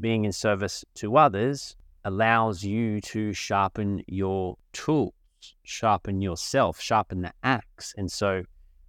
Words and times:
being 0.00 0.24
in 0.24 0.32
service 0.32 0.84
to 0.96 1.16
others 1.16 1.76
allows 2.04 2.64
you 2.64 3.00
to 3.00 3.32
sharpen 3.32 4.02
your 4.06 4.56
tools, 4.72 5.12
sharpen 5.62 6.20
yourself, 6.20 6.80
sharpen 6.80 7.22
the 7.22 7.32
axe. 7.42 7.94
And 7.96 8.10
so 8.10 8.42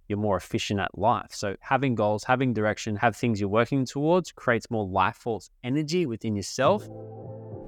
you're 0.08 0.18
more 0.18 0.36
efficient 0.36 0.80
at 0.80 0.96
life. 0.98 1.30
So 1.32 1.56
having 1.60 1.94
goals, 1.94 2.24
having 2.24 2.52
direction, 2.52 2.96
have 2.96 3.16
things 3.16 3.40
you're 3.40 3.48
working 3.48 3.84
towards 3.84 4.32
creates 4.32 4.70
more 4.70 4.86
life 4.86 5.16
force 5.16 5.50
energy 5.62 6.06
within 6.06 6.36
yourself. 6.36 6.88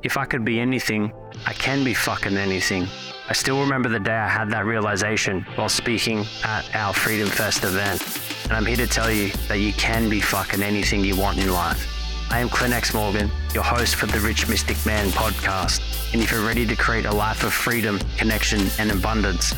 If 0.02 0.18
I 0.18 0.26
could 0.26 0.44
be 0.44 0.60
anything, 0.60 1.12
I 1.46 1.54
can 1.54 1.82
be 1.84 1.94
fucking 1.94 2.36
anything. 2.36 2.86
I 3.28 3.32
still 3.32 3.58
remember 3.60 3.88
the 3.88 4.00
day 4.00 4.14
I 4.14 4.28
had 4.28 4.50
that 4.50 4.66
realization 4.66 5.46
while 5.54 5.70
speaking 5.70 6.26
at 6.42 6.64
our 6.74 6.92
Freedom 6.92 7.28
Fest 7.28 7.64
event. 7.64 8.02
And 8.44 8.52
I'm 8.52 8.66
here 8.66 8.76
to 8.76 8.86
tell 8.86 9.10
you 9.10 9.30
that 9.48 9.60
you 9.60 9.72
can 9.72 10.10
be 10.10 10.20
fucking 10.20 10.62
anything 10.62 11.02
you 11.02 11.16
want 11.16 11.38
in 11.38 11.50
life. 11.50 11.93
I 12.34 12.40
am 12.40 12.48
Clint 12.48 12.74
X 12.74 12.92
Morgan, 12.92 13.30
your 13.54 13.62
host 13.62 13.94
for 13.94 14.06
the 14.06 14.18
Rich 14.18 14.48
Mystic 14.48 14.76
Man 14.84 15.06
podcast. 15.10 15.80
And 16.12 16.20
if 16.20 16.32
you're 16.32 16.44
ready 16.44 16.66
to 16.66 16.74
create 16.74 17.04
a 17.04 17.14
life 17.14 17.44
of 17.44 17.52
freedom, 17.52 18.00
connection, 18.16 18.66
and 18.80 18.90
abundance, 18.90 19.50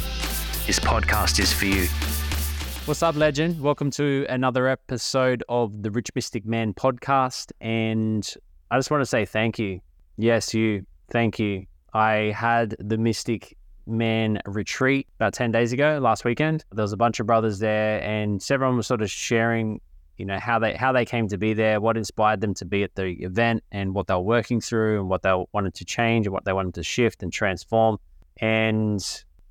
this 0.67 0.79
podcast 0.79 1.41
is 1.41 1.51
for 1.55 1.65
you. 1.65 1.87
What's 2.85 3.03
up, 3.03 3.17
legend? 3.17 3.63
Welcome 3.63 3.91
to 3.93 4.27
another 4.29 4.69
episode 4.69 5.43
of 5.49 5.85
the 5.85 5.91
Rich 5.91 6.11
Mystic 6.15 6.45
Man 6.45 6.75
podcast. 6.75 7.51
And 7.63 8.31
I 8.71 8.77
just 8.77 8.91
want 8.91 9.01
to 9.01 9.07
say 9.07 9.25
thank 9.25 9.59
you. 9.59 9.81
Yes, 10.19 10.53
you. 10.53 10.85
Thank 11.09 11.39
you. 11.39 11.65
I 11.95 12.35
had 12.37 12.77
the 12.79 12.99
Mystic 12.99 13.57
Man 13.87 14.39
retreat 14.45 15.09
about 15.19 15.33
10 15.33 15.51
days 15.51 15.73
ago, 15.73 15.99
last 16.03 16.27
weekend. 16.27 16.67
There 16.73 16.83
was 16.83 16.93
a 16.93 16.99
bunch 16.99 17.21
of 17.21 17.27
brothers 17.27 17.59
there, 17.59 18.03
and 18.03 18.47
everyone 18.51 18.77
was 18.77 18.87
sort 18.87 19.01
of 19.01 19.11
sharing 19.11 19.81
you 20.17 20.25
know 20.25 20.39
how 20.39 20.59
they 20.59 20.75
how 20.75 20.93
they 20.93 21.05
came 21.05 21.29
to 21.29 21.39
be 21.39 21.53
there, 21.55 21.81
what 21.81 21.97
inspired 21.97 22.41
them 22.41 22.55
to 22.55 22.65
be 22.65 22.83
at 22.83 22.95
the 22.95 23.09
event, 23.23 23.63
and 23.71 23.95
what 23.95 24.07
they 24.07 24.15
were 24.15 24.21
working 24.21 24.61
through, 24.61 25.01
and 25.01 25.09
what 25.09 25.23
they 25.23 25.33
wanted 25.53 25.75
to 25.75 25.85
change, 25.85 26.27
and 26.27 26.33
what 26.33 26.45
they 26.45 26.53
wanted 26.53 26.75
to 26.75 26.83
shift 26.83 27.23
and 27.23 27.33
transform. 27.33 27.99
And 28.39 29.01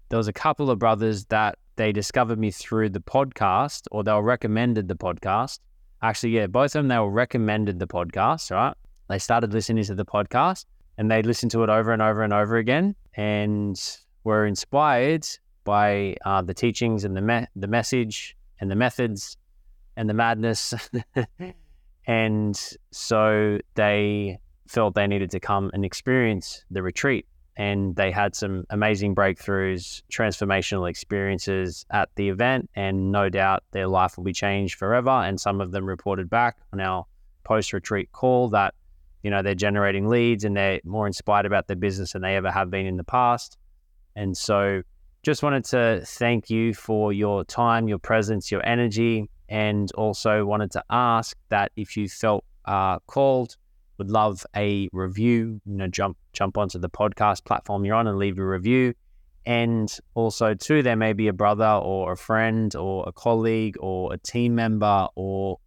there 0.09 0.17
was 0.17 0.27
a 0.27 0.33
couple 0.33 0.69
of 0.69 0.79
brothers 0.79 1.25
that 1.25 1.57
they 1.75 1.91
discovered 1.91 2.39
me 2.39 2.51
through 2.51 2.89
the 2.89 2.99
podcast, 2.99 3.87
or 3.91 4.03
they 4.03 4.11
were 4.11 4.23
recommended 4.23 4.87
the 4.87 4.95
podcast. 4.95 5.59
Actually, 6.01 6.31
yeah, 6.31 6.47
both 6.47 6.75
of 6.75 6.79
them 6.79 6.87
they 6.87 6.97
were 6.97 7.09
recommended 7.09 7.79
the 7.79 7.87
podcast. 7.87 8.51
Right, 8.51 8.75
they 9.09 9.19
started 9.19 9.53
listening 9.53 9.83
to 9.85 9.95
the 9.95 10.05
podcast, 10.05 10.65
and 10.97 11.11
they 11.11 11.21
listened 11.21 11.51
to 11.51 11.63
it 11.63 11.69
over 11.69 11.91
and 11.91 12.01
over 12.01 12.23
and 12.23 12.33
over 12.33 12.57
again, 12.57 12.95
and 13.15 13.79
were 14.23 14.45
inspired 14.45 15.27
by 15.63 16.15
uh, 16.25 16.41
the 16.41 16.53
teachings 16.53 17.03
and 17.03 17.15
the 17.15 17.21
me- 17.21 17.47
the 17.55 17.67
message 17.67 18.35
and 18.59 18.71
the 18.71 18.75
methods 18.75 19.37
and 19.97 20.09
the 20.09 20.13
madness. 20.13 20.73
and 22.07 22.59
so 22.91 23.59
they 23.75 24.39
felt 24.67 24.95
they 24.95 25.07
needed 25.07 25.31
to 25.31 25.39
come 25.39 25.71
and 25.73 25.85
experience 25.85 26.63
the 26.71 26.81
retreat. 26.81 27.25
And 27.57 27.95
they 27.95 28.11
had 28.11 28.35
some 28.35 28.65
amazing 28.69 29.15
breakthroughs, 29.15 30.01
transformational 30.11 30.89
experiences 30.89 31.85
at 31.89 32.09
the 32.15 32.27
event. 32.27 32.69
And 32.75 33.11
no 33.11 33.29
doubt 33.29 33.63
their 33.71 33.87
life 33.87 34.17
will 34.17 34.25
be 34.25 34.33
changed 34.33 34.75
forever. 34.75 35.09
And 35.09 35.39
some 35.39 35.61
of 35.61 35.71
them 35.71 35.85
reported 35.85 36.29
back 36.29 36.57
on 36.73 36.81
our 36.81 37.05
post 37.45 37.71
retreat 37.71 38.11
call 38.11 38.49
that, 38.49 38.73
you 39.23 39.31
know, 39.31 39.41
they're 39.41 39.55
generating 39.55 40.09
leads 40.09 40.43
and 40.43 40.57
they're 40.57 40.81
more 40.83 41.07
inspired 41.07 41.45
about 41.45 41.67
their 41.67 41.77
business 41.77 42.11
than 42.11 42.21
they 42.21 42.35
ever 42.35 42.51
have 42.51 42.69
been 42.69 42.85
in 42.85 42.97
the 42.97 43.03
past. 43.05 43.57
And 44.17 44.35
so 44.35 44.81
just 45.23 45.41
wanted 45.41 45.65
to 45.65 46.01
thank 46.05 46.49
you 46.49 46.73
for 46.73 47.13
your 47.13 47.43
time, 47.45 47.87
your 47.87 47.97
presence, 47.99 48.51
your 48.51 48.65
energy, 48.65 49.29
and 49.49 49.91
also 49.93 50.45
wanted 50.45 50.71
to 50.71 50.83
ask 50.89 51.37
that 51.49 51.71
if 51.75 51.95
you 51.97 52.09
felt 52.09 52.43
uh, 52.65 52.99
called, 53.07 53.55
would 53.97 54.11
love 54.11 54.45
a 54.55 54.89
review. 54.91 55.61
You 55.65 55.77
know, 55.77 55.87
jump 55.87 56.17
jump 56.33 56.57
onto 56.57 56.79
the 56.79 56.89
podcast 56.89 57.45
platform 57.45 57.85
you're 57.85 57.95
on 57.95 58.07
and 58.07 58.17
leave 58.17 58.37
a 58.37 58.45
review. 58.45 58.93
And 59.45 59.95
also, 60.15 60.55
too, 60.55 60.81
there 60.81 60.95
may 60.95 61.13
be 61.13 61.27
a 61.27 61.33
brother 61.33 61.79
or 61.83 62.13
a 62.13 62.17
friend 62.17 62.75
or 62.75 63.07
a 63.07 63.11
colleague 63.11 63.77
or 63.79 64.11
a 64.11 64.17
team 64.17 64.55
member 64.55 65.07
or 65.15 65.59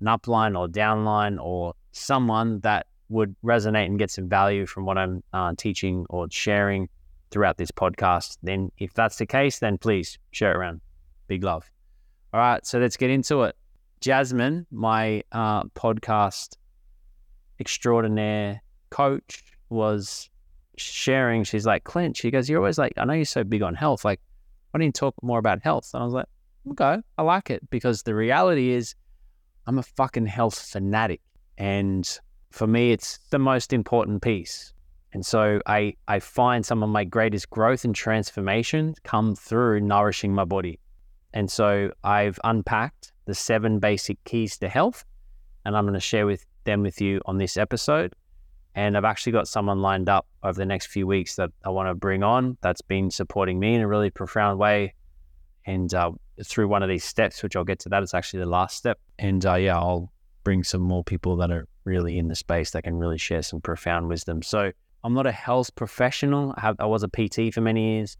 an 0.00 0.06
upline 0.06 0.58
or 0.58 0.66
downline 0.66 1.38
or 1.38 1.74
someone 1.92 2.60
that 2.60 2.86
would 3.10 3.36
resonate 3.44 3.86
and 3.86 3.98
get 3.98 4.10
some 4.10 4.28
value 4.28 4.64
from 4.64 4.86
what 4.86 4.96
I'm 4.96 5.22
uh, 5.34 5.52
teaching 5.58 6.06
or 6.08 6.26
sharing 6.30 6.88
throughout 7.30 7.58
this 7.58 7.70
podcast. 7.70 8.38
Then, 8.42 8.70
if 8.78 8.94
that's 8.94 9.16
the 9.16 9.26
case, 9.26 9.58
then 9.58 9.76
please 9.76 10.18
share 10.30 10.52
it 10.52 10.56
around. 10.56 10.80
Big 11.28 11.44
love. 11.44 11.70
All 12.32 12.40
right, 12.40 12.64
so 12.66 12.78
let's 12.78 12.96
get 12.96 13.10
into 13.10 13.42
it. 13.42 13.56
Jasmine, 14.00 14.66
my 14.70 15.22
uh, 15.32 15.64
podcast 15.64 16.56
extraordinaire 17.60 18.62
coach, 18.90 19.42
was 19.68 20.30
sharing. 20.76 21.44
She's 21.44 21.66
like, 21.66 21.84
Clint, 21.84 22.16
she 22.16 22.30
goes, 22.30 22.48
You're 22.48 22.58
always 22.58 22.78
like, 22.78 22.94
I 22.96 23.04
know 23.04 23.12
you're 23.12 23.24
so 23.24 23.44
big 23.44 23.62
on 23.62 23.74
health. 23.74 24.04
Like, 24.04 24.20
why 24.70 24.78
don't 24.78 24.86
you 24.86 24.92
talk 24.92 25.14
more 25.22 25.38
about 25.38 25.62
health? 25.62 25.90
And 25.92 26.02
I 26.02 26.04
was 26.04 26.14
like, 26.14 26.26
Okay, 26.70 26.98
I 27.18 27.22
like 27.22 27.50
it 27.50 27.68
because 27.70 28.02
the 28.02 28.14
reality 28.14 28.70
is 28.70 28.94
I'm 29.66 29.78
a 29.78 29.82
fucking 29.82 30.26
health 30.26 30.58
fanatic. 30.58 31.20
And 31.58 32.08
for 32.50 32.66
me, 32.66 32.92
it's 32.92 33.18
the 33.30 33.38
most 33.38 33.72
important 33.72 34.22
piece. 34.22 34.72
And 35.12 35.24
so 35.24 35.60
I, 35.66 35.94
I 36.08 36.20
find 36.20 36.64
some 36.64 36.82
of 36.82 36.88
my 36.88 37.04
greatest 37.04 37.50
growth 37.50 37.84
and 37.84 37.94
transformation 37.94 38.94
come 39.04 39.34
through 39.34 39.80
nourishing 39.80 40.34
my 40.34 40.44
body. 40.44 40.78
And 41.34 41.50
so 41.50 41.90
I've 42.04 42.38
unpacked 42.44 43.12
the 43.24 43.34
seven 43.34 43.78
basic 43.78 44.22
keys 44.24 44.58
to 44.58 44.68
health, 44.68 45.04
and 45.64 45.76
I'm 45.76 45.84
going 45.84 45.94
to 45.94 46.00
share 46.00 46.26
with 46.26 46.44
them 46.64 46.82
with 46.82 47.00
you 47.00 47.20
on 47.26 47.38
this 47.38 47.56
episode. 47.56 48.14
And 48.74 48.96
I've 48.96 49.04
actually 49.04 49.32
got 49.32 49.48
someone 49.48 49.82
lined 49.82 50.08
up 50.08 50.26
over 50.42 50.58
the 50.58 50.66
next 50.66 50.86
few 50.86 51.06
weeks 51.06 51.36
that 51.36 51.50
I 51.64 51.68
want 51.68 51.88
to 51.88 51.94
bring 51.94 52.22
on 52.22 52.56
that's 52.62 52.80
been 52.80 53.10
supporting 53.10 53.60
me 53.60 53.74
in 53.74 53.82
a 53.82 53.88
really 53.88 54.10
profound 54.10 54.58
way. 54.58 54.94
And 55.66 55.92
uh, 55.92 56.12
through 56.44 56.68
one 56.68 56.82
of 56.82 56.88
these 56.88 57.04
steps, 57.04 57.42
which 57.42 57.54
I'll 57.54 57.64
get 57.64 57.78
to 57.80 57.88
that, 57.90 58.02
it's 58.02 58.14
actually 58.14 58.40
the 58.40 58.46
last 58.46 58.76
step. 58.76 58.98
And 59.18 59.44
uh, 59.44 59.54
yeah, 59.54 59.76
I'll 59.76 60.10
bring 60.42 60.64
some 60.64 60.80
more 60.80 61.04
people 61.04 61.36
that 61.36 61.50
are 61.50 61.68
really 61.84 62.18
in 62.18 62.28
the 62.28 62.34
space 62.34 62.70
that 62.70 62.84
can 62.84 62.96
really 62.96 63.18
share 63.18 63.42
some 63.42 63.60
profound 63.60 64.08
wisdom. 64.08 64.42
So 64.42 64.72
I'm 65.04 65.14
not 65.14 65.26
a 65.26 65.32
health 65.32 65.74
professional. 65.74 66.54
I, 66.56 66.60
have, 66.62 66.76
I 66.78 66.86
was 66.86 67.02
a 67.02 67.08
PT 67.08 67.52
for 67.52 67.60
many 67.60 67.96
years. 67.96 68.16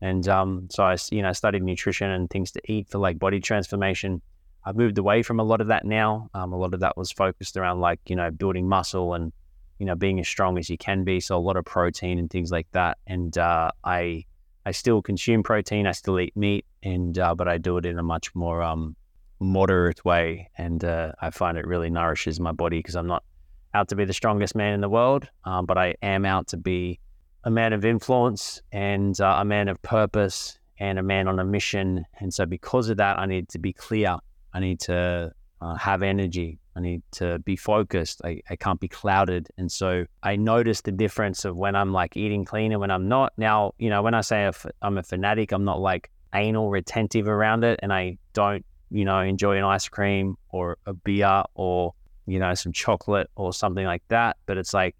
And 0.00 0.28
um, 0.28 0.68
so 0.70 0.84
I, 0.84 0.96
you 1.10 1.22
know, 1.22 1.32
studied 1.32 1.62
nutrition 1.62 2.10
and 2.10 2.30
things 2.30 2.52
to 2.52 2.60
eat 2.70 2.88
for 2.88 2.98
like 2.98 3.18
body 3.18 3.40
transformation. 3.40 4.22
I've 4.64 4.76
moved 4.76 4.98
away 4.98 5.22
from 5.22 5.40
a 5.40 5.44
lot 5.44 5.60
of 5.60 5.68
that 5.68 5.84
now. 5.84 6.30
Um, 6.34 6.52
a 6.52 6.56
lot 6.56 6.74
of 6.74 6.80
that 6.80 6.96
was 6.96 7.10
focused 7.10 7.56
around 7.56 7.80
like, 7.80 8.00
you 8.06 8.16
know, 8.16 8.30
building 8.30 8.68
muscle 8.68 9.14
and, 9.14 9.32
you 9.78 9.86
know, 9.86 9.94
being 9.94 10.20
as 10.20 10.28
strong 10.28 10.58
as 10.58 10.68
you 10.68 10.76
can 10.76 11.04
be. 11.04 11.20
So 11.20 11.36
a 11.36 11.40
lot 11.40 11.56
of 11.56 11.64
protein 11.64 12.18
and 12.18 12.30
things 12.30 12.50
like 12.50 12.66
that. 12.72 12.98
And 13.06 13.36
uh, 13.38 13.70
I, 13.84 14.24
I 14.68 14.72
still 14.72 15.00
consume 15.00 15.42
protein. 15.42 15.86
I 15.86 15.92
still 15.92 16.20
eat 16.20 16.36
meat, 16.36 16.66
and 16.82 17.18
uh, 17.18 17.34
but 17.34 17.48
I 17.48 17.56
do 17.56 17.78
it 17.78 17.86
in 17.86 17.98
a 17.98 18.02
much 18.02 18.34
more 18.34 18.62
um, 18.62 18.96
moderate 19.40 20.04
way, 20.04 20.50
and 20.58 20.84
uh, 20.84 21.12
I 21.22 21.30
find 21.30 21.56
it 21.56 21.66
really 21.66 21.88
nourishes 21.88 22.38
my 22.38 22.52
body 22.52 22.78
because 22.80 22.94
I'm 22.94 23.06
not 23.06 23.24
out 23.72 23.88
to 23.88 23.96
be 23.96 24.04
the 24.04 24.12
strongest 24.12 24.54
man 24.54 24.74
in 24.74 24.82
the 24.82 24.88
world, 24.90 25.26
um, 25.44 25.64
but 25.64 25.78
I 25.78 25.94
am 26.02 26.26
out 26.26 26.48
to 26.48 26.58
be 26.58 27.00
a 27.44 27.50
man 27.50 27.72
of 27.72 27.84
influence 27.84 28.60
and 28.72 29.20
uh, 29.20 29.36
a 29.38 29.44
man 29.44 29.68
of 29.68 29.80
purpose 29.82 30.58
and 30.78 30.98
a 30.98 31.02
man 31.02 31.28
on 31.28 31.38
a 31.38 31.44
mission. 31.44 32.04
And 32.20 32.32
so, 32.32 32.46
because 32.46 32.88
of 32.88 32.96
that, 32.98 33.18
I 33.18 33.26
need 33.26 33.48
to 33.50 33.58
be 33.58 33.72
clear. 33.72 34.16
I 34.52 34.60
need 34.60 34.80
to 34.80 35.32
uh, 35.60 35.74
have 35.74 36.02
energy. 36.02 36.58
I 36.76 36.80
need 36.80 37.02
to 37.12 37.38
be 37.40 37.56
focused. 37.56 38.20
I, 38.24 38.40
I 38.48 38.56
can't 38.56 38.78
be 38.78 38.88
clouded. 38.88 39.48
And 39.56 39.70
so, 39.70 40.04
I 40.22 40.36
notice 40.36 40.82
the 40.82 40.92
difference 40.92 41.44
of 41.44 41.56
when 41.56 41.74
I'm 41.74 41.92
like 41.92 42.16
eating 42.16 42.44
clean 42.44 42.72
and 42.72 42.80
when 42.80 42.90
I'm 42.90 43.08
not. 43.08 43.32
Now, 43.36 43.72
you 43.78 43.90
know, 43.90 44.02
when 44.02 44.14
I 44.14 44.20
say 44.20 44.50
I'm 44.82 44.98
a 44.98 45.02
fanatic, 45.02 45.52
I'm 45.52 45.64
not 45.64 45.80
like 45.80 46.10
anal 46.34 46.70
retentive 46.70 47.28
around 47.28 47.64
it. 47.64 47.80
And 47.82 47.92
I 47.92 48.18
don't, 48.32 48.64
you 48.90 49.04
know, 49.04 49.20
enjoy 49.20 49.56
an 49.56 49.64
ice 49.64 49.88
cream 49.88 50.36
or 50.50 50.78
a 50.86 50.94
beer 50.94 51.42
or, 51.54 51.94
you 52.26 52.38
know, 52.38 52.54
some 52.54 52.72
chocolate 52.72 53.30
or 53.36 53.52
something 53.52 53.84
like 53.84 54.02
that. 54.08 54.36
But 54.46 54.58
it's 54.58 54.74
like, 54.74 54.94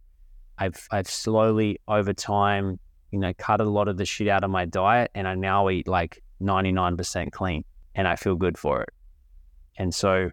I've 0.59 0.87
I've 0.91 1.09
slowly 1.09 1.79
over 1.89 2.13
time, 2.13 2.79
you 3.11 3.19
know, 3.19 3.33
cut 3.39 3.61
a 3.61 3.65
lot 3.65 3.89
of 3.89 3.97
the 3.97 4.05
shit 4.05 4.29
out 4.29 4.45
of 4.45 4.51
my 4.51 4.65
diet, 4.65 5.11
and 5.15 5.27
I 5.27 5.35
now 5.35 5.69
eat 5.71 5.89
like 5.89 6.23
99% 6.43 7.33
clean, 7.33 7.65
and 7.95 8.07
I 8.07 8.17
feel 8.17 8.35
good 8.35 8.59
for 8.59 8.83
it. 8.83 8.91
And 9.79 9.95
so, 9.95 10.31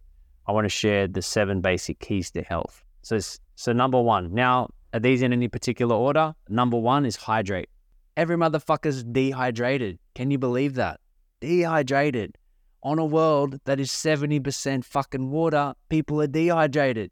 I 0.48 0.51
want 0.51 0.66
to 0.66 0.69
share 0.69 1.07
the 1.07 1.22
seven 1.22 1.62
basic 1.62 2.00
keys 2.00 2.31
to 2.31 2.42
health. 2.42 2.83
So, 3.01 3.19
so 3.56 3.72
number 3.72 4.01
one. 4.01 4.33
Now, 4.33 4.69
are 4.94 5.00
these 5.00 5.22
in 5.22 5.33
any 5.33 5.48
particular 5.48 5.95
order? 5.95 6.33
Number 6.50 6.77
one 6.77 7.06
is 7.06 7.16
hydrate. 7.16 7.69
Every 8.18 8.38
motherfucker's 8.38 9.04
dehydrated. 9.04 10.00
Can 10.13 10.31
you 10.31 10.38
believe 10.38 10.75
that? 10.75 11.00
Dehydrated. 11.42 12.38
On 12.81 12.98
a 12.98 13.06
world 13.06 13.60
that 13.66 13.80
is 13.80 13.92
70% 13.92 14.86
fucking 14.86 15.31
water, 15.31 15.74
people 15.89 16.22
are 16.22 16.27
dehydrated. 16.27 17.12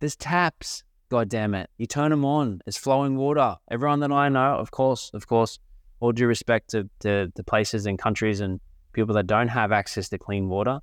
There's 0.00 0.16
taps. 0.16 0.84
God 1.08 1.28
damn 1.28 1.54
it. 1.54 1.70
You 1.78 1.86
turn 1.86 2.10
them 2.10 2.24
on. 2.24 2.60
It's 2.66 2.76
flowing 2.76 3.16
water. 3.16 3.56
Everyone 3.70 4.00
that 4.00 4.12
I 4.12 4.28
know, 4.28 4.56
of 4.56 4.70
course, 4.70 5.10
of 5.14 5.26
course, 5.26 5.58
all 6.00 6.12
due 6.12 6.26
respect 6.26 6.70
to, 6.70 6.88
to, 7.00 7.28
to 7.34 7.42
places 7.42 7.86
and 7.86 7.98
countries 7.98 8.40
and 8.40 8.60
people 8.92 9.14
that 9.14 9.26
don't 9.26 9.48
have 9.48 9.72
access 9.72 10.08
to 10.10 10.18
clean 10.18 10.48
water. 10.48 10.80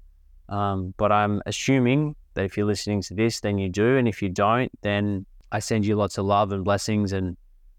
Um, 0.50 0.94
but 0.98 1.12
I'm 1.12 1.42
assuming 1.46 2.16
that 2.34 2.46
if 2.46 2.58
you're 2.58 2.66
listening 2.66 3.02
to 3.04 3.14
this, 3.14 3.40
then 3.40 3.58
you 3.58 3.70
do. 3.70 3.98
And 3.98 4.08
if 4.08 4.22
you 4.22 4.30
don't, 4.30 4.72
then 4.82 5.26
I 5.52 5.60
send 5.60 5.86
you 5.86 5.96
lots 5.96 6.18
of 6.18 6.26
love 6.26 6.52
and 6.52 6.64
blessings 6.64 7.12
and 7.12 7.38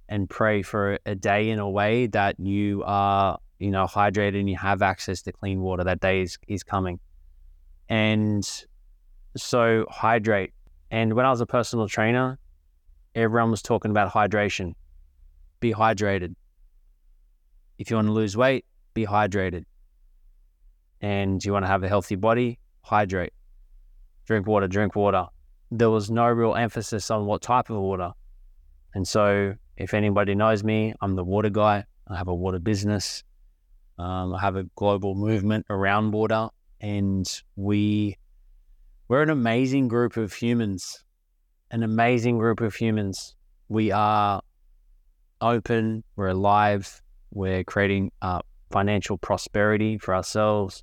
and 0.09 0.31
pray 0.31 0.63
for 0.63 0.99
a 1.05 1.17
day 1.17 1.51
in 1.51 1.59
a 1.59 1.69
way 1.69 2.07
that 2.07 2.39
you 2.39 2.83
are, 2.87 3.39
you 3.59 3.73
know, 3.73 3.87
hydrated 3.87 4.39
and 4.39 4.49
you 4.49 4.57
have 4.57 4.81
access 4.81 5.23
to 5.23 5.33
clean 5.33 5.61
water. 5.61 5.83
That 5.83 5.99
day 5.99 6.21
is, 6.23 6.39
is 6.47 6.63
coming. 6.63 7.01
And 7.89 8.49
so 9.37 9.85
hydrate. 9.91 10.53
And 10.91 11.15
when 11.15 11.27
I 11.27 11.31
was 11.31 11.41
a 11.41 11.47
personal 11.47 11.89
trainer, 11.89 12.39
everyone 13.15 13.51
was 13.51 13.63
talking 13.63 13.91
about 13.91 14.13
hydration. 14.13 14.75
Be 15.61 15.73
hydrated. 15.73 16.35
If 17.79 17.91
you 17.91 17.97
want 17.97 18.09
to 18.09 18.13
lose 18.13 18.37
weight, 18.37 18.65
be 18.95 19.07
hydrated. 19.07 19.65
And 21.01 21.45
you 21.45 21.53
want 21.53 21.65
to 21.65 21.69
have 21.69 21.83
a 21.83 21.89
healthy 21.89 22.15
body, 22.15 22.59
hydrate. 22.83 23.33
Drink 24.27 24.47
water, 24.47 24.69
drink 24.69 24.97
water. 24.97 25.27
There 25.71 25.91
was 25.91 26.11
no 26.11 26.27
real 26.29 26.55
emphasis 26.55 27.11
on 27.11 27.27
what 27.27 27.43
type 27.43 27.71
of 27.71 27.77
water. 27.77 28.13
And 28.95 29.07
so, 29.07 29.55
if 29.77 29.93
anybody 29.93 30.35
knows 30.35 30.65
me, 30.65 30.95
I'm 31.01 31.17
the 31.17 31.25
water 31.25 31.51
guy. 31.51 31.85
I 32.09 32.17
have 32.17 32.29
a 32.29 32.35
water 32.35 32.59
business. 32.59 33.23
Um, 33.99 34.35
I 34.35 34.41
have 34.41 34.57
a 34.57 34.65
global 34.77 35.15
movement 35.15 35.67
around 35.71 36.13
water, 36.13 36.49
and 36.81 37.27
we 37.57 38.17
we're 39.09 39.23
an 39.23 39.31
amazing 39.31 39.89
group 39.89 40.17
of 40.17 40.33
humans. 40.33 41.05
An 41.71 41.83
amazing 41.83 42.39
group 42.39 42.61
of 42.61 42.75
humans. 42.75 43.37
We 43.69 43.93
are 43.93 44.43
open. 45.41 46.03
We're 46.17 46.29
alive. 46.29 47.03
We're 47.33 47.65
creating 47.65 48.11
uh, 48.23 48.41
financial 48.71 49.19
prosperity 49.19 49.99
for 49.99 50.15
ourselves. 50.15 50.83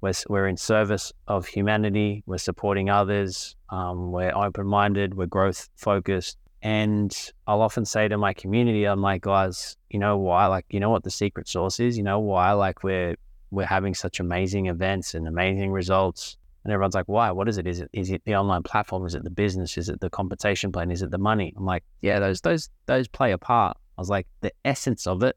We're, 0.00 0.12
we're 0.28 0.46
in 0.46 0.56
service 0.56 1.12
of 1.28 1.46
humanity. 1.46 2.22
We're 2.26 2.38
supporting 2.38 2.88
others. 2.88 3.56
Um, 3.68 4.10
we're 4.10 4.34
open 4.34 4.66
minded. 4.66 5.14
We're 5.14 5.26
growth 5.26 5.68
focused. 5.76 6.38
And 6.62 7.14
I'll 7.46 7.62
often 7.62 7.84
say 7.84 8.08
to 8.08 8.16
my 8.16 8.32
community, 8.32 8.84
I'm 8.84 9.00
like, 9.02 9.22
guys, 9.22 9.76
you 9.90 9.98
know 9.98 10.16
why? 10.16 10.46
Like, 10.46 10.66
you 10.70 10.80
know 10.80 10.90
what 10.90 11.04
the 11.04 11.10
secret 11.10 11.48
sauce 11.48 11.80
is? 11.80 11.96
You 11.96 12.04
know 12.04 12.20
why? 12.20 12.52
Like, 12.52 12.82
we're 12.82 13.16
we're 13.50 13.66
having 13.66 13.94
such 13.94 14.20
amazing 14.20 14.66
events 14.66 15.14
and 15.14 15.26
amazing 15.26 15.72
results. 15.72 16.36
And 16.64 16.72
everyone's 16.72 16.94
like, 16.94 17.06
why? 17.06 17.30
What 17.30 17.48
is 17.48 17.56
it? 17.58 17.66
Is 17.66 17.80
it 17.80 17.90
is 17.92 18.10
it 18.10 18.22
the 18.24 18.36
online 18.36 18.62
platform? 18.62 19.06
Is 19.06 19.14
it 19.14 19.24
the 19.24 19.30
business? 19.30 19.78
Is 19.78 19.88
it 19.88 20.00
the 20.00 20.10
compensation 20.10 20.70
plan? 20.72 20.90
Is 20.90 21.02
it 21.02 21.10
the 21.10 21.18
money? 21.18 21.54
I'm 21.56 21.64
like, 21.64 21.84
yeah, 22.02 22.18
those 22.18 22.40
those 22.42 22.68
those 22.86 23.08
play 23.08 23.32
a 23.32 23.38
part. 23.38 23.76
I 23.96 24.00
was 24.00 24.10
like, 24.10 24.26
the 24.40 24.52
essence 24.64 25.06
of 25.06 25.22
it 25.22 25.36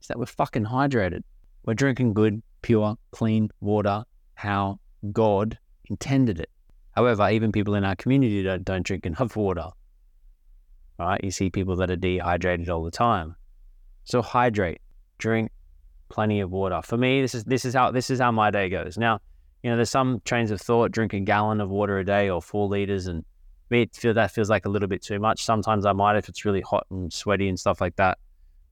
is 0.00 0.08
that 0.08 0.18
we're 0.18 0.26
fucking 0.26 0.64
hydrated. 0.64 1.22
We're 1.64 1.74
drinking 1.74 2.14
good, 2.14 2.42
pure, 2.62 2.96
clean 3.10 3.50
water 3.60 4.04
how 4.34 4.80
God 5.12 5.58
intended 5.86 6.40
it. 6.40 6.50
However, 6.92 7.30
even 7.30 7.52
people 7.52 7.74
in 7.74 7.84
our 7.84 7.96
community 7.96 8.42
don't, 8.42 8.64
don't 8.64 8.84
drink 8.84 9.06
enough 9.06 9.36
water. 9.36 9.68
Right? 10.98 11.22
You 11.22 11.30
see 11.30 11.50
people 11.50 11.76
that 11.76 11.90
are 11.90 11.96
dehydrated 11.96 12.68
all 12.68 12.84
the 12.84 12.90
time. 12.90 13.34
So 14.04 14.20
hydrate, 14.22 14.80
drink 15.18 15.50
plenty 16.08 16.40
of 16.40 16.50
water. 16.50 16.80
For 16.82 16.96
me, 16.96 17.22
this 17.22 17.34
is 17.34 17.44
this 17.44 17.64
is 17.64 17.74
how 17.74 17.90
this 17.90 18.10
is 18.10 18.20
how 18.20 18.32
my 18.32 18.50
day 18.50 18.68
goes. 18.68 18.98
Now, 18.98 19.20
you 19.62 19.70
know, 19.70 19.76
there's 19.76 19.90
some 19.90 20.20
trains 20.24 20.50
of 20.50 20.60
thought 20.60 20.90
drink 20.90 21.12
a 21.12 21.20
gallon 21.20 21.60
of 21.60 21.70
water 21.70 21.98
a 21.98 22.04
day 22.04 22.28
or 22.28 22.42
four 22.42 22.68
liters, 22.68 23.06
and 23.06 23.24
me 23.70 23.88
feel 23.92 24.14
that 24.14 24.30
feels 24.30 24.50
like 24.50 24.66
a 24.66 24.68
little 24.68 24.88
bit 24.88 25.02
too 25.02 25.18
much. 25.18 25.44
Sometimes 25.44 25.86
I 25.86 25.92
might 25.92 26.16
if 26.16 26.28
it's 26.28 26.44
really 26.44 26.60
hot 26.60 26.86
and 26.90 27.12
sweaty 27.12 27.48
and 27.48 27.58
stuff 27.58 27.80
like 27.80 27.96
that. 27.96 28.18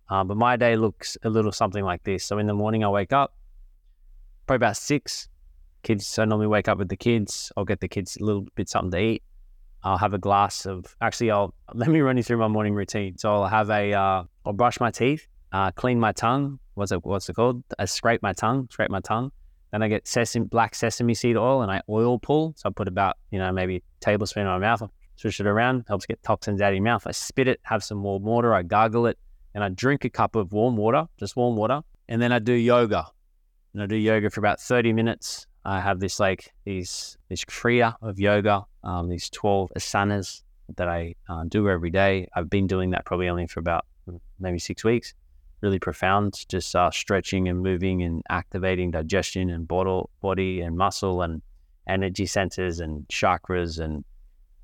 Um, 0.09 0.27
but 0.27 0.37
my 0.37 0.57
day 0.57 0.77
looks 0.77 1.17
a 1.23 1.31
little 1.31 1.53
something 1.53 1.85
like 1.85 2.03
this. 2.03 2.25
So 2.25 2.39
in 2.39 2.47
the 2.47 2.55
morning, 2.55 2.85
I 2.85 2.89
wake 2.89 3.13
up 3.13 3.35
probably 4.47 4.67
about 4.67 4.77
six. 4.77 5.29
Kids, 5.83 6.07
so 6.07 6.23
I 6.23 6.27
normally 6.27 6.49
wake 6.49 6.69
up 6.69 6.77
with 6.77 6.91
the 6.91 6.97
kids. 6.97 7.51
I'll 7.57 7.65
get 7.65 7.81
the 7.81 7.89
kids 7.89 8.19
a 8.21 8.25
little 8.25 8.45
bit 8.55 8.69
something 8.69 8.91
to 8.91 8.99
eat. 8.99 9.23
I'll 9.83 9.97
have 9.97 10.13
a 10.13 10.19
glass 10.19 10.67
of. 10.67 10.95
Actually, 11.01 11.31
I'll 11.31 11.55
let 11.75 11.89
me 11.89 12.01
run 12.01 12.17
you 12.19 12.23
through 12.23 12.37
my 12.37 12.49
morning 12.49 12.75
routine. 12.75 13.17
So 13.17 13.33
I'll 13.33 13.49
have 13.49 13.71
a. 13.71 13.95
Uh, 13.95 14.25
I'll 14.45 14.53
brush 14.53 14.79
my 14.79 14.91
teeth, 14.91 15.27
uh, 15.53 15.71
clean 15.71 15.99
my 15.99 16.13
tongue. 16.13 16.59
What's 16.75 16.93
it? 16.93 17.03
What's 17.05 17.29
it 17.29 17.37
called? 17.37 17.63
I 17.79 17.87
scrape 17.87 18.23
my 18.23 18.35
tongue. 18.35 18.69
Scrape 18.71 18.91
my 18.91 19.01
tongue. 19.01 19.33
Then 19.73 19.83
I 19.83 19.89
get 19.89 20.07
sesame, 20.07 20.47
black 20.47 20.75
sesame 20.75 21.15
seed 21.15 21.37
oil 21.37 21.63
and 21.63 21.71
I 21.71 21.83
oil 21.89 22.19
pull. 22.19 22.55
So 22.57 22.69
I 22.69 22.73
put 22.73 22.89
about, 22.89 23.17
you 23.31 23.39
know, 23.39 23.53
maybe 23.53 23.77
a 23.77 23.83
tablespoon 24.01 24.43
in 24.43 24.49
my 24.49 24.59
mouth. 24.59 24.83
I 24.83 24.87
switch 25.17 25.41
it 25.41 25.47
around, 25.47 25.85
helps 25.87 26.07
get 26.07 26.23
toxins 26.23 26.61
out 26.61 26.69
of 26.69 26.75
your 26.75 26.85
mouth. 26.85 27.07
I 27.07 27.13
spit 27.13 27.47
it, 27.49 27.61
have 27.63 27.85
some 27.85 28.03
warm 28.03 28.23
water, 28.23 28.55
I 28.55 28.63
gargle 28.63 29.07
it, 29.07 29.19
and 29.55 29.63
I 29.63 29.69
drink 29.69 30.05
a 30.05 30.11
cup 30.11 30.35
of 30.37 30.53
warm 30.53 30.77
water, 30.77 31.07
just 31.19 31.37
warm 31.37 31.57
water. 31.57 31.83
And 32.09 32.21
then 32.21 32.33
I 32.33 32.39
do 32.39 32.53
yoga. 32.53 33.07
And 33.75 33.83
I 33.83 33.87
do 33.87 33.97
yoga 33.97 34.31
for 34.31 34.41
about 34.41 34.61
30 34.61 34.93
minutes. 34.93 35.47
I 35.65 35.81
have 35.81 36.01
this 36.01 36.19
like 36.19 36.53
these 36.65 37.19
this 37.29 37.45
kriya 37.45 37.95
of 38.03 38.19
yoga, 38.19 38.65
um, 38.83 39.09
these 39.09 39.29
12 39.31 39.71
asanas 39.77 40.43
that 40.77 40.89
I 40.89 41.15
uh, 41.29 41.45
do 41.47 41.69
every 41.69 41.91
day. 41.91 42.29
I've 42.35 42.49
been 42.49 42.67
doing 42.67 42.91
that 42.91 43.05
probably 43.05 43.29
only 43.29 43.47
for 43.47 43.61
about 43.61 43.85
maybe 44.39 44.59
six 44.59 44.83
weeks. 44.85 45.15
Really 45.61 45.79
profound, 45.79 46.47
just 46.49 46.75
uh, 46.75 46.91
stretching 46.91 47.49
and 47.49 47.61
moving 47.61 48.03
and 48.03 48.23
activating 48.31 48.91
digestion 48.91 49.51
and 49.51 49.69
body, 49.69 50.07
body 50.23 50.61
and 50.63 50.77
muscle 50.77 51.23
and 51.23 51.43
energy 51.87 52.27
centers 52.27 52.81
and 52.81 53.07
chakras 53.09 53.79
and 53.79 54.05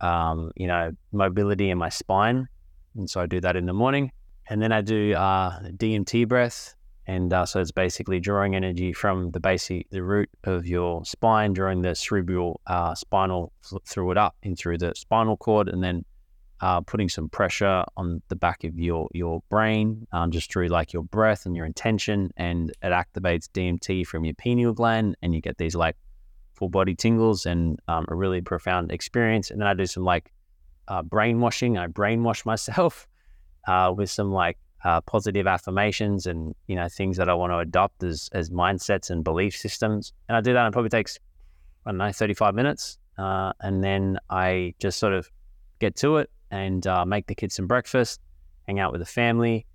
um, 0.00 0.52
you 0.56 0.66
know 0.66 0.92
mobility 1.12 1.70
in 1.70 1.78
my 1.78 1.88
spine. 1.88 2.48
And 2.96 3.10
so 3.10 3.20
I 3.20 3.26
do 3.26 3.40
that 3.40 3.56
in 3.56 3.66
the 3.66 3.74
morning, 3.74 4.10
and 4.48 4.62
then 4.62 4.72
I 4.72 4.80
do 4.80 5.12
uh, 5.14 5.60
DMT 5.76 6.26
breath, 6.28 6.74
and 7.06 7.32
uh, 7.32 7.44
so 7.44 7.60
it's 7.60 7.72
basically 7.72 8.20
drawing 8.20 8.56
energy 8.56 8.92
from 8.92 9.30
the 9.32 9.40
basic, 9.40 9.90
the 9.90 10.02
root 10.02 10.30
of 10.44 10.66
your 10.66 11.04
spine, 11.04 11.52
drawing 11.52 11.82
the 11.82 11.94
cerebral 11.94 12.60
uh, 12.66 12.94
spinal 12.94 13.52
through 13.84 14.12
it 14.12 14.16
up 14.16 14.34
in 14.42 14.56
through 14.56 14.78
the 14.78 14.94
spinal 14.94 15.36
cord, 15.36 15.68
and 15.68 15.82
then 15.82 16.04
uh, 16.60 16.80
putting 16.80 17.08
some 17.08 17.28
pressure 17.28 17.84
on 17.96 18.22
the 18.28 18.36
back 18.36 18.64
of 18.64 18.78
your 18.78 19.08
your 19.12 19.42
brain, 19.50 20.06
um, 20.12 20.30
just 20.30 20.50
through 20.50 20.68
like 20.68 20.92
your 20.92 21.02
breath 21.02 21.46
and 21.46 21.54
your 21.54 21.66
intention, 21.66 22.30
and 22.36 22.70
it 22.82 22.92
activates 22.92 23.48
DMT 23.50 24.06
from 24.06 24.24
your 24.24 24.34
pineal 24.34 24.72
gland, 24.72 25.16
and 25.22 25.34
you 25.34 25.40
get 25.40 25.58
these 25.58 25.74
like 25.74 25.96
full 26.54 26.70
body 26.70 26.94
tingles 26.94 27.44
and 27.44 27.78
um, 27.88 28.06
a 28.08 28.14
really 28.14 28.40
profound 28.40 28.90
experience. 28.90 29.50
And 29.50 29.60
then 29.60 29.68
I 29.68 29.74
do 29.74 29.86
some 29.86 30.04
like 30.04 30.32
uh, 30.88 31.02
brainwashing. 31.02 31.76
I 31.76 31.88
brainwash 31.88 32.46
myself 32.46 33.06
uh, 33.68 33.92
with 33.94 34.10
some 34.10 34.32
like 34.32 34.58
uh, 34.84 35.00
positive 35.02 35.46
affirmations 35.46 36.26
and 36.26 36.54
you 36.68 36.76
know 36.76 36.88
things 36.88 37.18
that 37.18 37.28
I 37.28 37.34
want 37.34 37.52
to 37.52 37.58
adopt 37.58 38.02
as 38.02 38.30
as 38.32 38.48
mindsets 38.48 39.10
and 39.10 39.22
belief 39.22 39.54
systems. 39.54 40.14
And 40.28 40.36
I 40.36 40.40
do 40.40 40.54
that. 40.54 40.60
And 40.60 40.68
it 40.68 40.72
probably 40.72 40.90
takes 40.90 41.18
I 41.84 41.90
don't 41.90 41.98
know 41.98 42.12
thirty 42.12 42.34
five 42.34 42.54
minutes, 42.54 42.96
uh, 43.18 43.52
and 43.60 43.84
then 43.84 44.18
I 44.30 44.74
just 44.78 44.98
sort 44.98 45.12
of 45.12 45.30
get 45.78 45.94
to 45.96 46.16
it 46.16 46.30
and 46.50 46.86
uh, 46.86 47.04
make 47.04 47.26
the 47.26 47.34
kids 47.34 47.54
some 47.54 47.66
breakfast, 47.66 48.20
hang 48.66 48.78
out 48.78 48.92
with 48.92 49.00
the 49.00 49.06
family, 49.06 49.66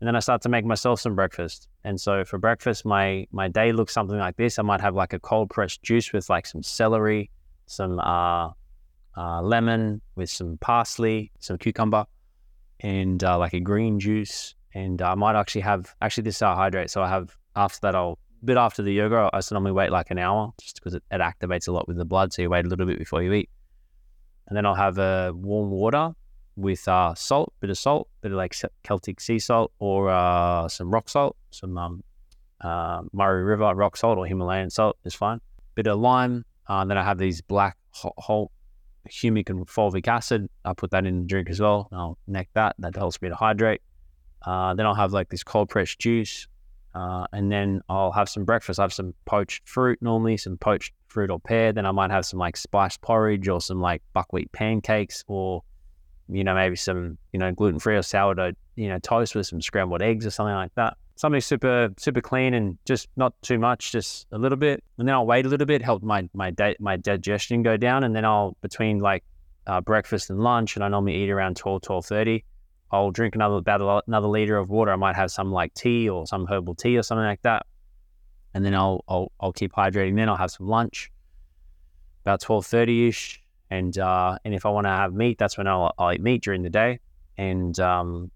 and 0.00 0.06
then 0.06 0.16
I 0.16 0.20
start 0.20 0.42
to 0.42 0.48
make 0.48 0.64
myself 0.64 1.00
some 1.00 1.14
breakfast. 1.14 1.68
And 1.84 2.00
so 2.00 2.24
for 2.24 2.38
breakfast, 2.38 2.84
my 2.84 3.26
my 3.32 3.48
day 3.48 3.72
looks 3.72 3.92
something 3.92 4.18
like 4.18 4.36
this. 4.36 4.58
I 4.58 4.62
might 4.62 4.80
have 4.80 4.94
like 4.94 5.12
a 5.12 5.18
cold 5.18 5.50
pressed 5.50 5.82
juice 5.82 6.12
with 6.12 6.28
like 6.30 6.46
some 6.46 6.62
celery, 6.62 7.30
some 7.66 7.98
uh, 7.98 8.50
uh, 9.16 9.42
lemon 9.42 10.00
with 10.14 10.30
some 10.30 10.56
parsley, 10.58 11.32
some 11.40 11.58
cucumber, 11.58 12.06
and 12.80 13.22
uh, 13.22 13.38
like 13.38 13.52
a 13.52 13.60
green 13.60 13.98
juice 13.98 14.54
and 14.74 15.02
I 15.02 15.14
might 15.14 15.36
actually 15.36 15.62
have 15.62 15.94
actually 16.00 16.24
this 16.24 16.36
is 16.36 16.40
hydrate. 16.40 16.90
So 16.90 17.02
I 17.02 17.08
have 17.08 17.36
after 17.56 17.78
that 17.82 17.94
I'll 17.94 18.18
bit 18.44 18.56
after 18.56 18.82
the 18.82 18.92
yoga 18.92 19.28
I 19.32 19.40
normally 19.50 19.72
wait 19.72 19.90
like 19.90 20.10
an 20.10 20.18
hour 20.18 20.52
just 20.60 20.76
because 20.76 20.94
it, 20.94 21.02
it, 21.10 21.20
activates 21.20 21.68
a 21.68 21.72
lot 21.72 21.86
with 21.88 21.96
the 21.96 22.04
blood. 22.04 22.32
So 22.32 22.42
you 22.42 22.50
wait 22.50 22.64
a 22.64 22.68
little 22.68 22.86
bit 22.86 22.98
before 22.98 23.22
you 23.22 23.32
eat, 23.32 23.50
and 24.48 24.56
then 24.56 24.66
I'll 24.66 24.74
have 24.74 24.98
a 24.98 25.30
uh, 25.30 25.32
warm 25.34 25.70
water 25.70 26.12
with 26.60 26.86
uh, 26.88 27.14
salt, 27.14 27.52
bit 27.60 27.70
of 27.70 27.78
salt, 27.78 28.08
bit 28.20 28.32
of 28.32 28.36
like 28.36 28.54
Celtic 28.82 29.20
sea 29.20 29.38
salt 29.38 29.72
or 29.78 30.10
uh, 30.10 30.68
some 30.68 30.90
rock 30.90 31.08
salt, 31.08 31.36
some 31.50 31.76
um, 31.78 32.04
uh, 32.60 33.02
Murray 33.12 33.44
River 33.44 33.74
rock 33.74 33.96
salt 33.96 34.18
or 34.18 34.26
Himalayan 34.26 34.70
salt 34.70 34.96
is 35.04 35.14
fine. 35.14 35.40
Bit 35.74 35.86
of 35.86 35.98
lime, 35.98 36.44
uh, 36.68 36.84
then 36.84 36.98
I 36.98 37.04
have 37.04 37.18
these 37.18 37.40
black 37.40 37.76
whole 37.92 38.50
humic 39.08 39.48
and 39.48 39.66
fulvic 39.66 40.06
acid. 40.06 40.48
I 40.64 40.74
put 40.74 40.90
that 40.90 41.06
in 41.06 41.22
the 41.22 41.26
drink 41.26 41.50
as 41.50 41.60
well. 41.60 41.88
I'll 41.92 42.18
neck 42.26 42.48
that. 42.54 42.76
That 42.78 42.94
helps 42.94 43.20
me 43.22 43.28
to 43.28 43.34
hydrate. 43.34 43.80
Uh, 44.44 44.74
then 44.74 44.86
I'll 44.86 44.94
have 44.94 45.12
like 45.12 45.28
this 45.28 45.42
cold 45.42 45.68
pressed 45.68 45.98
juice. 45.98 46.46
Uh, 46.92 47.24
and 47.32 47.52
then 47.52 47.80
I'll 47.88 48.10
have 48.10 48.28
some 48.28 48.44
breakfast. 48.44 48.80
I 48.80 48.82
have 48.82 48.92
some 48.92 49.14
poached 49.24 49.68
fruit 49.68 49.98
normally, 50.02 50.36
some 50.36 50.56
poached 50.56 50.92
fruit 51.06 51.30
or 51.30 51.38
pear. 51.38 51.72
Then 51.72 51.86
I 51.86 51.92
might 51.92 52.10
have 52.10 52.26
some 52.26 52.38
like 52.38 52.56
spiced 52.56 53.00
porridge 53.00 53.48
or 53.48 53.60
some 53.60 53.80
like 53.80 54.02
buckwheat 54.12 54.50
pancakes 54.52 55.24
or, 55.28 55.62
you 56.30 56.44
know, 56.44 56.54
maybe 56.54 56.76
some, 56.76 57.18
you 57.32 57.38
know, 57.38 57.52
gluten 57.52 57.78
free 57.78 57.96
or 57.96 58.02
sourdough, 58.02 58.52
you 58.76 58.88
know, 58.88 58.98
toast 58.98 59.34
with 59.34 59.46
some 59.46 59.60
scrambled 59.60 60.02
eggs 60.02 60.26
or 60.26 60.30
something 60.30 60.54
like 60.54 60.74
that. 60.74 60.96
Something 61.16 61.40
super, 61.40 61.90
super 61.98 62.20
clean 62.20 62.54
and 62.54 62.78
just 62.86 63.08
not 63.16 63.34
too 63.42 63.58
much, 63.58 63.92
just 63.92 64.26
a 64.32 64.38
little 64.38 64.56
bit. 64.56 64.82
And 64.98 65.06
then 65.06 65.14
I'll 65.14 65.26
wait 65.26 65.44
a 65.44 65.48
little 65.48 65.66
bit, 65.66 65.82
help 65.82 66.02
my, 66.02 66.28
my, 66.32 66.54
my 66.78 66.96
digestion 66.96 67.62
go 67.62 67.76
down. 67.76 68.04
And 68.04 68.16
then 68.16 68.24
I'll, 68.24 68.56
between 68.62 69.00
like 69.00 69.22
uh, 69.66 69.80
breakfast 69.80 70.30
and 70.30 70.40
lunch, 70.40 70.76
and 70.76 70.84
I 70.84 70.88
normally 70.88 71.16
eat 71.16 71.30
around 71.30 71.56
12, 71.56 71.82
12.30, 71.82 72.42
I'll 72.92 73.10
drink 73.10 73.34
another 73.34 73.56
about 73.56 74.04
another 74.06 74.26
liter 74.26 74.56
of 74.56 74.68
water. 74.68 74.92
I 74.92 74.96
might 74.96 75.16
have 75.16 75.30
some 75.30 75.52
like 75.52 75.72
tea 75.74 76.08
or 76.08 76.26
some 76.26 76.46
herbal 76.46 76.74
tea 76.74 76.98
or 76.98 77.02
something 77.02 77.24
like 77.24 77.42
that, 77.42 77.64
and 78.52 78.64
then 78.64 78.74
I'll 78.74 79.04
I'll, 79.08 79.30
I'll 79.40 79.52
keep 79.52 79.72
hydrating. 79.72 80.16
Then 80.16 80.28
I'll 80.28 80.36
have 80.36 80.50
some 80.50 80.66
lunch 80.66 81.10
about 82.24 82.40
twelve 82.40 82.66
thirty 82.66 83.06
ish, 83.06 83.40
And 83.70 83.96
uh, 83.98 84.38
and 84.44 84.54
if 84.54 84.66
I 84.66 84.70
want 84.70 84.86
to 84.86 84.90
have 84.90 85.14
meat, 85.14 85.38
that's 85.38 85.56
when 85.56 85.66
I'll, 85.66 85.94
I'll 85.98 86.12
eat 86.12 86.20
meat 86.20 86.42
during 86.42 86.62
the 86.62 86.70
day. 86.70 86.98
And 87.38 87.78
um, 87.80 88.30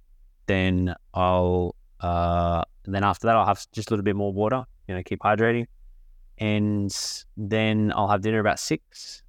then 0.46 0.94
I'll 1.12 1.74
uh, 2.00 2.62
then 2.84 3.04
after 3.04 3.26
that 3.26 3.36
I'll 3.36 3.46
have 3.46 3.66
just 3.72 3.90
a 3.90 3.92
little 3.92 4.04
bit 4.04 4.16
more 4.16 4.32
water. 4.32 4.64
You 4.88 4.94
know, 4.94 5.02
keep 5.02 5.20
hydrating. 5.20 5.66
And 6.38 6.94
then 7.36 7.92
I'll 7.94 8.08
have 8.08 8.22
dinner 8.22 8.40
about 8.40 8.58
six, 8.58 9.22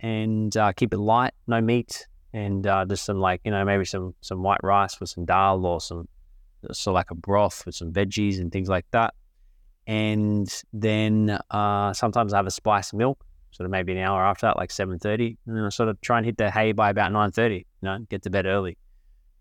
and 0.00 0.56
uh, 0.56 0.72
keep 0.72 0.94
it 0.94 0.98
light, 0.98 1.32
no 1.46 1.60
meat, 1.60 2.06
and 2.32 2.66
uh, 2.66 2.84
just 2.86 3.04
some 3.04 3.18
like 3.18 3.40
you 3.44 3.50
know 3.50 3.64
maybe 3.64 3.84
some 3.84 4.14
some 4.20 4.42
white 4.42 4.60
rice 4.62 4.98
with 4.98 5.10
some 5.10 5.26
dal 5.26 5.64
or 5.66 5.80
some 5.80 6.08
so 6.72 6.92
like 6.92 7.10
a 7.10 7.14
broth 7.14 7.64
with 7.66 7.74
some 7.74 7.92
veggies 7.92 8.40
and 8.40 8.52
things 8.52 8.68
like 8.68 8.86
that. 8.90 9.14
And 9.86 10.52
then 10.72 11.38
uh, 11.50 11.92
sometimes 11.92 12.32
I 12.32 12.38
have 12.38 12.46
a 12.46 12.50
spice 12.50 12.92
milk, 12.92 13.24
sort 13.56 13.64
of 13.64 13.70
maybe 13.70 13.92
an 13.92 13.98
hour 13.98 14.22
after 14.24 14.46
that, 14.46 14.56
like 14.56 14.70
seven 14.70 14.98
thirty, 14.98 15.38
and 15.46 15.56
then 15.56 15.64
I 15.64 15.70
sort 15.70 15.88
of 15.88 15.98
try 16.02 16.18
and 16.18 16.26
hit 16.26 16.36
the 16.36 16.50
hay 16.50 16.72
by 16.72 16.90
about 16.90 17.10
nine 17.12 17.32
thirty. 17.32 17.66
You 17.80 17.88
know, 17.88 17.98
get 18.10 18.22
to 18.22 18.30
bed 18.30 18.44
early. 18.44 18.76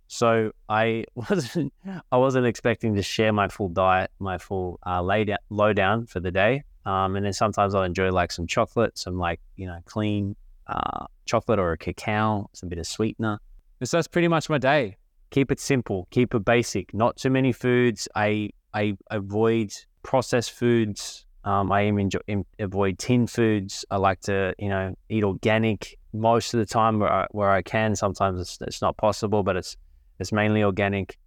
So 0.08 0.52
I 0.70 1.06
wasn't 1.16 1.74
I 2.12 2.18
wasn't 2.18 2.46
expecting 2.46 2.96
to 2.96 3.02
share 3.02 3.34
my 3.34 3.50
full 3.50 3.70
diet, 3.70 4.12
my 4.20 4.38
full 4.38 4.80
uh, 4.86 5.02
lay 5.02 5.26
down, 5.26 5.40
low 5.50 5.74
down 5.74 6.06
for 6.06 6.20
the 6.20 6.32
day. 6.32 6.64
Um, 6.86 7.16
and 7.16 7.26
then 7.26 7.34
sometimes 7.34 7.74
I'll 7.74 7.84
enjoy 7.84 8.12
like 8.12 8.32
some 8.32 8.48
chocolate, 8.48 8.98
some 8.98 9.18
like 9.18 9.42
you 9.58 9.68
know 9.68 9.80
clean 9.86 10.36
uh, 10.68 11.08
chocolate 11.26 11.60
or 11.60 11.74
a 11.74 11.78
cacao, 11.78 12.50
some 12.54 12.70
bit 12.70 12.80
of 12.80 12.88
sweetener. 12.88 13.40
So 13.84 13.98
that's 13.98 14.08
pretty 14.08 14.30
much 14.30 14.50
my 14.50 14.58
day. 14.58 14.98
Keep 15.32 15.52
it 15.52 15.60
simple, 15.60 16.08
keep 16.12 16.34
it 16.34 16.46
basic. 16.46 16.94
Not 16.94 17.18
too 17.18 17.30
many 17.30 17.52
foods. 17.52 18.08
I 18.16 18.52
I 18.74 18.96
avoid 19.12 19.74
processed 20.04 20.52
foods. 20.52 21.26
Um, 21.46 21.72
I 21.72 21.88
even 21.88 22.00
enjoy, 22.00 22.20
avoid 22.60 23.00
tin 23.00 23.28
foods. 23.28 23.86
I 23.90 23.98
like 23.98 24.20
to 24.22 24.54
you 24.60 24.70
know 24.70 24.96
eat 25.10 25.24
organic 25.24 25.98
most 26.12 26.54
of 26.54 26.60
the 26.60 26.66
time 26.66 27.00
where 27.00 27.12
I, 27.12 27.28
where 27.32 27.52
I 27.52 27.62
can. 27.62 27.96
Sometimes 27.96 28.42
it's, 28.42 28.58
it's 28.62 28.82
not 28.82 28.98
possible, 28.98 29.44
but 29.44 29.56
it's 29.56 29.78
it's 30.20 30.32
mainly 30.32 30.64
organic. 30.64 31.18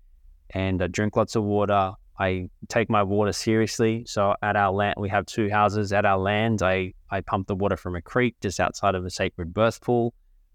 And 0.51 0.83
I 0.83 0.87
drink 0.87 1.17
lots 1.17 1.37
of 1.37 1.45
water. 1.45 1.93
I 2.19 2.49
take 2.69 2.91
my 2.91 3.03
water 3.03 3.33
seriously. 3.33 4.05
So 4.07 4.35
at 4.43 4.57
our 4.57 4.73
land, 4.73 4.97
we 4.99 5.09
have 5.09 5.27
two 5.27 5.49
houses. 5.51 5.93
At 5.93 6.05
our 6.05 6.19
land, 6.19 6.63
I, 6.63 6.95
I 7.11 7.21
pump 7.21 7.47
the 7.47 7.55
water 7.55 7.77
from 7.77 7.95
a 7.95 8.03
creek 8.03 8.37
just 8.41 8.59
outside 8.59 8.95
of 8.95 9.05
a 9.05 9.11
sacred 9.11 9.55
birth 9.55 9.81
pool. 9.81 10.15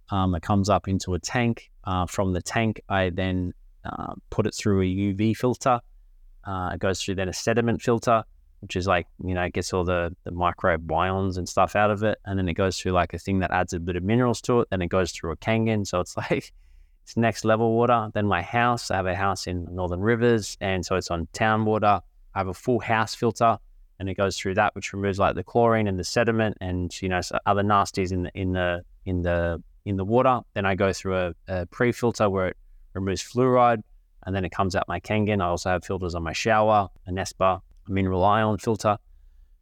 Um, 0.10 0.36
it 0.36 0.42
comes 0.42 0.70
up 0.70 0.88
into 0.88 1.14
a 1.14 1.20
tank. 1.20 1.72
Uh, 1.86 2.06
from 2.06 2.34
the 2.34 2.42
tank, 2.42 2.82
I 2.90 3.12
then 3.12 3.54
uh, 3.86 4.14
put 4.30 4.46
it 4.46 4.54
through 4.54 4.82
a 4.82 4.86
UV 4.86 5.38
filter. 5.38 5.80
Uh, 6.44 6.72
it 6.74 6.80
goes 6.80 7.02
through 7.02 7.16
then 7.16 7.30
a 7.30 7.34
sediment 7.34 7.82
filter, 7.82 8.24
which 8.64 8.78
is 8.78 8.88
like, 8.88 9.08
you 9.22 9.34
know, 9.34 9.44
it 9.44 9.52
gets 9.52 9.74
all 9.74 9.84
the, 9.84 10.16
the 10.24 10.32
microbiomes 10.32 11.38
and 11.38 11.50
stuff 11.50 11.76
out 11.76 11.92
of 11.92 12.02
it. 12.02 12.18
And 12.26 12.40
then 12.40 12.48
it 12.48 12.54
goes 12.54 12.80
through 12.80 12.94
like 12.94 13.14
a 13.14 13.20
thing 13.20 13.40
that 13.40 13.52
adds 13.52 13.74
a 13.74 13.80
bit 13.80 13.98
of 13.98 14.04
minerals 14.04 14.40
to 14.44 14.62
it. 14.62 14.70
Then 14.72 14.82
it 14.82 14.88
goes 14.88 15.12
through 15.12 15.34
a 15.34 15.38
Kangen. 15.38 15.86
So 15.86 16.00
it's 16.00 16.16
like, 16.32 16.54
it's 17.04 17.18
next 17.18 17.44
level 17.44 17.74
water. 17.74 18.10
Then 18.14 18.26
my 18.26 18.42
house, 18.42 18.90
I 18.90 18.96
have 18.96 19.06
a 19.06 19.16
house 19.16 19.48
in 19.48 19.68
Northern 19.70 20.00
Rivers, 20.00 20.58
and 20.62 20.86
so 20.86 20.96
it's 20.96 21.12
on 21.12 21.28
town 21.34 21.66
water. 21.66 22.00
I 22.34 22.40
have 22.40 22.48
a 22.48 22.54
full 22.54 22.80
house 22.80 23.14
filter, 23.14 23.58
and 24.00 24.10
it 24.10 24.16
goes 24.16 24.38
through 24.38 24.54
that, 24.56 24.74
which 24.76 24.94
removes 24.94 25.20
like 25.20 25.36
the 25.36 25.44
chlorine 25.44 25.88
and 25.88 26.00
the 26.00 26.06
sediment 26.06 26.58
and 26.62 26.90
you 27.02 27.10
know 27.10 27.20
other 27.46 27.62
nasties 27.62 28.14
in 28.14 28.24
the 28.24 28.32
in 28.34 28.54
the 28.54 28.86
in 29.06 29.22
the 29.22 29.62
in 29.84 29.98
the 29.98 30.06
water. 30.06 30.40
Then 30.54 30.66
I 30.66 30.76
go 30.76 30.94
through 30.94 31.18
a, 31.18 31.34
a 31.50 31.66
pre-filter 31.66 32.30
where 32.30 32.48
it 32.48 32.58
removes 32.94 33.22
fluoride, 33.22 33.84
and 34.26 34.34
then 34.34 34.46
it 34.46 34.54
comes 34.54 34.74
out 34.74 34.88
my 34.88 35.02
Kangen. 35.02 35.42
I 35.42 35.48
also 35.48 35.72
have 35.72 35.84
filters 35.84 36.16
on 36.16 36.24
my 36.24 36.34
shower, 36.34 36.88
a 37.06 37.12
Nespa 37.12 37.60
a 37.88 37.92
mineral 37.92 38.24
ion 38.24 38.58
filter. 38.58 38.98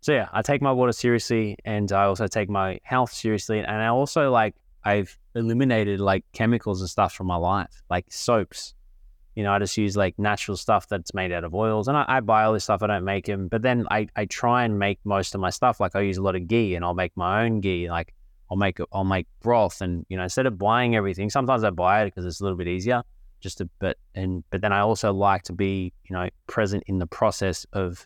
So 0.01 0.13
yeah, 0.13 0.29
I 0.33 0.41
take 0.41 0.61
my 0.61 0.71
water 0.71 0.91
seriously, 0.91 1.57
and 1.63 1.91
I 1.91 2.05
also 2.05 2.27
take 2.27 2.49
my 2.49 2.79
health 2.83 3.13
seriously, 3.13 3.59
and 3.59 3.69
I 3.69 3.87
also 3.87 4.31
like 4.31 4.55
I've 4.83 5.17
eliminated 5.35 5.99
like 5.99 6.25
chemicals 6.33 6.81
and 6.81 6.89
stuff 6.89 7.13
from 7.13 7.27
my 7.27 7.35
life, 7.35 7.83
like 7.89 8.05
soaps. 8.09 8.73
You 9.35 9.43
know, 9.43 9.53
I 9.53 9.59
just 9.59 9.77
use 9.77 9.95
like 9.95 10.17
natural 10.19 10.57
stuff 10.57 10.87
that's 10.87 11.13
made 11.13 11.31
out 11.31 11.43
of 11.43 11.53
oils, 11.53 11.87
and 11.87 11.95
I, 11.95 12.05
I, 12.07 12.19
buy 12.19 12.43
all 12.43 12.53
this 12.53 12.65
stuff. 12.65 12.83
I 12.83 12.87
don't 12.87 13.05
make 13.05 13.27
them, 13.27 13.47
but 13.47 13.61
then 13.61 13.85
I, 13.89 14.07
I 14.15 14.25
try 14.25 14.65
and 14.65 14.77
make 14.77 14.99
most 15.05 15.35
of 15.35 15.41
my 15.41 15.51
stuff. 15.51 15.79
Like 15.79 15.95
I 15.95 16.01
use 16.01 16.17
a 16.17 16.21
lot 16.21 16.35
of 16.35 16.47
ghee, 16.47 16.75
and 16.75 16.83
I'll 16.83 16.95
make 16.95 17.15
my 17.15 17.45
own 17.45 17.61
ghee. 17.61 17.89
Like 17.89 18.13
I'll 18.49 18.57
make 18.57 18.79
I'll 18.91 19.05
make 19.05 19.27
broth, 19.41 19.81
and 19.81 20.05
you 20.09 20.17
know, 20.17 20.23
instead 20.23 20.47
of 20.47 20.57
buying 20.57 20.95
everything, 20.95 21.29
sometimes 21.29 21.63
I 21.63 21.69
buy 21.69 22.01
it 22.01 22.05
because 22.05 22.25
it's 22.25 22.41
a 22.41 22.43
little 22.43 22.57
bit 22.57 22.67
easier. 22.67 23.03
Just 23.39 23.61
a 23.61 23.65
bit, 23.79 23.97
and 24.15 24.43
but 24.49 24.61
then 24.61 24.73
I 24.73 24.79
also 24.79 25.13
like 25.13 25.43
to 25.43 25.53
be 25.53 25.93
you 26.09 26.15
know 26.15 26.27
present 26.47 26.83
in 26.87 26.99
the 26.99 27.07
process 27.07 27.65
of 27.71 28.05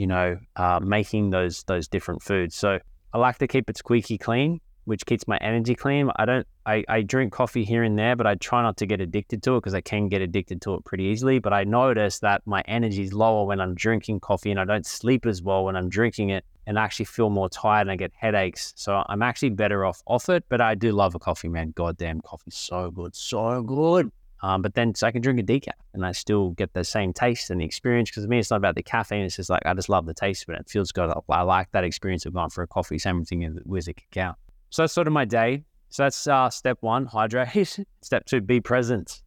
you 0.00 0.06
know 0.06 0.38
uh, 0.56 0.80
making 0.82 1.30
those 1.30 1.62
those 1.64 1.86
different 1.86 2.22
foods. 2.22 2.56
So 2.56 2.78
I 3.12 3.18
like 3.18 3.38
to 3.38 3.46
keep 3.46 3.68
it 3.70 3.76
squeaky 3.76 4.18
clean 4.18 4.60
which 4.90 5.06
keeps 5.06 5.28
my 5.28 5.36
energy 5.38 5.76
clean. 5.76 6.10
I 6.16 6.24
don't, 6.24 6.46
I, 6.66 6.84
I 6.88 7.02
drink 7.02 7.32
coffee 7.32 7.64
here 7.64 7.84
and 7.84 7.96
there, 7.98 8.16
but 8.16 8.26
I 8.26 8.34
try 8.34 8.60
not 8.60 8.76
to 8.78 8.86
get 8.86 9.00
addicted 9.00 9.40
to 9.44 9.54
it 9.54 9.60
because 9.60 9.74
I 9.74 9.80
can 9.80 10.08
get 10.08 10.20
addicted 10.20 10.60
to 10.62 10.74
it 10.74 10.84
pretty 10.84 11.04
easily. 11.04 11.38
But 11.38 11.52
I 11.52 11.62
notice 11.62 12.18
that 12.20 12.42
my 12.44 12.62
energy 12.66 13.02
is 13.02 13.12
lower 13.12 13.46
when 13.46 13.60
I'm 13.60 13.76
drinking 13.76 14.18
coffee 14.18 14.50
and 14.50 14.58
I 14.58 14.64
don't 14.64 14.84
sleep 14.84 15.26
as 15.26 15.42
well 15.42 15.64
when 15.64 15.76
I'm 15.76 15.88
drinking 15.88 16.30
it 16.30 16.44
and 16.66 16.78
I 16.78 16.82
actually 16.82 17.04
feel 17.04 17.30
more 17.30 17.48
tired 17.48 17.82
and 17.82 17.92
I 17.92 17.96
get 17.96 18.12
headaches. 18.16 18.72
So 18.76 19.04
I'm 19.08 19.22
actually 19.22 19.50
better 19.50 19.84
off 19.84 20.02
off 20.06 20.28
it, 20.28 20.44
but 20.48 20.60
I 20.60 20.74
do 20.74 20.90
love 20.92 21.14
a 21.14 21.18
coffee, 21.18 21.48
man. 21.48 21.72
Goddamn, 21.76 22.20
coffee's 22.22 22.56
so 22.56 22.90
good, 22.90 23.14
so 23.14 23.62
good. 23.62 24.10
Um, 24.42 24.62
but 24.62 24.74
then 24.74 24.94
so 24.94 25.06
I 25.06 25.10
can 25.10 25.20
drink 25.20 25.38
a 25.38 25.42
decaf 25.42 25.72
and 25.92 26.04
I 26.04 26.12
still 26.12 26.50
get 26.50 26.72
the 26.72 26.84
same 26.84 27.12
taste 27.12 27.50
and 27.50 27.60
the 27.60 27.64
experience 27.64 28.10
because 28.10 28.24
to 28.24 28.28
me 28.28 28.38
it's 28.38 28.50
not 28.50 28.56
about 28.56 28.74
the 28.74 28.82
caffeine. 28.82 29.24
It's 29.24 29.36
just 29.36 29.50
like 29.50 29.64
I 29.66 29.74
just 29.74 29.88
love 29.88 30.06
the 30.06 30.14
taste 30.14 30.44
of 30.44 30.54
it. 30.54 30.60
It 30.60 30.70
feels 30.70 30.92
good. 30.92 31.12
I 31.28 31.42
like 31.42 31.70
that 31.72 31.84
experience 31.84 32.24
of 32.24 32.32
going 32.32 32.50
for 32.50 32.62
a 32.62 32.66
coffee. 32.66 32.98
Same 32.98 33.24
thing 33.24 33.58
with 33.66 33.88
a 33.88 33.94
cacao. 33.94 34.36
So 34.70 34.82
that's 34.82 34.94
sort 34.94 35.06
of 35.06 35.12
my 35.12 35.24
day. 35.24 35.64
So 35.90 36.04
that's 36.04 36.26
uh, 36.26 36.48
step 36.48 36.78
one, 36.80 37.06
hydrate. 37.06 37.80
step 38.00 38.24
two, 38.24 38.40
be 38.40 38.60
present. 38.60 39.22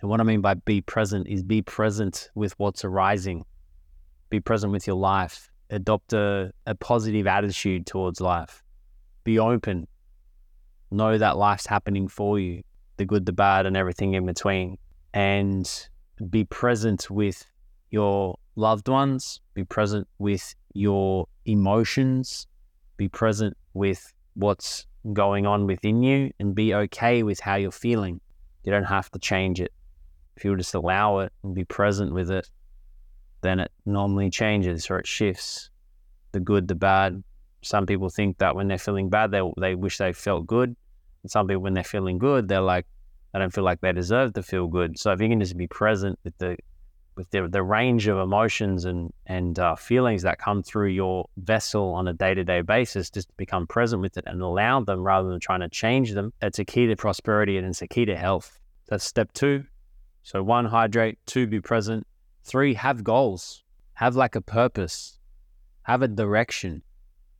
And 0.00 0.10
what 0.10 0.20
I 0.20 0.24
mean 0.24 0.40
by 0.40 0.54
be 0.54 0.80
present 0.80 1.28
is 1.28 1.42
be 1.42 1.62
present 1.62 2.30
with 2.34 2.58
what's 2.58 2.84
arising. 2.84 3.44
Be 4.28 4.40
present 4.40 4.72
with 4.72 4.86
your 4.86 4.96
life. 4.96 5.50
Adopt 5.70 6.12
a, 6.12 6.52
a 6.66 6.74
positive 6.74 7.26
attitude 7.26 7.86
towards 7.86 8.20
life. 8.20 8.62
Be 9.24 9.38
open. 9.38 9.86
Know 10.90 11.18
that 11.18 11.36
life's 11.36 11.66
happening 11.66 12.08
for 12.08 12.38
you, 12.38 12.62
the 12.98 13.06
good, 13.06 13.24
the 13.24 13.32
bad, 13.32 13.64
and 13.64 13.76
everything 13.76 14.14
in 14.14 14.26
between. 14.26 14.76
And 15.14 15.68
be 16.30 16.44
present 16.44 17.10
with 17.10 17.46
your 17.90 18.36
loved 18.56 18.88
ones. 18.88 19.40
Be 19.54 19.64
present 19.64 20.06
with 20.18 20.54
your 20.74 21.26
emotions. 21.46 22.46
Be 22.96 23.08
present 23.08 23.56
with 23.72 24.12
what's 24.34 24.86
going 25.12 25.46
on 25.46 25.66
within 25.66 26.02
you 26.02 26.30
and 26.38 26.54
be 26.54 26.74
okay 26.74 27.22
with 27.22 27.40
how 27.40 27.54
you're 27.54 27.70
feeling. 27.70 28.20
You 28.64 28.72
don't 28.72 28.84
have 28.84 29.10
to 29.12 29.18
change 29.18 29.60
it. 29.60 29.72
If 30.36 30.44
you 30.44 30.54
just 30.56 30.74
allow 30.74 31.20
it 31.20 31.32
and 31.42 31.54
be 31.54 31.64
present 31.64 32.12
with 32.12 32.30
it, 32.30 32.48
then 33.40 33.60
it 33.60 33.72
normally 33.86 34.30
changes 34.30 34.90
or 34.90 34.98
it 34.98 35.06
shifts. 35.06 35.70
The 36.32 36.40
good, 36.40 36.68
the 36.68 36.74
bad. 36.74 37.22
Some 37.62 37.86
people 37.86 38.08
think 38.08 38.38
that 38.38 38.54
when 38.54 38.68
they're 38.68 38.78
feeling 38.78 39.08
bad, 39.08 39.30
they 39.30 39.40
they 39.58 39.74
wish 39.74 39.98
they 39.98 40.12
felt 40.12 40.46
good. 40.46 40.76
And 41.22 41.30
some 41.30 41.46
people, 41.46 41.62
when 41.62 41.74
they're 41.74 41.84
feeling 41.84 42.18
good, 42.18 42.48
they're 42.48 42.60
like, 42.60 42.86
I 43.34 43.38
don't 43.38 43.52
feel 43.52 43.64
like 43.64 43.80
they 43.80 43.92
deserve 43.92 44.32
to 44.34 44.42
feel 44.42 44.66
good. 44.66 44.98
So 44.98 45.12
if 45.12 45.20
you 45.20 45.28
can 45.28 45.40
just 45.40 45.56
be 45.56 45.66
present 45.66 46.18
with 46.24 46.36
the 46.38 46.56
with 47.14 47.30
the, 47.30 47.48
the 47.48 47.62
range 47.64 48.06
of 48.06 48.16
emotions 48.16 48.84
and 48.84 49.12
and 49.26 49.58
uh, 49.58 49.74
feelings 49.74 50.22
that 50.22 50.38
come 50.38 50.62
through 50.62 50.88
your 50.88 51.26
vessel 51.36 51.92
on 51.94 52.06
a 52.08 52.12
day 52.12 52.32
to 52.32 52.44
day 52.44 52.62
basis, 52.62 53.10
just 53.10 53.36
become 53.36 53.66
present 53.66 54.00
with 54.00 54.16
it 54.16 54.24
and 54.26 54.40
allow 54.40 54.80
them 54.80 55.02
rather 55.02 55.28
than 55.28 55.40
trying 55.40 55.60
to 55.60 55.68
change 55.68 56.12
them. 56.12 56.32
It's 56.40 56.58
a 56.58 56.64
key 56.64 56.86
to 56.86 56.96
prosperity 56.96 57.58
and 57.58 57.66
it's 57.66 57.82
a 57.82 57.88
key 57.88 58.04
to 58.06 58.16
health. 58.16 58.58
That's 58.86 59.04
step 59.04 59.32
two. 59.32 59.64
So 60.22 60.42
one, 60.42 60.64
hydrate. 60.64 61.18
Two, 61.26 61.46
be 61.46 61.60
present. 61.60 62.06
Three, 62.44 62.74
have 62.74 63.02
goals. 63.02 63.64
Have 63.94 64.14
like 64.14 64.36
a 64.36 64.40
purpose. 64.40 65.18
Have 65.82 66.02
a 66.02 66.08
direction. 66.08 66.82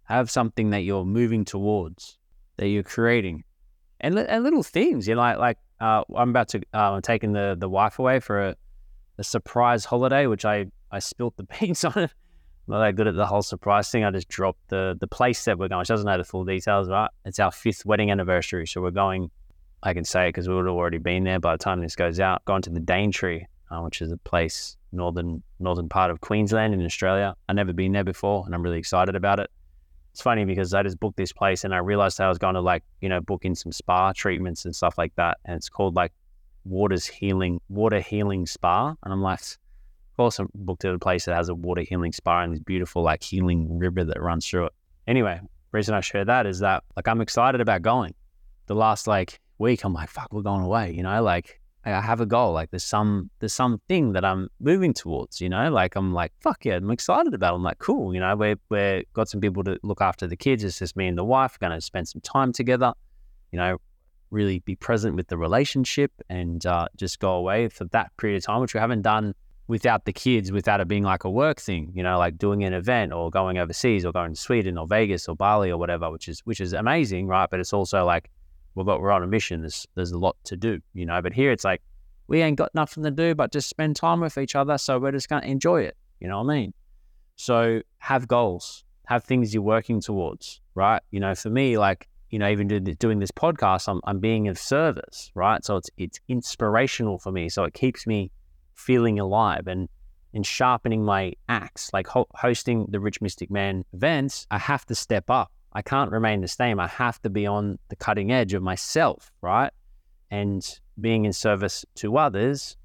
Have 0.04 0.30
something 0.30 0.70
that 0.70 0.80
you're 0.80 1.04
moving 1.04 1.44
towards, 1.44 2.18
that 2.56 2.68
you're 2.68 2.82
creating, 2.82 3.44
and, 4.00 4.18
and 4.18 4.44
little 4.44 4.62
things. 4.62 5.08
You 5.08 5.14
know, 5.14 5.20
like 5.20 5.38
like 5.38 5.58
uh, 5.80 6.04
I'm 6.14 6.30
about 6.30 6.48
to 6.48 6.58
uh, 6.74 6.92
I'm 6.92 7.02
taking 7.02 7.32
the 7.32 7.56
the 7.58 7.68
wife 7.68 7.98
away 7.98 8.20
for 8.20 8.48
a 8.48 8.56
a 9.18 9.24
surprise 9.24 9.84
holiday, 9.84 10.26
which 10.26 10.44
I, 10.44 10.66
I 10.90 11.00
spilt 11.00 11.36
the 11.36 11.42
beans 11.60 11.84
on 11.84 11.92
it. 11.96 12.10
I'm 12.66 12.74
not 12.74 12.80
that 12.80 12.96
good 12.96 13.08
at 13.08 13.16
the 13.16 13.26
whole 13.26 13.42
surprise 13.42 13.90
thing. 13.90 14.04
I 14.04 14.10
just 14.10 14.28
dropped 14.28 14.68
the 14.68 14.96
the 14.98 15.06
place 15.06 15.44
that 15.44 15.58
we're 15.58 15.68
going. 15.68 15.84
She 15.84 15.92
doesn't 15.92 16.06
know 16.06 16.18
the 16.18 16.24
full 16.24 16.44
details, 16.44 16.88
right? 16.88 17.10
It's 17.24 17.38
our 17.38 17.52
fifth 17.52 17.84
wedding 17.84 18.10
anniversary, 18.10 18.66
so 18.66 18.80
we're 18.80 18.90
going. 18.90 19.30
I 19.80 19.94
can 19.94 20.04
say 20.04 20.26
it 20.26 20.28
because 20.30 20.48
we 20.48 20.56
would 20.56 20.66
have 20.66 20.74
already 20.74 20.98
been 20.98 21.22
there 21.22 21.38
by 21.38 21.54
the 21.54 21.58
time 21.58 21.80
this 21.80 21.94
goes 21.94 22.18
out. 22.18 22.44
Going 22.46 22.62
to 22.62 22.70
the 22.70 22.80
Daintree, 22.80 23.44
uh, 23.70 23.80
which 23.80 24.02
is 24.02 24.10
a 24.10 24.16
place 24.16 24.76
northern 24.92 25.42
northern 25.60 25.88
part 25.88 26.10
of 26.10 26.20
Queensland 26.20 26.74
in 26.74 26.84
Australia. 26.84 27.34
I've 27.48 27.56
never 27.56 27.72
been 27.72 27.92
there 27.92 28.04
before, 28.04 28.44
and 28.44 28.54
I'm 28.54 28.62
really 28.62 28.78
excited 28.78 29.16
about 29.16 29.40
it. 29.40 29.50
It's 30.18 30.24
funny 30.24 30.44
because 30.44 30.74
I 30.74 30.82
just 30.82 30.98
booked 30.98 31.16
this 31.16 31.32
place, 31.32 31.62
and 31.62 31.72
I 31.72 31.78
realized 31.78 32.20
I 32.20 32.28
was 32.28 32.38
going 32.38 32.54
to 32.54 32.60
like 32.60 32.82
you 33.00 33.08
know 33.08 33.20
book 33.20 33.44
in 33.44 33.54
some 33.54 33.70
spa 33.70 34.10
treatments 34.12 34.64
and 34.64 34.74
stuff 34.74 34.98
like 34.98 35.14
that, 35.14 35.38
and 35.44 35.56
it's 35.56 35.68
called 35.68 35.94
like 35.94 36.12
Waters 36.64 37.06
Healing 37.06 37.60
Water 37.68 38.00
Healing 38.00 38.44
Spa, 38.44 38.96
and 39.00 39.12
I'm 39.12 39.22
like, 39.22 39.38
of 39.38 40.16
course, 40.16 40.40
I 40.40 40.46
booked 40.56 40.84
at 40.84 40.92
a 40.92 40.98
place 40.98 41.26
that 41.26 41.36
has 41.36 41.48
a 41.48 41.54
water 41.54 41.82
healing 41.82 42.12
spa 42.12 42.42
and 42.42 42.52
this 42.52 42.58
beautiful 42.58 43.04
like 43.04 43.22
healing 43.22 43.78
river 43.78 44.02
that 44.02 44.20
runs 44.20 44.44
through 44.44 44.66
it. 44.66 44.72
Anyway, 45.06 45.40
reason 45.70 45.94
I 45.94 46.00
share 46.00 46.24
that 46.24 46.46
is 46.48 46.58
that 46.58 46.82
like 46.96 47.06
I'm 47.06 47.20
excited 47.20 47.60
about 47.60 47.82
going. 47.82 48.12
the 48.66 48.74
last 48.74 49.06
like 49.06 49.38
week, 49.58 49.84
I'm 49.84 49.92
like, 49.92 50.08
fuck, 50.10 50.32
we're 50.32 50.42
going 50.42 50.64
away, 50.64 50.90
you 50.94 51.04
know, 51.04 51.22
like 51.22 51.57
I 51.92 52.00
have 52.00 52.20
a 52.20 52.26
goal. 52.26 52.52
Like 52.52 52.70
there's 52.70 52.84
some 52.84 53.30
there's 53.38 53.54
something 53.54 54.12
that 54.12 54.24
I'm 54.24 54.48
moving 54.60 54.92
towards, 54.92 55.40
you 55.40 55.48
know. 55.48 55.70
Like 55.70 55.96
I'm 55.96 56.12
like, 56.12 56.32
fuck 56.40 56.64
yeah, 56.64 56.76
I'm 56.76 56.90
excited 56.90 57.34
about. 57.34 57.52
It. 57.52 57.56
I'm 57.56 57.62
like, 57.62 57.78
cool, 57.78 58.14
you 58.14 58.20
know, 58.20 58.34
we're 58.36 58.56
we're 58.68 59.04
got 59.12 59.28
some 59.28 59.40
people 59.40 59.64
to 59.64 59.78
look 59.82 60.00
after 60.00 60.26
the 60.26 60.36
kids. 60.36 60.64
It's 60.64 60.78
just 60.78 60.96
me 60.96 61.06
and 61.06 61.18
the 61.18 61.24
wife, 61.24 61.56
are 61.56 61.58
gonna 61.58 61.80
spend 61.80 62.08
some 62.08 62.20
time 62.20 62.52
together, 62.52 62.92
you 63.52 63.58
know, 63.58 63.78
really 64.30 64.60
be 64.60 64.76
present 64.76 65.16
with 65.16 65.28
the 65.28 65.36
relationship 65.36 66.12
and 66.28 66.64
uh, 66.66 66.88
just 66.96 67.18
go 67.18 67.32
away 67.32 67.68
for 67.68 67.84
that 67.86 68.16
period 68.16 68.38
of 68.38 68.44
time, 68.44 68.60
which 68.60 68.74
we 68.74 68.80
haven't 68.80 69.02
done 69.02 69.34
without 69.68 70.06
the 70.06 70.12
kids, 70.12 70.50
without 70.50 70.80
it 70.80 70.88
being 70.88 71.04
like 71.04 71.24
a 71.24 71.30
work 71.30 71.60
thing, 71.60 71.92
you 71.94 72.02
know, 72.02 72.18
like 72.18 72.38
doing 72.38 72.64
an 72.64 72.72
event 72.72 73.12
or 73.12 73.30
going 73.30 73.58
overseas 73.58 74.04
or 74.04 74.12
going 74.12 74.34
to 74.34 74.40
Sweden 74.40 74.78
or 74.78 74.86
Vegas 74.86 75.28
or 75.28 75.36
Bali 75.36 75.70
or 75.70 75.76
whatever, 75.76 76.10
which 76.10 76.26
is 76.26 76.40
which 76.40 76.60
is 76.60 76.72
amazing, 76.72 77.26
right? 77.26 77.48
But 77.50 77.60
it's 77.60 77.72
also 77.72 78.04
like 78.04 78.30
we're 78.84 78.98
we're 78.98 79.10
on 79.10 79.22
a 79.22 79.26
mission. 79.26 79.60
There's 79.60 79.86
there's 79.94 80.12
a 80.12 80.18
lot 80.18 80.36
to 80.44 80.56
do, 80.56 80.80
you 80.94 81.06
know. 81.06 81.20
But 81.22 81.32
here 81.32 81.52
it's 81.52 81.64
like 81.64 81.82
we 82.26 82.42
ain't 82.42 82.58
got 82.58 82.74
nothing 82.74 83.04
to 83.04 83.10
do 83.10 83.34
but 83.34 83.52
just 83.52 83.68
spend 83.68 83.96
time 83.96 84.20
with 84.20 84.38
each 84.38 84.54
other, 84.54 84.78
so 84.78 84.98
we're 84.98 85.12
just 85.12 85.28
gonna 85.28 85.46
enjoy 85.46 85.82
it. 85.82 85.96
You 86.20 86.28
know 86.28 86.42
what 86.42 86.52
I 86.52 86.56
mean? 86.56 86.74
So 87.36 87.80
have 87.98 88.26
goals, 88.28 88.84
have 89.06 89.24
things 89.24 89.54
you're 89.54 89.62
working 89.62 90.00
towards, 90.00 90.60
right? 90.74 91.02
You 91.10 91.20
know, 91.20 91.34
for 91.34 91.50
me, 91.50 91.78
like 91.78 92.08
you 92.30 92.38
know, 92.38 92.50
even 92.50 92.68
doing 92.98 93.20
this 93.20 93.30
podcast, 93.30 93.88
I'm 93.88 94.00
I'm 94.04 94.20
being 94.20 94.48
of 94.48 94.58
service, 94.58 95.30
right? 95.34 95.64
So 95.64 95.76
it's 95.76 95.90
it's 95.96 96.20
inspirational 96.28 97.18
for 97.18 97.32
me, 97.32 97.48
so 97.48 97.64
it 97.64 97.74
keeps 97.74 98.06
me 98.06 98.30
feeling 98.74 99.18
alive 99.18 99.66
and 99.66 99.88
and 100.34 100.46
sharpening 100.46 101.04
my 101.04 101.32
axe, 101.48 101.90
like 101.92 102.06
ho- 102.06 102.28
hosting 102.34 102.86
the 102.90 103.00
Rich 103.00 103.20
Mystic 103.20 103.50
Man 103.50 103.84
events, 103.92 104.46
I 104.50 104.58
have 104.58 104.84
to 104.86 104.94
step 104.94 105.30
up. 105.30 105.50
I 105.72 105.82
can't 105.82 106.10
remain 106.10 106.40
the 106.40 106.48
same. 106.48 106.80
I 106.80 106.88
have 106.88 107.20
to 107.22 107.30
be 107.30 107.46
on 107.46 107.78
the 107.88 107.96
cutting 107.96 108.32
edge 108.32 108.54
of 108.54 108.62
myself, 108.62 109.30
right? 109.42 109.72
And 110.30 110.66
being 111.00 111.24
in 111.24 111.32
service 111.32 111.84
to 111.96 112.16
others 112.16 112.76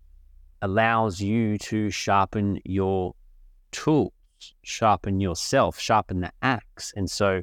allows 0.62 1.20
you 1.20 1.58
to 1.58 1.90
sharpen 1.90 2.60
your 2.64 3.16
tools, 3.72 4.14
sharpen 4.62 5.20
yourself, 5.20 5.80
sharpen 5.80 6.22
the 6.22 6.32
axe. 6.42 6.94
And 6.96 7.10
so 7.10 7.42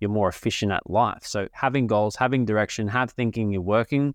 you're 0.00 0.10
more 0.10 0.28
efficient 0.28 0.72
at 0.72 0.88
life. 0.88 1.24
So 1.24 1.48
having 1.52 1.86
goals, 1.86 2.16
having 2.16 2.44
direction, 2.44 2.88
have 2.88 3.10
thinking 3.10 3.50
you're 3.50 3.62
working 3.62 4.14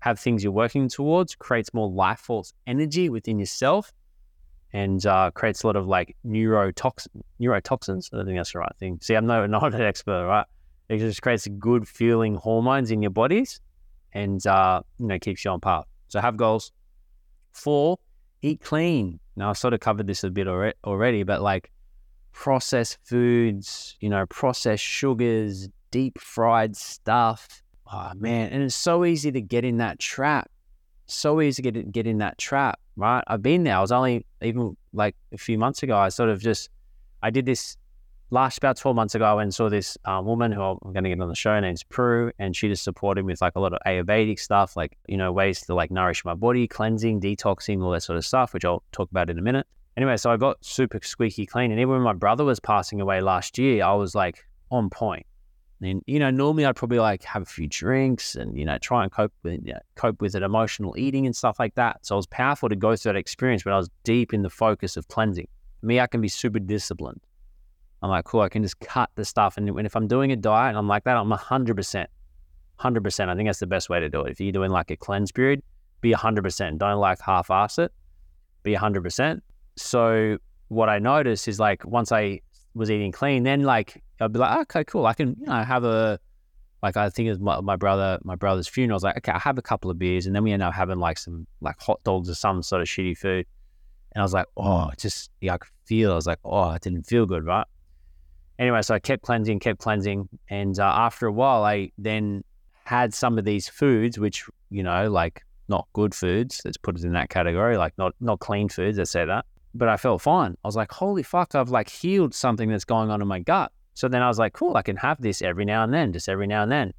have 0.00 0.18
things 0.18 0.42
you're 0.42 0.52
working 0.52 0.88
towards 0.88 1.34
creates 1.34 1.72
more 1.72 1.88
life 1.88 2.20
force 2.20 2.52
energy 2.66 3.08
within 3.08 3.38
yourself 3.38 3.92
and 4.72 5.04
uh, 5.06 5.30
creates 5.32 5.62
a 5.62 5.66
lot 5.66 5.76
of 5.76 5.86
like 5.86 6.16
neurotoxin, 6.26 7.08
neurotoxins. 7.40 8.10
I 8.12 8.16
don't 8.16 8.26
think 8.26 8.38
that's 8.38 8.52
the 8.52 8.58
right 8.58 8.76
thing. 8.78 8.98
See, 9.02 9.14
I'm 9.14 9.26
no, 9.26 9.46
not 9.46 9.74
an 9.74 9.80
expert, 9.80 10.26
right? 10.26 10.46
It 10.88 10.98
just 10.98 11.22
creates 11.22 11.46
good 11.58 11.86
feeling 11.86 12.34
hormones 12.34 12.90
in 12.90 13.02
your 13.02 13.10
bodies 13.10 13.60
and, 14.12 14.44
uh, 14.46 14.82
you 14.98 15.06
know, 15.06 15.18
keeps 15.18 15.44
you 15.44 15.50
on 15.52 15.60
path. 15.60 15.84
So 16.08 16.20
have 16.20 16.36
goals. 16.36 16.72
Four, 17.52 17.98
eat 18.42 18.60
clean. 18.60 19.20
Now, 19.36 19.50
I 19.50 19.52
sort 19.52 19.74
of 19.74 19.80
covered 19.80 20.06
this 20.06 20.24
a 20.24 20.30
bit 20.30 20.48
already, 20.48 21.22
but 21.22 21.42
like 21.42 21.70
processed 22.32 22.98
foods, 23.04 23.96
you 24.00 24.08
know, 24.08 24.26
processed 24.26 24.82
sugars, 24.82 25.68
deep 25.92 26.18
fried 26.18 26.76
stuff, 26.76 27.62
Oh 27.92 28.12
man, 28.16 28.50
and 28.50 28.62
it's 28.62 28.76
so 28.76 29.04
easy 29.04 29.32
to 29.32 29.40
get 29.40 29.64
in 29.64 29.78
that 29.78 29.98
trap. 29.98 30.48
So 31.06 31.40
easy 31.40 31.62
to 31.62 31.72
get 31.72 31.92
get 31.92 32.06
in 32.06 32.18
that 32.18 32.38
trap, 32.38 32.78
right? 33.00 33.24
I've 33.26 33.42
been 33.42 33.64
there. 33.64 33.76
I 33.76 33.80
was 33.80 33.92
only 33.92 34.24
even 34.42 34.76
like 34.92 35.16
a 35.32 35.38
few 35.38 35.58
months 35.58 35.82
ago. 35.82 35.96
I 35.96 36.08
sort 36.08 36.30
of 36.30 36.40
just 36.40 36.70
I 37.22 37.30
did 37.30 37.46
this 37.46 37.76
last 38.30 38.58
about 38.58 38.76
12 38.76 38.94
months 38.94 39.14
ago. 39.14 39.24
I 39.24 39.34
went 39.34 39.46
and 39.46 39.54
saw 39.54 39.68
this 39.68 39.98
uh, 40.04 40.22
woman 40.24 40.52
who 40.52 40.62
I'm 40.62 40.78
going 40.92 41.04
to 41.04 41.10
get 41.10 41.20
on 41.20 41.28
the 41.28 41.34
show. 41.34 41.50
Her 41.50 41.60
name's 41.60 41.82
Prue, 41.82 42.32
and 42.38 42.54
she 42.54 42.68
just 42.68 42.84
supported 42.84 43.24
me 43.24 43.32
with 43.32 43.40
like 43.40 43.56
a 43.56 43.60
lot 43.60 43.72
of 43.72 43.78
Ayurvedic 43.86 44.38
stuff, 44.38 44.76
like 44.76 44.96
you 45.08 45.16
know 45.16 45.32
ways 45.32 45.60
to 45.62 45.74
like 45.74 45.90
nourish 45.90 46.24
my 46.24 46.34
body, 46.34 46.66
cleansing, 46.66 47.20
detoxing, 47.20 47.82
all 47.82 47.90
that 47.90 48.02
sort 48.02 48.16
of 48.16 48.24
stuff, 48.24 48.54
which 48.54 48.64
I'll 48.64 48.82
talk 48.92 49.10
about 49.10 49.30
in 49.30 49.38
a 49.38 49.42
minute. 49.42 49.66
Anyway, 49.96 50.16
so 50.16 50.30
I 50.30 50.36
got 50.36 50.64
super 50.64 51.00
squeaky 51.02 51.46
clean, 51.46 51.70
and 51.70 51.80
even 51.80 51.92
when 51.94 52.02
my 52.02 52.12
brother 52.12 52.44
was 52.44 52.60
passing 52.60 53.00
away 53.00 53.20
last 53.20 53.58
year, 53.58 53.84
I 53.84 53.94
was 53.94 54.14
like 54.14 54.44
on 54.70 54.88
point. 54.88 55.26
And 55.82 56.02
you 56.06 56.18
know, 56.18 56.30
normally 56.30 56.66
I'd 56.66 56.76
probably 56.76 56.98
like 56.98 57.22
have 57.24 57.42
a 57.42 57.46
few 57.46 57.66
drinks 57.66 58.34
and 58.34 58.56
you 58.58 58.64
know 58.64 58.78
try 58.78 59.02
and 59.02 59.10
cope 59.10 59.32
with 59.42 59.60
you 59.64 59.72
know, 59.72 59.80
cope 59.94 60.20
with 60.20 60.34
it, 60.34 60.42
emotional 60.42 60.94
eating 60.98 61.26
and 61.26 61.34
stuff 61.34 61.58
like 61.58 61.74
that. 61.76 62.04
So 62.04 62.16
it 62.16 62.18
was 62.18 62.26
powerful 62.26 62.68
to 62.68 62.76
go 62.76 62.96
through 62.96 63.14
that 63.14 63.18
experience, 63.18 63.62
but 63.62 63.72
I 63.72 63.76
was 63.76 63.88
deep 64.04 64.34
in 64.34 64.42
the 64.42 64.50
focus 64.50 64.96
of 64.96 65.08
cleansing. 65.08 65.48
Me, 65.82 66.00
I 66.00 66.06
can 66.06 66.20
be 66.20 66.28
super 66.28 66.58
disciplined. 66.58 67.20
I'm 68.02 68.10
like, 68.10 68.24
cool, 68.24 68.40
I 68.40 68.48
can 68.48 68.62
just 68.62 68.80
cut 68.80 69.10
the 69.14 69.24
stuff. 69.24 69.56
And 69.56 69.68
if 69.86 69.94
I'm 69.94 70.06
doing 70.06 70.32
a 70.32 70.36
diet 70.36 70.70
and 70.70 70.78
I'm 70.78 70.88
like 70.88 71.04
that, 71.04 71.16
I'm 71.16 71.30
100%. 71.30 72.06
100%. 72.80 73.28
I 73.28 73.34
think 73.34 73.48
that's 73.48 73.58
the 73.58 73.66
best 73.66 73.90
way 73.90 74.00
to 74.00 74.08
do 74.08 74.22
it. 74.22 74.32
If 74.32 74.40
you're 74.40 74.52
doing 74.52 74.70
like 74.70 74.90
a 74.90 74.96
cleanse 74.96 75.32
period, 75.32 75.62
be 76.00 76.12
100%. 76.12 76.78
Don't 76.78 76.98
like 76.98 77.20
half 77.20 77.50
ass 77.50 77.78
it, 77.78 77.92
be 78.62 78.74
100%. 78.74 79.40
So 79.76 80.38
what 80.68 80.88
I 80.88 80.98
noticed 80.98 81.46
is 81.46 81.60
like 81.60 81.84
once 81.84 82.10
I 82.10 82.40
was 82.74 82.90
eating 82.90 83.12
clean, 83.12 83.42
then 83.42 83.62
like 83.62 84.02
I'd 84.20 84.32
be 84.32 84.38
like, 84.38 84.60
okay, 84.62 84.84
cool. 84.84 85.06
I 85.06 85.14
can, 85.14 85.36
you 85.40 85.46
know, 85.46 85.62
have 85.62 85.84
a 85.84 86.18
like 86.82 86.96
I 86.96 87.10
think 87.10 87.28
it's 87.28 87.40
my, 87.40 87.60
my 87.60 87.76
brother 87.76 88.18
my 88.22 88.36
brother's 88.36 88.68
funeral. 88.68 88.94
I 88.94 88.96
was 88.96 89.02
like, 89.02 89.16
okay, 89.18 89.32
I 89.32 89.38
have 89.38 89.58
a 89.58 89.62
couple 89.62 89.90
of 89.90 89.98
beers, 89.98 90.26
and 90.26 90.34
then 90.34 90.42
we 90.44 90.52
end 90.52 90.62
up 90.62 90.74
having 90.74 90.98
like 90.98 91.18
some 91.18 91.46
like 91.60 91.80
hot 91.80 92.02
dogs 92.04 92.28
or 92.28 92.34
some 92.34 92.62
sort 92.62 92.82
of 92.82 92.88
shitty 92.88 93.16
food. 93.18 93.46
And 94.12 94.22
I 94.22 94.24
was 94.24 94.32
like, 94.32 94.46
oh, 94.56 94.90
just 94.98 95.30
yeah, 95.40 95.54
I 95.54 95.58
could 95.58 95.70
feel. 95.84 96.12
I 96.12 96.14
was 96.14 96.26
like, 96.26 96.40
oh, 96.44 96.70
it 96.72 96.82
didn't 96.82 97.04
feel 97.04 97.26
good, 97.26 97.44
right? 97.44 97.66
Anyway, 98.58 98.82
so 98.82 98.94
I 98.94 98.98
kept 98.98 99.22
cleansing, 99.22 99.60
kept 99.60 99.78
cleansing, 99.78 100.28
and 100.48 100.78
uh, 100.78 100.84
after 100.84 101.26
a 101.26 101.32
while, 101.32 101.64
I 101.64 101.92
then 101.96 102.44
had 102.84 103.14
some 103.14 103.38
of 103.38 103.44
these 103.44 103.68
foods, 103.68 104.18
which 104.18 104.44
you 104.70 104.82
know, 104.82 105.10
like 105.10 105.42
not 105.68 105.86
good 105.92 106.14
foods. 106.14 106.60
Let's 106.64 106.76
put 106.76 106.98
it 106.98 107.04
in 107.04 107.12
that 107.12 107.30
category, 107.30 107.76
like 107.76 107.96
not 107.98 108.14
not 108.20 108.40
clean 108.40 108.68
foods. 108.68 108.98
Let's 108.98 109.10
say 109.10 109.24
that 109.24 109.44
but 109.74 109.88
I 109.88 109.96
felt 109.96 110.22
fine. 110.22 110.56
I 110.64 110.68
was 110.68 110.76
like, 110.76 110.90
holy 110.90 111.22
fuck, 111.22 111.54
I've 111.54 111.70
like 111.70 111.88
healed 111.88 112.34
something 112.34 112.68
that's 112.68 112.84
going 112.84 113.10
on 113.10 113.22
in 113.22 113.28
my 113.28 113.38
gut. 113.38 113.72
So 113.94 114.08
then 114.08 114.22
I 114.22 114.28
was 114.28 114.38
like, 114.38 114.52
cool, 114.52 114.76
I 114.76 114.82
can 114.82 114.96
have 114.96 115.20
this 115.20 115.42
every 115.42 115.64
now 115.64 115.84
and 115.84 115.92
then, 115.92 116.12
just 116.12 116.28
every 116.28 116.46
now 116.46 116.62
and 116.62 116.72
then. 116.72 116.92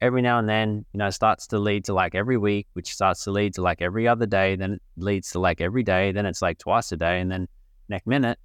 Every 0.00 0.22
now 0.22 0.38
and 0.38 0.48
then, 0.48 0.84
you 0.92 0.98
know, 0.98 1.10
starts 1.10 1.46
to 1.48 1.58
lead 1.58 1.84
to 1.86 1.94
like 1.94 2.14
every 2.14 2.36
week, 2.36 2.66
which 2.74 2.92
starts 2.92 3.24
to 3.24 3.30
lead 3.30 3.54
to 3.54 3.62
like 3.62 3.80
every 3.80 4.06
other 4.06 4.26
day. 4.26 4.54
Then 4.56 4.74
it 4.74 4.82
leads 4.96 5.30
to 5.30 5.40
like 5.40 5.60
every 5.60 5.82
day. 5.82 6.12
Then 6.12 6.26
it's 6.26 6.42
like 6.42 6.58
twice 6.58 6.92
a 6.92 6.96
day. 6.96 7.20
And 7.20 7.30
then 7.30 7.48
next 7.88 8.06
minute, 8.06 8.38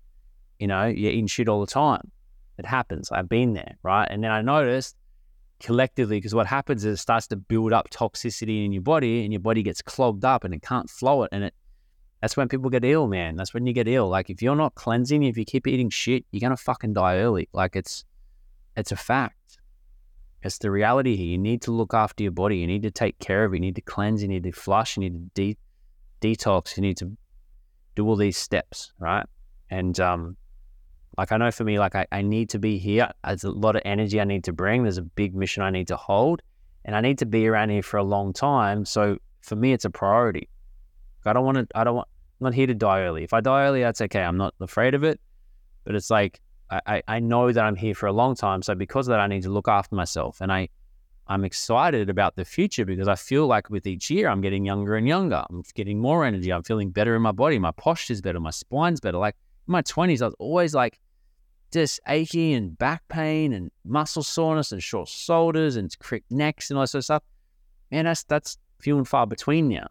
you 0.60 0.68
know, 0.68 0.86
you're 0.86 1.12
eating 1.12 1.28
shit 1.28 1.50
all 1.50 1.60
the 1.60 1.68
time. 1.68 2.12
It 2.58 2.66
happens. 2.66 3.12
I've 3.12 3.30
been 3.30 3.54
there, 3.54 3.78
right? 3.84 4.08
And 4.10 4.24
then 4.24 4.32
I 4.32 4.42
noticed 4.42 4.96
collectively, 5.60 6.18
because 6.18 6.34
what 6.34 6.48
happens 6.48 6.86
is 6.86 7.00
it 7.00 7.02
starts 7.02 7.28
to 7.28 7.36
build 7.36 7.74
up 7.74 7.90
toxicity 7.90 8.66
in 8.66 8.72
your 8.72 8.82
body 8.82 9.24
and 9.24 9.34
your 9.34 9.42
body 9.42 9.64
gets 9.64 9.82
clogged 9.82 10.24
up 10.24 10.44
and 10.44 10.54
it 10.54 10.62
can't 10.62 10.90
flow 10.90 11.24
it 11.24 11.30
and 11.32 11.44
it 11.44 11.54
that's 12.22 12.36
when 12.36 12.50
people 12.50 12.70
get 12.70 12.84
ill, 12.84 13.08
man. 13.08 13.36
That's 13.36 13.54
when 13.54 13.66
you 13.66 13.74
get 13.74 13.88
ill. 13.88 14.10
Like 14.10 14.30
if 14.30 14.42
you're 14.42 14.56
not 14.56 14.76
cleansing, 14.76 15.24
if 15.24 15.38
you 15.38 15.46
keep 15.46 15.68
eating 15.68 15.90
shit, 15.90 16.26
you're 16.32 16.42
gonna 16.42 16.58
fucking 16.58 16.94
die 16.94 17.18
early. 17.18 17.48
Like 17.54 17.76
it's 17.76 18.04
it's 18.76 18.92
a 18.92 18.98
fact. 18.98 19.36
It's 20.42 20.58
the 20.58 20.72
reality 20.72 21.16
here. 21.16 21.28
You 21.28 21.38
need 21.38 21.62
to 21.64 21.72
look 21.72 21.94
after 21.94 22.24
your 22.24 22.32
body. 22.32 22.58
You 22.58 22.68
need 22.68 22.84
to 22.84 22.92
take 22.92 23.20
care 23.20 23.44
of 23.44 23.54
it. 23.54 23.58
You 23.58 23.62
need 23.62 23.76
to 23.76 23.82
cleanse. 23.82 24.22
You 24.22 24.30
need 24.30 24.44
to 24.44 24.52
flush. 24.52 24.96
You 24.96 25.02
need 25.02 25.36
to 25.36 25.54
de- 25.54 25.58
detox. 26.22 26.78
You 26.78 26.82
need 26.82 26.98
to 26.98 27.12
do 27.96 28.08
all 28.08 28.16
these 28.16 28.38
steps, 28.38 28.94
right? 29.00 29.26
And 29.70 30.00
um, 30.00 30.38
like 31.18 31.32
I 31.32 31.38
know 31.38 31.52
for 31.52 31.66
me, 31.66 31.80
like 31.80 31.96
I, 31.96 32.06
I 32.12 32.22
need 32.22 32.50
to 32.52 32.60
be 32.60 32.78
here. 32.78 33.12
There's 33.26 33.44
a 33.44 33.52
lot 33.52 33.76
of 33.76 33.82
energy 33.84 34.22
I 34.22 34.24
need 34.24 34.46
to 34.46 34.54
bring. 34.54 34.84
There's 34.84 34.98
a 34.98 35.04
big 35.04 35.36
mission 35.36 35.64
I 35.64 35.70
need 35.70 35.88
to 35.90 35.98
hold, 35.98 36.42
and 36.86 36.96
I 36.96 37.02
need 37.02 37.18
to 37.20 37.26
be 37.26 37.48
around 37.48 37.70
here 37.70 37.84
for 37.84 37.98
a 37.98 38.04
long 38.04 38.32
time. 38.32 38.86
So 38.86 39.18
for 39.42 39.58
me, 39.58 39.74
it's 39.74 39.86
a 39.86 39.90
priority. 39.90 40.48
I 41.26 41.34
don't 41.34 41.46
want 41.46 41.58
to. 41.58 41.68
I 41.76 41.84
don't 41.84 41.96
want. 41.96 42.08
I'm 42.40 42.46
not 42.46 42.54
here 42.54 42.68
to 42.68 42.74
die 42.74 43.02
early. 43.02 43.24
If 43.24 43.34
I 43.34 43.42
die 43.42 43.66
early, 43.66 43.82
that's 43.82 44.02
okay. 44.02 44.22
I'm 44.24 44.38
not 44.38 44.54
afraid 44.60 44.94
of 44.94 45.04
it. 45.04 45.20
But 45.84 45.96
it's 45.96 46.10
like 46.10 46.40
I, 46.70 47.02
I 47.08 47.20
know 47.20 47.52
that 47.52 47.64
I'm 47.64 47.76
here 47.76 47.96
for 47.96 48.06
a 48.06 48.14
long 48.14 48.36
time. 48.36 48.62
So 48.62 48.76
because 48.76 49.08
of 49.08 49.12
that, 49.12 49.20
I 49.20 49.28
need 49.28 49.44
to 49.44 49.50
look 49.50 49.68
after 49.68 49.96
myself. 49.96 50.40
And 50.40 50.52
I 50.52 50.70
I'm 51.28 51.44
excited 51.44 52.10
about 52.10 52.36
the 52.36 52.46
future 52.46 52.86
because 52.86 53.08
I 53.08 53.16
feel 53.16 53.48
like 53.48 53.70
with 53.70 53.88
each 53.88 54.10
year 54.10 54.30
I'm 54.30 54.42
getting 54.42 54.66
younger 54.66 54.96
and 54.96 55.08
younger. 55.08 55.44
I'm 55.50 55.64
getting 55.74 56.00
more 56.00 56.26
energy. 56.26 56.52
I'm 56.52 56.64
feeling 56.64 56.92
better 56.92 57.16
in 57.16 57.22
my 57.22 57.32
body. 57.32 57.60
My 57.60 57.72
posture's 57.72 58.22
better. 58.22 58.40
My 58.40 58.52
spine's 58.52 59.00
better. 59.00 59.18
Like 59.18 59.36
in 59.68 59.72
my 59.72 59.82
twenties, 59.82 60.22
I 60.22 60.26
was 60.26 60.36
always 60.40 60.76
like 60.76 61.00
just 61.72 62.00
achy 62.08 62.54
and 62.54 62.78
back 62.78 63.08
pain 63.10 63.54
and 63.54 63.72
muscle 63.86 64.24
soreness 64.24 64.72
and 64.72 64.82
short 64.82 65.08
shoulders 65.08 65.76
and 65.76 65.96
crick 66.00 66.24
necks 66.30 66.70
and 66.70 66.78
all 66.78 66.84
that 66.84 66.88
sort 66.88 67.00
of 67.00 67.06
stuff. 67.06 67.24
Man, 67.92 68.06
that's 68.06 68.24
that's 68.24 68.58
few 68.80 68.98
and 68.98 69.08
far 69.08 69.26
between 69.26 69.70
now. 69.70 69.88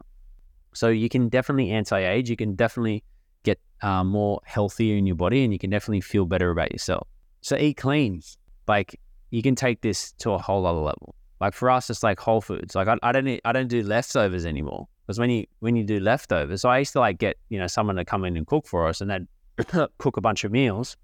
So 0.73 0.89
you 0.89 1.09
can 1.09 1.29
definitely 1.29 1.71
anti-age. 1.71 2.29
You 2.29 2.35
can 2.35 2.55
definitely 2.55 3.03
get 3.43 3.59
uh, 3.81 4.03
more 4.03 4.41
healthier 4.45 4.95
in 4.97 5.05
your 5.05 5.15
body, 5.15 5.43
and 5.43 5.53
you 5.53 5.59
can 5.59 5.69
definitely 5.69 6.01
feel 6.01 6.25
better 6.25 6.51
about 6.51 6.71
yourself. 6.71 7.07
So 7.41 7.55
eat 7.55 7.77
clean. 7.77 8.21
Like 8.67 8.99
you 9.31 9.41
can 9.41 9.55
take 9.55 9.81
this 9.81 10.11
to 10.19 10.31
a 10.31 10.37
whole 10.37 10.65
other 10.65 10.79
level. 10.79 11.15
Like 11.39 11.53
for 11.53 11.69
us, 11.69 11.89
it's 11.89 12.03
like 12.03 12.19
Whole 12.19 12.41
Foods. 12.41 12.75
Like 12.75 12.87
I, 12.87 12.97
I 13.01 13.11
don't 13.11 13.39
I 13.45 13.51
don't 13.51 13.69
do 13.69 13.81
leftovers 13.81 14.45
anymore 14.45 14.87
because 15.05 15.19
when 15.19 15.29
you 15.29 15.45
when 15.59 15.75
you 15.75 15.83
do 15.83 15.99
leftovers, 15.99 16.61
so 16.61 16.69
I 16.69 16.79
used 16.79 16.93
to 16.93 16.99
like 16.99 17.17
get 17.17 17.37
you 17.49 17.57
know 17.57 17.67
someone 17.67 17.95
to 17.95 18.05
come 18.05 18.25
in 18.25 18.35
and 18.35 18.45
cook 18.45 18.67
for 18.67 18.87
us, 18.87 19.01
and 19.01 19.09
then 19.09 19.27
cook 19.97 20.17
a 20.17 20.21
bunch 20.21 20.43
of 20.43 20.51
meals, 20.51 20.97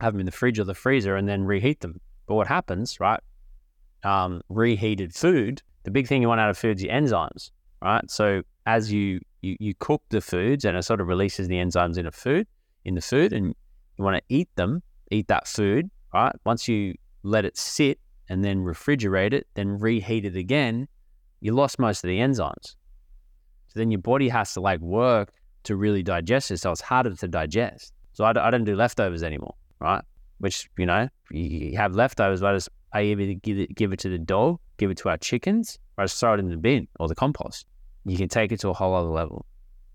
have 0.00 0.12
them 0.12 0.20
in 0.20 0.26
the 0.26 0.32
fridge 0.32 0.58
or 0.58 0.64
the 0.64 0.74
freezer, 0.74 1.16
and 1.16 1.28
then 1.28 1.44
reheat 1.44 1.80
them. 1.80 2.00
But 2.26 2.36
what 2.36 2.46
happens, 2.46 3.00
right? 3.00 3.20
um, 4.06 4.40
reheated 4.48 5.14
food, 5.14 5.62
the 5.84 5.90
big 5.90 6.06
thing 6.06 6.22
you 6.22 6.28
want 6.28 6.40
out 6.40 6.50
of 6.50 6.56
food 6.56 6.76
is 6.78 6.84
your 6.84 6.92
enzymes, 6.92 7.50
right? 7.82 8.08
So 8.10 8.42
as 8.66 8.92
you, 8.92 9.20
you 9.42 9.56
you 9.60 9.74
cook 9.78 10.02
the 10.08 10.20
foods 10.20 10.64
and 10.64 10.76
it 10.76 10.82
sort 10.82 11.00
of 11.00 11.06
releases 11.06 11.48
the 11.48 11.56
enzymes 11.56 11.98
in 11.98 12.06
a 12.06 12.12
food 12.12 12.46
in 12.84 12.94
the 12.94 13.00
food, 13.00 13.32
and 13.32 13.54
you 13.98 14.04
want 14.04 14.16
to 14.16 14.22
eat 14.28 14.48
them, 14.54 14.82
eat 15.10 15.26
that 15.28 15.48
food, 15.48 15.90
right? 16.14 16.34
Once 16.44 16.68
you 16.68 16.94
let 17.24 17.44
it 17.44 17.56
sit 17.56 17.98
and 18.28 18.44
then 18.44 18.58
refrigerate 18.58 19.32
it, 19.32 19.46
then 19.54 19.78
reheat 19.78 20.24
it 20.24 20.36
again, 20.36 20.86
you 21.40 21.52
lost 21.52 21.78
most 21.78 22.04
of 22.04 22.08
the 22.08 22.18
enzymes. 22.18 22.76
So 23.68 23.74
then 23.74 23.90
your 23.90 24.00
body 24.00 24.28
has 24.28 24.54
to 24.54 24.60
like 24.60 24.80
work 24.80 25.32
to 25.64 25.74
really 25.74 26.02
digest 26.02 26.50
it. 26.52 26.58
So 26.58 26.70
it's 26.70 26.80
harder 26.80 27.14
to 27.14 27.28
digest. 27.28 27.92
So 28.12 28.24
I, 28.24 28.30
I 28.30 28.50
don't 28.50 28.64
do 28.64 28.76
leftovers 28.76 29.22
anymore, 29.24 29.54
right? 29.80 30.02
Which, 30.38 30.68
you 30.78 30.86
know, 30.86 31.08
you 31.30 31.76
have 31.76 31.94
leftovers, 31.94 32.40
but 32.40 32.52
I, 32.52 32.56
just, 32.56 32.68
I 32.92 33.02
either 33.02 33.34
give 33.34 33.58
it, 33.58 33.74
give 33.74 33.92
it 33.92 33.98
to 34.00 34.08
the 34.08 34.18
dog, 34.18 34.60
give 34.76 34.90
it 34.90 34.98
to 34.98 35.08
our 35.08 35.16
chickens, 35.16 35.78
or 35.96 36.04
just 36.04 36.18
throw 36.20 36.34
it 36.34 36.40
in 36.40 36.50
the 36.50 36.56
bin 36.56 36.88
or 36.98 37.08
the 37.08 37.14
compost. 37.14 37.66
You 38.04 38.16
can 38.16 38.28
take 38.28 38.52
it 38.52 38.60
to 38.60 38.68
a 38.68 38.74
whole 38.74 38.94
other 38.94 39.08
level, 39.08 39.46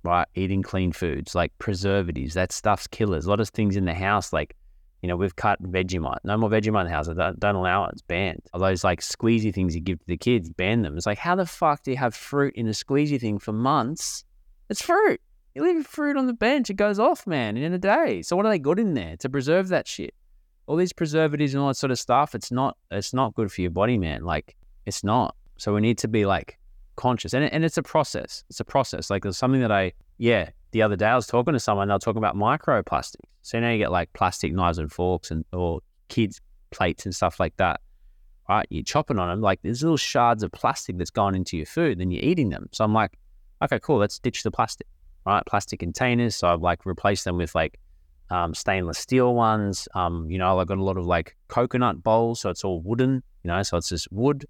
right? 0.03 0.27
Eating 0.35 0.61
clean 0.63 0.91
foods 0.91 1.33
like 1.35 1.57
preservatives, 1.59 2.33
that 2.33 2.51
stuff's 2.51 2.87
killers. 2.87 3.25
A 3.25 3.29
lot 3.29 3.39
of 3.39 3.49
things 3.49 3.75
in 3.75 3.85
the 3.85 3.93
house, 3.93 4.33
like 4.33 4.55
you 5.01 5.07
know, 5.07 5.15
we've 5.15 5.35
cut 5.35 5.61
Vegemite. 5.63 6.19
No 6.23 6.37
more 6.37 6.49
Vegemite 6.49 6.81
in 6.81 6.87
the 6.87 6.93
house. 6.93 7.09
I 7.09 7.13
don't, 7.13 7.39
don't 7.39 7.55
allow 7.55 7.85
it. 7.85 7.93
It's 7.93 8.03
banned. 8.03 8.41
All 8.53 8.59
those 8.59 8.83
like 8.83 9.01
squeezy 9.01 9.53
things 9.53 9.73
you 9.73 9.81
give 9.81 9.99
to 9.99 10.05
the 10.05 10.17
kids, 10.17 10.49
ban 10.49 10.83
them. 10.83 10.95
It's 10.95 11.07
like, 11.07 11.17
how 11.17 11.35
the 11.35 11.45
fuck 11.45 11.83
do 11.83 11.91
you 11.91 11.97
have 11.97 12.13
fruit 12.13 12.53
in 12.55 12.67
a 12.67 12.71
squeezy 12.71 13.19
thing 13.19 13.39
for 13.39 13.51
months? 13.51 14.23
It's 14.69 14.81
fruit. 14.81 15.19
You 15.55 15.63
leave 15.63 15.85
fruit 15.85 16.17
on 16.17 16.27
the 16.27 16.33
bench, 16.33 16.69
it 16.69 16.75
goes 16.75 16.97
off, 16.97 17.27
man, 17.27 17.57
in 17.57 17.73
a 17.73 17.77
day. 17.77 18.21
So 18.21 18.35
what 18.35 18.45
are 18.45 18.49
they 18.49 18.59
got 18.59 18.79
in 18.79 18.93
there 18.93 19.17
to 19.17 19.29
preserve 19.29 19.67
that 19.69 19.87
shit? 19.87 20.13
All 20.67 20.77
these 20.77 20.93
preservatives 20.93 21.53
and 21.53 21.61
all 21.61 21.67
that 21.67 21.75
sort 21.75 21.91
of 21.91 21.99
stuff. 21.99 22.35
It's 22.35 22.51
not. 22.51 22.77
It's 22.91 23.13
not 23.13 23.35
good 23.35 23.51
for 23.51 23.61
your 23.61 23.71
body, 23.71 23.97
man. 23.97 24.23
Like 24.23 24.55
it's 24.85 25.03
not. 25.03 25.35
So 25.57 25.73
we 25.73 25.81
need 25.81 25.97
to 25.99 26.07
be 26.07 26.25
like 26.25 26.57
conscious, 26.95 27.33
and 27.33 27.45
and 27.45 27.63
it's 27.63 27.77
a 27.77 27.83
process. 27.83 28.43
It's 28.49 28.59
a 28.59 28.65
process. 28.65 29.09
Like 29.09 29.23
there's 29.23 29.37
something 29.37 29.61
that 29.61 29.71
I 29.71 29.93
yeah 30.17 30.49
the 30.71 30.81
other 30.81 30.95
day 30.95 31.07
I 31.07 31.15
was 31.15 31.27
talking 31.27 31.53
to 31.53 31.59
someone, 31.59 31.87
they 31.87 31.93
were 31.93 31.99
talking 31.99 32.17
about 32.17 32.35
microplastics. 32.35 33.25
So 33.41 33.59
now 33.59 33.71
you 33.71 33.77
get 33.77 33.91
like 33.91 34.11
plastic 34.13 34.53
knives 34.53 34.77
and 34.77 34.91
forks 34.91 35.31
and 35.31 35.45
or 35.51 35.81
kids 36.07 36.41
plates 36.71 37.05
and 37.05 37.13
stuff 37.13 37.39
like 37.39 37.55
that. 37.57 37.81
Right, 38.49 38.65
you're 38.69 38.83
chopping 38.83 39.19
on 39.19 39.29
them 39.29 39.41
like 39.41 39.59
there's 39.61 39.81
little 39.81 39.97
shards 39.97 40.43
of 40.43 40.51
plastic 40.51 40.97
that's 40.97 41.09
gone 41.09 41.35
into 41.35 41.55
your 41.55 41.65
food, 41.65 41.99
then 41.99 42.11
you're 42.11 42.23
eating 42.23 42.49
them. 42.49 42.67
So 42.71 42.83
I'm 42.83 42.93
like, 42.93 43.17
okay, 43.61 43.79
cool, 43.79 43.97
let's 43.97 44.19
ditch 44.19 44.43
the 44.43 44.51
plastic. 44.51 44.87
Right, 45.25 45.45
plastic 45.45 45.79
containers. 45.79 46.35
So 46.35 46.47
I've 46.47 46.61
like 46.61 46.85
replaced 46.85 47.25
them 47.25 47.37
with 47.37 47.53
like 47.53 47.79
um, 48.29 48.53
stainless 48.53 48.97
steel 48.97 49.35
ones. 49.35 49.87
Um, 49.93 50.29
you 50.29 50.37
know, 50.37 50.59
I've 50.59 50.67
got 50.67 50.79
a 50.79 50.83
lot 50.83 50.97
of 50.97 51.05
like 51.05 51.35
coconut 51.47 52.01
bowls, 52.01 52.39
so 52.39 52.49
it's 52.49 52.63
all 52.63 52.81
wooden. 52.81 53.23
You 53.43 53.47
know, 53.47 53.61
so 53.63 53.77
it's 53.77 53.89
just 53.89 54.11
wood. 54.11 54.45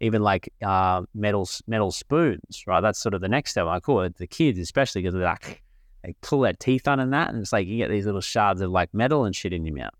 Even 0.00 0.22
like 0.22 0.52
uh, 0.62 1.02
metal 1.14 1.48
metal 1.66 1.90
spoons, 1.90 2.64
right? 2.66 2.80
That's 2.80 2.98
sort 2.98 3.14
of 3.14 3.20
the 3.20 3.28
next 3.28 3.50
step. 3.50 3.66
I 3.66 3.80
call 3.80 4.02
it 4.02 4.16
the 4.16 4.26
kids, 4.26 4.58
especially 4.58 5.02
because 5.02 5.14
they're 5.14 5.24
like 5.24 5.62
they 6.04 6.14
pull 6.20 6.40
their 6.40 6.52
teeth 6.52 6.86
on 6.86 7.00
and 7.00 7.12
that, 7.12 7.30
and 7.30 7.40
it's 7.40 7.52
like 7.52 7.66
you 7.66 7.76
get 7.78 7.90
these 7.90 8.06
little 8.06 8.20
shards 8.20 8.60
of 8.60 8.70
like 8.70 8.94
metal 8.94 9.24
and 9.24 9.34
shit 9.34 9.52
in 9.52 9.64
your 9.64 9.74
mouth, 9.74 9.90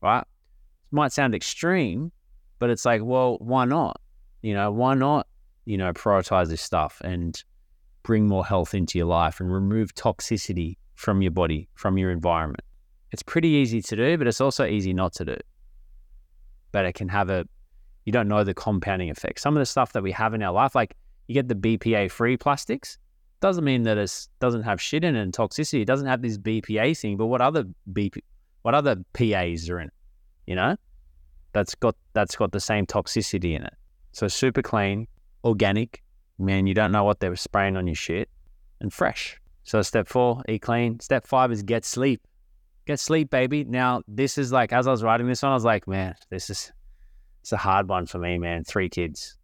right? 0.00 0.20
It 0.22 0.94
might 0.94 1.12
sound 1.12 1.34
extreme, 1.34 2.12
but 2.58 2.70
it's 2.70 2.84
like, 2.84 3.02
well, 3.04 3.36
why 3.40 3.66
not? 3.66 4.00
You 4.40 4.54
know, 4.54 4.70
why 4.72 4.94
not? 4.94 5.26
You 5.66 5.76
know, 5.76 5.92
prioritize 5.92 6.48
this 6.48 6.62
stuff 6.62 7.00
and 7.04 7.42
bring 8.02 8.26
more 8.26 8.44
health 8.44 8.74
into 8.74 8.98
your 8.98 9.06
life 9.06 9.40
and 9.40 9.52
remove 9.52 9.94
toxicity 9.94 10.76
from 10.94 11.22
your 11.22 11.30
body, 11.30 11.68
from 11.74 11.98
your 11.98 12.10
environment. 12.10 12.64
It's 13.12 13.22
pretty 13.22 13.48
easy 13.48 13.82
to 13.82 13.96
do, 13.96 14.18
but 14.18 14.26
it's 14.26 14.40
also 14.40 14.64
easy 14.64 14.92
not 14.92 15.12
to 15.14 15.24
do. 15.24 15.36
But 16.72 16.86
it 16.86 16.94
can 16.94 17.08
have 17.08 17.28
a, 17.28 17.46
you 18.04 18.12
don't 18.12 18.28
know 18.28 18.44
the 18.44 18.54
compounding 18.54 19.10
effect. 19.10 19.40
Some 19.40 19.56
of 19.56 19.60
the 19.60 19.66
stuff 19.66 19.92
that 19.92 20.02
we 20.02 20.12
have 20.12 20.34
in 20.34 20.42
our 20.42 20.52
life, 20.52 20.74
like 20.74 20.96
you 21.28 21.34
get 21.34 21.48
the 21.48 21.54
BPA 21.54 22.10
free 22.10 22.36
plastics, 22.36 22.98
doesn't 23.40 23.64
mean 23.64 23.82
that 23.82 23.98
it 23.98 24.28
doesn't 24.40 24.62
have 24.62 24.80
shit 24.80 25.04
in 25.04 25.16
it 25.16 25.20
and 25.20 25.32
toxicity. 25.32 25.82
It 25.82 25.86
doesn't 25.86 26.06
have 26.06 26.22
this 26.22 26.38
BPA 26.38 26.98
thing, 26.98 27.16
but 27.16 27.26
what 27.26 27.40
other 27.40 27.64
BP, 27.92 28.18
what 28.62 28.74
other 28.74 28.96
PAs 29.12 29.68
are 29.68 29.80
in 29.80 29.88
it? 29.88 29.94
You 30.46 30.54
know, 30.56 30.76
that's 31.52 31.74
got 31.74 31.96
that's 32.14 32.36
got 32.36 32.52
the 32.52 32.60
same 32.60 32.86
toxicity 32.86 33.54
in 33.54 33.64
it. 33.64 33.74
So 34.12 34.28
super 34.28 34.62
clean, 34.62 35.06
organic. 35.44 36.02
Man, 36.38 36.66
you 36.66 36.74
don't 36.74 36.92
know 36.92 37.04
what 37.04 37.20
they 37.20 37.28
were 37.28 37.36
spraying 37.36 37.76
on 37.76 37.86
your 37.86 37.94
shit, 37.94 38.28
and 38.80 38.92
fresh. 38.92 39.40
So 39.64 39.82
step 39.82 40.08
four, 40.08 40.42
eat 40.48 40.62
clean. 40.62 40.98
Step 41.00 41.26
five 41.26 41.52
is 41.52 41.62
get 41.62 41.84
sleep. 41.84 42.20
Get 42.86 42.98
sleep, 42.98 43.30
baby. 43.30 43.64
Now 43.64 44.02
this 44.08 44.38
is 44.38 44.50
like 44.50 44.72
as 44.72 44.86
I 44.86 44.90
was 44.90 45.02
writing 45.02 45.28
this 45.28 45.42
one, 45.42 45.52
I 45.52 45.54
was 45.54 45.64
like, 45.64 45.86
man, 45.86 46.14
this 46.30 46.50
is 46.50 46.72
it's 47.42 47.50
a 47.50 47.56
hard 47.56 47.88
one 47.88 48.06
for 48.06 48.18
me, 48.18 48.38
man. 48.38 48.62
Three 48.62 48.88
kids, 48.88 49.36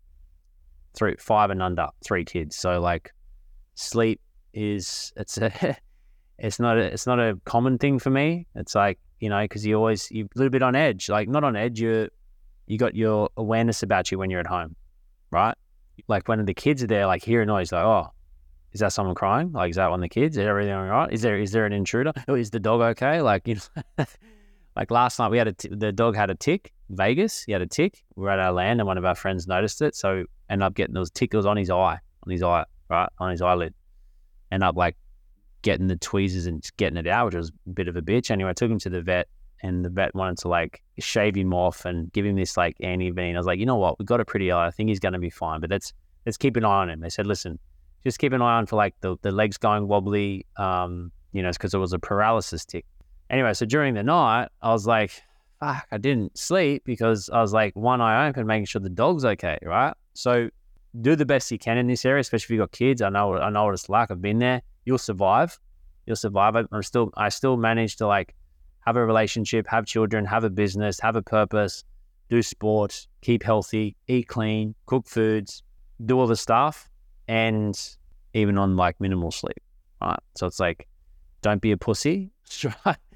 three, 0.94 1.16
five 1.18 1.50
and 1.50 1.60
under, 1.60 1.88
three 2.04 2.24
kids. 2.24 2.54
So 2.56 2.80
like 2.80 3.12
sleep 3.74 4.20
is 4.54 5.12
it's 5.16 5.36
a 5.36 5.76
it's 6.38 6.60
not 6.60 6.78
a 6.78 6.82
it's 6.82 7.08
not 7.08 7.18
a 7.18 7.38
common 7.44 7.76
thing 7.76 7.98
for 7.98 8.10
me. 8.10 8.46
It's 8.54 8.76
like 8.76 9.00
you 9.18 9.28
know 9.28 9.42
because 9.42 9.66
you 9.66 9.74
always 9.74 10.08
you're 10.12 10.26
a 10.26 10.38
little 10.38 10.50
bit 10.50 10.62
on 10.62 10.76
edge, 10.76 11.08
like 11.08 11.28
not 11.28 11.42
on 11.42 11.56
edge. 11.56 11.80
You 11.80 12.08
you 12.68 12.78
got 12.78 12.94
your 12.94 13.30
awareness 13.36 13.82
about 13.82 14.12
you 14.12 14.18
when 14.18 14.30
you're 14.30 14.40
at 14.40 14.46
home, 14.46 14.76
right? 15.32 15.56
Like 16.06 16.28
when 16.28 16.44
the 16.44 16.54
kids 16.54 16.84
are 16.84 16.86
there, 16.86 17.06
like 17.06 17.24
hear 17.24 17.42
a 17.42 17.46
noise, 17.46 17.72
like 17.72 17.84
oh, 17.84 18.12
is 18.72 18.78
that 18.78 18.92
someone 18.92 19.16
crying? 19.16 19.50
Like 19.50 19.70
is 19.70 19.76
that 19.76 19.90
one 19.90 19.98
of 19.98 20.02
the 20.02 20.08
kids? 20.08 20.36
Is 20.36 20.46
everything 20.46 20.72
all 20.72 20.84
right? 20.84 21.12
Is 21.12 21.22
there 21.22 21.36
is 21.36 21.50
there 21.50 21.66
an 21.66 21.72
intruder? 21.72 22.12
Oh, 22.28 22.36
is 22.36 22.50
the 22.50 22.60
dog 22.60 22.80
okay? 22.80 23.22
Like 23.22 23.48
you 23.48 23.56
know. 23.56 24.04
like 24.78 24.90
last 24.90 25.18
night 25.18 25.30
we 25.30 25.36
had 25.36 25.48
a 25.48 25.52
t- 25.52 25.68
the 25.70 25.92
dog 25.92 26.16
had 26.16 26.30
a 26.30 26.34
tick 26.34 26.72
vegas 26.90 27.44
he 27.44 27.52
had 27.52 27.60
a 27.60 27.66
tick 27.66 28.02
we 28.16 28.22
were 28.22 28.30
at 28.30 28.38
our 28.38 28.52
land 28.52 28.80
and 28.80 28.86
one 28.86 28.96
of 28.96 29.04
our 29.04 29.14
friends 29.14 29.46
noticed 29.46 29.82
it 29.82 29.94
so 29.94 30.24
ended 30.48 30.64
up 30.64 30.74
getting 30.74 30.94
those 30.94 31.10
tickles 31.10 31.44
on 31.44 31.56
his 31.56 31.68
eye 31.68 31.98
on 32.24 32.30
his 32.30 32.42
eye 32.42 32.64
right 32.88 33.08
on 33.18 33.30
his 33.30 33.42
eyelid. 33.42 33.74
End 34.50 34.62
up 34.62 34.76
like 34.76 34.96
getting 35.62 35.88
the 35.88 35.96
tweezers 35.96 36.46
and 36.46 36.64
getting 36.76 36.96
it 36.96 37.06
out, 37.06 37.26
which 37.26 37.34
was 37.34 37.52
a 37.66 37.70
bit 37.70 37.88
of 37.88 37.96
a 37.96 38.02
bitch. 38.02 38.30
Anyway, 38.30 38.50
I 38.50 38.54
took 38.54 38.70
him 38.70 38.78
to 38.80 38.90
the 38.90 39.02
vet, 39.02 39.28
and 39.62 39.84
the 39.84 39.90
vet 39.90 40.14
wanted 40.14 40.38
to 40.38 40.48
like 40.48 40.82
shave 40.98 41.36
him 41.36 41.52
off 41.52 41.84
and 41.84 42.12
give 42.12 42.24
him 42.24 42.36
this 42.36 42.56
like 42.56 42.76
anti 42.80 43.10
venin. 43.10 43.34
I 43.34 43.38
was 43.38 43.46
like, 43.46 43.58
you 43.58 43.66
know 43.66 43.76
what, 43.76 43.98
we've 43.98 44.06
got 44.06 44.20
a 44.20 44.24
pretty 44.24 44.50
eye. 44.50 44.66
I 44.66 44.70
think 44.70 44.88
he's 44.88 45.00
going 45.00 45.12
to 45.14 45.18
be 45.18 45.30
fine, 45.30 45.60
but 45.60 45.70
let's 45.70 45.92
let's 46.26 46.36
keep 46.36 46.56
an 46.56 46.64
eye 46.64 46.82
on 46.82 46.90
him. 46.90 47.00
They 47.00 47.10
said, 47.10 47.26
listen, 47.26 47.58
just 48.04 48.18
keep 48.18 48.32
an 48.32 48.42
eye 48.42 48.56
on 48.56 48.66
for 48.66 48.76
like 48.76 48.94
the 49.00 49.16
the 49.22 49.30
legs 49.30 49.58
going 49.58 49.88
wobbly. 49.88 50.46
Um, 50.56 51.12
you 51.32 51.42
know, 51.42 51.48
it's 51.48 51.58
because 51.58 51.74
it 51.74 51.78
was 51.78 51.92
a 51.92 51.98
paralysis 51.98 52.64
tick. 52.64 52.86
Anyway, 53.30 53.52
so 53.54 53.66
during 53.66 53.94
the 53.94 54.02
night, 54.02 54.48
I 54.62 54.72
was 54.72 54.86
like, 54.86 55.22
fuck, 55.60 55.86
I 55.90 55.98
didn't 55.98 56.38
sleep 56.38 56.84
because 56.84 57.28
I 57.30 57.40
was 57.40 57.52
like 57.52 57.74
one 57.76 58.00
eye 58.00 58.28
open, 58.28 58.46
making 58.46 58.66
sure 58.66 58.80
the 58.80 58.88
dog's 58.88 59.24
okay, 59.24 59.58
right? 59.62 59.94
So 60.14 60.50
do 61.00 61.14
the 61.16 61.26
best 61.26 61.50
you 61.50 61.58
can 61.58 61.78
in 61.78 61.86
this 61.86 62.04
area, 62.04 62.20
especially 62.20 62.44
if 62.44 62.50
you've 62.50 62.60
got 62.60 62.72
kids. 62.72 63.02
I 63.02 63.10
know 63.10 63.36
I 63.36 63.50
know 63.50 63.66
what 63.66 63.74
it's 63.74 63.88
like. 63.88 64.10
I've 64.10 64.22
been 64.22 64.38
there. 64.38 64.62
You'll 64.84 64.98
survive. 64.98 65.58
You'll 66.06 66.16
survive. 66.16 66.56
I'm 66.56 66.82
still 66.82 67.10
I 67.16 67.28
still 67.28 67.56
manage 67.56 67.96
to 67.96 68.06
like 68.06 68.34
have 68.80 68.96
a 68.96 69.04
relationship, 69.04 69.66
have 69.68 69.84
children, 69.84 70.24
have 70.24 70.44
a 70.44 70.50
business, 70.50 70.98
have 71.00 71.16
a 71.16 71.22
purpose, 71.22 71.84
do 72.30 72.42
sports, 72.42 73.08
keep 73.20 73.42
healthy, 73.42 73.96
eat 74.06 74.28
clean, 74.28 74.74
cook 74.86 75.06
foods, 75.06 75.62
do 76.04 76.18
all 76.18 76.26
the 76.26 76.36
stuff, 76.36 76.88
and 77.26 77.78
even 78.32 78.56
on 78.56 78.76
like 78.76 78.98
minimal 79.00 79.30
sleep. 79.30 79.60
Right. 80.00 80.18
So 80.36 80.46
it's 80.46 80.60
like, 80.60 80.88
don't 81.42 81.60
be 81.60 81.72
a 81.72 81.76
pussy. 81.76 82.30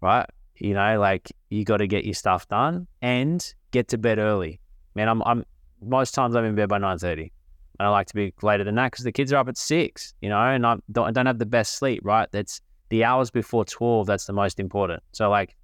Right. 0.00 0.26
You 0.56 0.74
know, 0.74 0.98
like 0.98 1.32
you 1.50 1.64
got 1.64 1.78
to 1.78 1.86
get 1.86 2.04
your 2.04 2.14
stuff 2.14 2.48
done 2.48 2.86
and 3.02 3.54
get 3.70 3.88
to 3.88 3.98
bed 3.98 4.18
early. 4.18 4.60
Man, 4.94 5.08
I'm 5.08 5.22
I'm 5.22 5.44
most 5.80 6.14
times 6.14 6.34
I'm 6.34 6.44
in 6.44 6.54
bed 6.54 6.68
by 6.68 6.78
nine 6.78 6.98
thirty. 6.98 7.32
I 7.80 7.88
like 7.88 8.08
to 8.08 8.14
be 8.14 8.34
later 8.42 8.64
than 8.64 8.74
that 8.74 8.90
because 8.90 9.04
the 9.04 9.12
kids 9.12 9.32
are 9.32 9.36
up 9.36 9.48
at 9.48 9.56
six, 9.56 10.14
you 10.20 10.28
know, 10.28 10.38
and 10.40 10.66
I 10.66 10.76
don't, 10.90 11.06
I 11.06 11.10
don't 11.12 11.26
have 11.26 11.38
the 11.38 11.46
best 11.46 11.76
sleep. 11.76 12.00
Right, 12.02 12.28
that's 12.32 12.60
the 12.88 13.04
hours 13.04 13.30
before 13.30 13.64
twelve. 13.64 14.06
That's 14.06 14.26
the 14.26 14.32
most 14.32 14.58
important. 14.58 15.02
So 15.12 15.30
like 15.30 15.56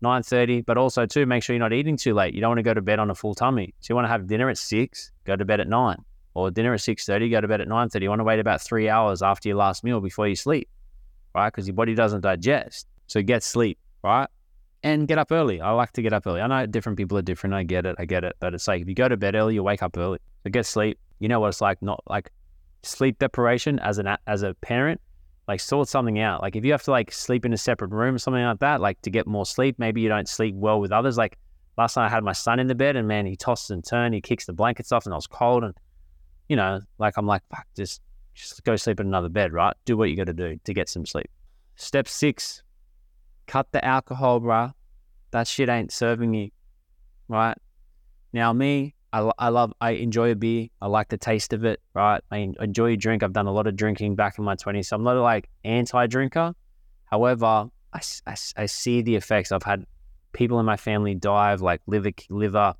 nine 0.00 0.22
thirty, 0.22 0.62
but 0.62 0.78
also 0.78 1.04
too 1.04 1.26
make 1.26 1.42
sure 1.42 1.54
you're 1.54 1.60
not 1.60 1.74
eating 1.74 1.98
too 1.98 2.14
late. 2.14 2.34
You 2.34 2.40
don't 2.40 2.50
want 2.50 2.58
to 2.58 2.62
go 2.62 2.72
to 2.72 2.80
bed 2.80 2.98
on 2.98 3.10
a 3.10 3.14
full 3.14 3.34
tummy. 3.34 3.74
So 3.80 3.92
you 3.92 3.96
want 3.96 4.06
to 4.06 4.10
have 4.10 4.26
dinner 4.26 4.48
at 4.48 4.56
six, 4.56 5.12
go 5.24 5.36
to 5.36 5.44
bed 5.44 5.60
at 5.60 5.68
nine, 5.68 6.02
or 6.32 6.50
dinner 6.50 6.72
at 6.72 6.80
six 6.80 7.04
thirty, 7.04 7.28
go 7.28 7.42
to 7.42 7.48
bed 7.48 7.60
at 7.60 7.68
nine 7.68 7.90
thirty. 7.90 8.04
You 8.04 8.10
want 8.10 8.20
to 8.20 8.24
wait 8.24 8.38
about 8.38 8.62
three 8.62 8.88
hours 8.88 9.20
after 9.20 9.50
your 9.50 9.58
last 9.58 9.84
meal 9.84 10.00
before 10.00 10.28
you 10.28 10.36
sleep, 10.36 10.68
right? 11.34 11.50
Because 11.50 11.66
your 11.66 11.74
body 11.74 11.94
doesn't 11.94 12.22
digest. 12.22 12.86
So 13.10 13.22
get 13.22 13.42
sleep, 13.42 13.78
right? 14.02 14.28
and 14.82 15.06
get 15.06 15.18
up 15.18 15.30
early. 15.30 15.60
I 15.60 15.72
like 15.72 15.92
to 15.92 16.02
get 16.02 16.12
up 16.12 16.26
early. 16.26 16.40
I 16.40 16.46
know 16.46 16.66
different 16.66 16.96
people 16.96 17.18
are 17.18 17.22
different. 17.22 17.54
I 17.54 17.64
get 17.64 17.84
it. 17.84 17.96
I 17.98 18.04
get 18.04 18.24
it. 18.24 18.34
But 18.40 18.54
it's 18.54 18.66
like 18.66 18.82
if 18.82 18.88
you 18.88 18.94
go 18.94 19.08
to 19.08 19.16
bed 19.16 19.34
early, 19.34 19.54
you 19.54 19.62
wake 19.62 19.82
up 19.82 19.96
early. 19.96 20.18
So 20.42 20.50
get 20.50 20.66
sleep. 20.66 20.98
You 21.18 21.28
know 21.28 21.40
what 21.40 21.48
it's 21.48 21.60
like. 21.60 21.82
Not 21.82 22.02
like 22.06 22.30
sleep 22.82 23.18
deprivation 23.18 23.78
as 23.80 23.98
an 23.98 24.16
as 24.26 24.42
a 24.42 24.54
parent. 24.54 25.00
Like 25.48 25.60
sort 25.60 25.88
something 25.88 26.18
out. 26.18 26.42
Like 26.42 26.56
if 26.56 26.64
you 26.64 26.72
have 26.72 26.82
to 26.84 26.90
like 26.90 27.12
sleep 27.12 27.44
in 27.44 27.52
a 27.52 27.58
separate 27.58 27.90
room 27.90 28.14
or 28.14 28.18
something 28.18 28.42
like 28.42 28.60
that, 28.60 28.80
like 28.80 29.00
to 29.02 29.10
get 29.10 29.26
more 29.26 29.44
sleep. 29.44 29.78
Maybe 29.78 30.00
you 30.00 30.08
don't 30.08 30.28
sleep 30.28 30.54
well 30.54 30.80
with 30.80 30.92
others. 30.92 31.18
Like 31.18 31.38
last 31.76 31.96
night 31.96 32.06
I 32.06 32.08
had 32.08 32.24
my 32.24 32.32
son 32.32 32.58
in 32.58 32.68
the 32.68 32.74
bed 32.74 32.96
and 32.96 33.06
man, 33.06 33.26
he 33.26 33.36
tosses 33.36 33.70
and 33.70 33.84
turns. 33.84 34.14
He 34.14 34.20
kicks 34.20 34.46
the 34.46 34.52
blankets 34.52 34.92
off 34.92 35.04
and 35.04 35.12
I 35.12 35.16
was 35.16 35.26
cold 35.26 35.64
and 35.64 35.74
you 36.48 36.56
know, 36.56 36.80
like 36.98 37.14
I'm 37.16 37.26
like 37.26 37.42
fuck, 37.50 37.66
just 37.76 38.00
just 38.34 38.64
go 38.64 38.76
sleep 38.76 39.00
in 39.00 39.06
another 39.06 39.28
bed, 39.28 39.52
right? 39.52 39.74
Do 39.84 39.96
what 39.96 40.08
you 40.08 40.16
got 40.16 40.24
to 40.26 40.32
do 40.32 40.58
to 40.64 40.72
get 40.72 40.88
some 40.88 41.04
sleep. 41.04 41.28
Step 41.76 42.08
six, 42.08 42.62
cut 43.50 43.66
the 43.72 43.84
alcohol, 43.84 44.40
bruh. 44.40 44.72
That 45.32 45.48
shit 45.48 45.68
ain't 45.68 45.92
serving 45.92 46.32
you, 46.34 46.50
right? 47.28 47.56
Now, 48.32 48.52
me, 48.52 48.94
I, 49.12 49.28
I 49.38 49.48
love, 49.48 49.72
I 49.80 49.90
enjoy 49.90 50.30
a 50.30 50.36
beer. 50.36 50.68
I 50.80 50.86
like 50.86 51.08
the 51.08 51.18
taste 51.18 51.52
of 51.52 51.64
it, 51.64 51.80
right? 51.92 52.22
I 52.30 52.52
enjoy 52.60 52.92
a 52.92 52.96
drink. 52.96 53.24
I've 53.24 53.32
done 53.32 53.48
a 53.48 53.52
lot 53.52 53.66
of 53.66 53.74
drinking 53.74 54.14
back 54.14 54.38
in 54.38 54.44
my 54.44 54.54
20s. 54.54 54.86
So 54.86 54.96
I'm 54.96 55.02
not 55.02 55.16
like 55.16 55.48
anti 55.64 56.06
drinker. 56.06 56.54
However, 57.06 57.44
I, 57.92 58.00
I, 58.24 58.36
I, 58.56 58.66
see 58.66 59.02
the 59.02 59.16
effects. 59.16 59.50
I've 59.50 59.64
had 59.64 59.84
people 60.32 60.60
in 60.60 60.66
my 60.66 60.76
family 60.76 61.16
die 61.16 61.50
of 61.50 61.60
like 61.60 61.80
liver, 61.88 62.12
liver 62.28 62.74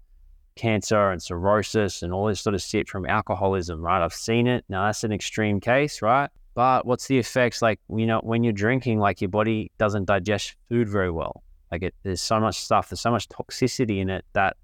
cancer 0.54 1.10
and 1.10 1.20
cirrhosis 1.20 2.02
and 2.02 2.12
all 2.12 2.26
this 2.26 2.40
sort 2.40 2.54
of 2.54 2.62
shit 2.62 2.88
from 2.88 3.06
alcoholism, 3.06 3.80
right? 3.80 4.04
I've 4.04 4.14
seen 4.14 4.46
it. 4.46 4.64
Now, 4.68 4.86
that's 4.86 5.02
an 5.02 5.12
extreme 5.12 5.58
case, 5.58 6.00
right? 6.00 6.30
But 6.60 6.84
what's 6.84 7.06
the 7.06 7.16
effects? 7.16 7.62
Like, 7.62 7.80
you 7.88 8.04
know, 8.04 8.20
when 8.22 8.44
you're 8.44 8.52
drinking, 8.52 8.98
like 8.98 9.22
your 9.22 9.30
body 9.30 9.70
doesn't 9.78 10.04
digest 10.04 10.56
food 10.68 10.90
very 10.90 11.10
well. 11.10 11.42
Like, 11.72 11.82
it, 11.82 11.94
there's 12.02 12.20
so 12.20 12.38
much 12.38 12.58
stuff, 12.58 12.90
there's 12.90 13.00
so 13.00 13.10
much 13.10 13.30
toxicity 13.30 13.98
in 14.02 14.10
it 14.10 14.26
that 14.34 14.58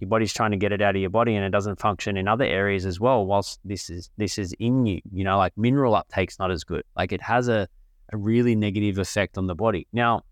your 0.00 0.08
body's 0.08 0.32
trying 0.32 0.50
to 0.50 0.56
get 0.56 0.72
it 0.72 0.82
out 0.82 0.96
of 0.96 1.00
your 1.00 1.10
body 1.10 1.36
and 1.36 1.44
it 1.44 1.50
doesn't 1.50 1.78
function 1.78 2.16
in 2.16 2.26
other 2.26 2.44
areas 2.44 2.84
as 2.84 2.98
well 2.98 3.24
whilst 3.24 3.60
this 3.64 3.88
is 3.88 4.10
this 4.16 4.36
is 4.36 4.52
in 4.58 4.84
you 4.86 5.00
you 5.12 5.22
know 5.22 5.38
like 5.38 5.52
mineral 5.56 5.94
uptake's 5.94 6.38
not 6.38 6.52
as 6.52 6.62
good 6.62 6.84
like 6.96 7.10
it 7.10 7.20
has 7.20 7.48
a, 7.48 7.68
a 8.12 8.16
really 8.16 8.54
negative 8.54 8.98
effect 8.98 9.36
on 9.36 9.48
the 9.48 9.56
body 9.56 9.88
now 9.92 10.22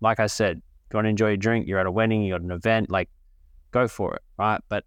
like 0.00 0.18
i 0.20 0.26
said 0.26 0.56
if 0.56 0.94
you 0.94 0.96
want 0.96 1.04
to 1.04 1.10
enjoy 1.10 1.32
a 1.32 1.36
drink 1.36 1.68
you're 1.68 1.78
at 1.78 1.84
a 1.84 1.92
wedding 1.92 2.22
you're 2.22 2.36
at 2.36 2.42
an 2.42 2.50
event 2.50 2.88
like 2.88 3.10
go 3.72 3.86
for 3.86 4.14
it 4.14 4.22
right 4.38 4.62
but 4.70 4.84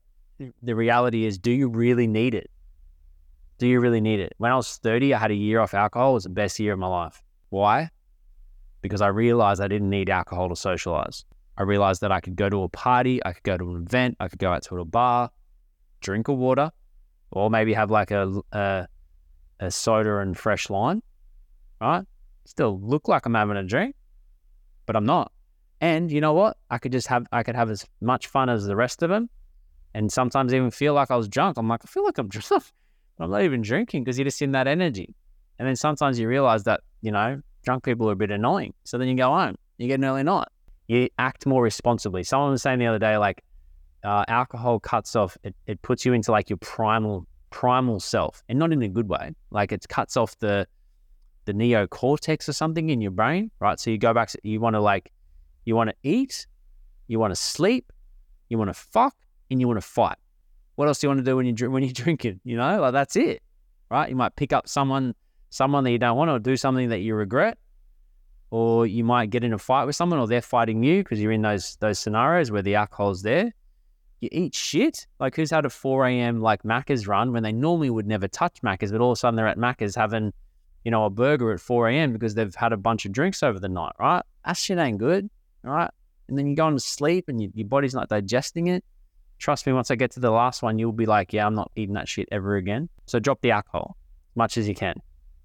the 0.64 0.76
reality 0.76 1.26
is 1.26 1.38
do 1.38 1.52
you 1.52 1.70
really 1.70 2.08
need 2.08 2.34
it 2.34 2.50
do 3.64 3.70
you 3.70 3.80
really 3.80 4.02
need 4.02 4.20
it 4.20 4.34
when 4.38 4.52
i 4.52 4.56
was 4.56 4.78
30 4.78 5.14
i 5.14 5.18
had 5.18 5.32
a 5.32 5.36
year 5.36 5.60
off 5.60 5.74
alcohol 5.74 6.12
it 6.12 6.14
was 6.14 6.24
the 6.26 6.30
best 6.30 6.60
year 6.60 6.74
of 6.74 6.80
my 6.80 6.88
life 6.88 7.24
why 7.50 7.90
because 8.82 9.02
i 9.02 9.08
realized 9.08 9.62
i 9.62 9.68
didn't 9.68 9.90
need 9.90 10.10
alcohol 10.10 10.50
to 10.50 10.56
socialize 10.56 11.26
I 11.58 11.64
realized 11.64 12.02
that 12.02 12.12
I 12.12 12.20
could 12.20 12.36
go 12.36 12.50
to 12.50 12.64
a 12.64 12.70
party, 12.70 13.24
I 13.26 13.34
could 13.34 13.44
go 13.44 13.58
to 13.58 13.76
an 13.76 13.84
event, 13.84 14.18
I 14.20 14.28
could 14.28 14.40
go 14.40 14.52
out 14.52 14.64
to 14.64 14.80
a 14.80 14.86
bar, 14.86 15.30
drink 16.02 16.28
a 16.28 16.34
water, 16.34 16.72
or 17.32 17.50
maybe 17.50 17.74
have 17.74 17.92
like 17.92 18.12
a, 18.12 18.42
a, 18.52 18.88
a 19.60 19.72
soda 19.72 20.18
and 20.18 20.38
fresh 20.38 20.70
lime, 20.70 21.04
right? 21.80 22.06
Still 22.46 22.80
look 22.82 23.08
like 23.08 23.26
I'm 23.26 23.36
having 23.36 23.58
a 23.58 23.64
drink, 23.64 23.96
but 24.86 24.96
I'm 24.96 25.06
not. 25.06 25.32
And 25.80 26.12
you 26.12 26.22
know 26.22 26.34
what? 26.34 26.58
I 26.70 26.78
could 26.78 26.92
just 26.92 27.08
have 27.08 27.28
I 27.32 27.44
could 27.44 27.56
have 27.56 27.70
as 27.70 27.86
much 28.02 28.28
fun 28.28 28.50
as 28.50 28.66
the 28.66 28.76
rest 28.76 29.04
of 29.04 29.10
them, 29.10 29.30
and 29.94 30.12
sometimes 30.12 30.54
even 30.54 30.72
feel 30.72 30.94
like 30.94 31.12
I 31.12 31.16
was 31.16 31.28
drunk. 31.28 31.58
I'm 31.58 31.68
like 31.68 31.82
I 31.84 31.88
feel 31.88 32.06
like 32.06 32.18
I'm 32.18 32.28
drunk. 32.30 32.64
I'm 33.20 33.30
not 33.30 33.44
even 33.44 33.62
drinking 33.62 34.04
because 34.04 34.18
you're 34.18 34.26
just 34.26 34.42
in 34.42 34.52
that 34.54 34.68
energy. 34.68 35.14
And 35.60 35.68
then 35.68 35.76
sometimes 35.76 36.20
you 36.20 36.28
realize 36.28 36.64
that 36.64 36.82
you 37.02 37.12
know 37.12 37.42
drunk 37.64 37.84
people 37.84 38.10
are 38.10 38.14
a 38.14 38.16
bit 38.16 38.32
annoying. 38.32 38.74
So 38.84 38.98
then 38.98 39.08
you 39.08 39.16
go 39.16 39.30
home, 39.30 39.56
you 39.78 39.88
get 39.88 40.00
an 40.00 40.06
early 40.06 40.24
night 40.24 40.48
you 40.88 41.10
act 41.18 41.46
more 41.46 41.64
responsibly. 41.64 42.24
Someone 42.24 42.52
was 42.52 42.62
saying 42.62 42.80
the 42.80 42.88
other 42.88 43.00
day, 43.00 43.18
like 43.18 43.44
uh, 44.04 44.26
alcohol 44.28 44.80
cuts 44.80 45.16
off, 45.16 45.38
it, 45.44 45.56
it 45.66 45.82
puts 45.82 46.06
you 46.06 46.14
into 46.14 46.32
like 46.32 46.50
your 46.50 46.58
primal 46.58 47.26
primal 47.50 48.00
self, 48.00 48.44
and 48.50 48.58
not 48.58 48.72
in 48.72 48.82
a 48.82 48.90
good 48.90 49.08
way. 49.08 49.32
Like 49.52 49.72
it 49.72 49.88
cuts 49.88 50.18
off 50.18 50.38
the 50.40 50.68
the 51.46 51.54
neocortex 51.54 52.48
or 52.48 52.54
something 52.54 52.90
in 52.90 53.02
your 53.02 53.12
brain, 53.12 53.52
right? 53.60 53.80
So 53.80 53.90
you 53.90 53.98
go 53.98 54.14
back, 54.14 54.32
you 54.44 54.62
want 54.62 54.76
to 54.76 54.80
like, 54.80 55.12
you 55.66 55.76
want 55.76 55.90
to 55.90 55.96
eat, 56.04 56.48
you 57.08 57.20
want 57.20 57.32
to 57.32 57.36
sleep, 57.36 57.92
you 58.48 58.58
want 58.58 58.70
to 58.70 58.74
fuck, 58.74 59.16
and 59.52 59.60
you 59.60 59.68
want 59.68 59.78
to 59.78 59.86
fight. 59.86 60.18
What 60.76 60.88
else 60.88 61.00
do 61.00 61.06
you 61.06 61.10
want 61.10 61.20
to 61.20 61.24
do 61.24 61.36
when 61.36 61.46
you 61.46 61.72
when 61.72 61.84
you're 61.84 61.94
drinking? 62.06 62.40
You 62.44 62.58
know, 62.58 62.82
like 62.82 62.94
that's 62.94 63.16
it, 63.16 63.42
right? 63.90 64.10
You 64.10 64.16
might 64.16 64.36
pick 64.36 64.54
up 64.54 64.68
someone 64.68 65.16
someone 65.50 65.84
that 65.84 65.92
you 65.92 66.00
don't 66.00 66.18
want, 66.18 66.32
or 66.32 66.40
do 66.40 66.58
something 66.58 66.90
that 66.90 67.00
you 67.00 67.14
regret, 67.14 67.58
or 68.50 68.88
you 68.88 69.04
might 69.04 69.30
get 69.30 69.44
in 69.44 69.54
a 69.54 69.58
fight 69.58 69.86
with 69.86 69.96
someone, 69.96 70.20
or 70.20 70.28
they're 70.28 70.42
fighting 70.42 70.84
you 70.84 71.04
because 71.04 71.22
you're 71.22 71.32
in 71.32 71.42
those 71.42 71.78
those 71.78 72.00
scenarios 72.00 72.52
where 72.52 72.62
the 72.62 72.76
alcohol's 72.76 73.22
there. 73.22 73.54
You 74.22 74.30
eat 74.32 74.56
shit. 74.56 75.06
Like 75.20 75.36
who's 75.36 75.52
had 75.52 75.66
a 75.66 75.70
4 75.70 76.08
a.m. 76.08 76.42
like 76.42 76.64
Macca's 76.64 77.08
run 77.08 77.34
when 77.34 77.44
they 77.44 77.52
normally 77.52 77.90
would 77.90 78.08
never 78.08 78.28
touch 78.28 78.62
Macca's, 78.64 78.92
but 78.92 79.02
all 79.02 79.12
of 79.12 79.18
a 79.18 79.20
sudden 79.20 79.36
they're 79.36 79.48
at 79.48 79.58
Macca's 79.58 79.96
having, 79.96 80.32
you 80.86 80.92
know, 80.92 81.04
a 81.04 81.10
burger 81.10 81.52
at 81.52 81.60
4 81.60 81.90
a.m. 81.90 82.14
because 82.14 82.34
they've 82.34 82.56
had 82.56 82.72
a 82.72 82.78
bunch 82.78 83.06
of 83.06 83.12
drinks 83.12 83.44
over 83.44 83.60
the 83.60 83.68
night, 83.68 83.92
right? 84.00 84.24
That 84.46 84.56
shit 84.56 84.78
ain't 84.78 84.98
good, 84.98 85.30
right? 85.64 85.92
And 86.30 86.38
then 86.38 86.48
you 86.48 86.56
go 86.56 86.66
on 86.66 86.74
to 86.74 86.80
sleep 86.80 87.28
and 87.28 87.42
you, 87.42 87.52
your 87.54 87.68
body's 87.68 87.94
not 87.94 88.08
digesting 88.08 88.68
it. 88.68 88.86
Trust 89.44 89.68
me, 89.68 89.74
once 89.74 89.92
I 89.92 89.96
get 89.96 90.10
to 90.12 90.22
the 90.22 90.32
last 90.32 90.64
one, 90.64 90.80
you'll 90.80 90.94
be 90.94 91.06
like, 91.06 91.34
yeah, 91.34 91.46
I'm 91.46 91.54
not 91.54 91.70
eating 91.76 91.96
that 91.96 92.08
shit 92.08 92.30
ever 92.32 92.56
again. 92.56 92.88
So 93.08 93.20
drop 93.20 93.42
the 93.42 93.52
alcohol 93.52 93.98
as 94.32 94.38
much 94.38 94.58
as 94.58 94.70
you 94.70 94.74
can. 94.74 94.96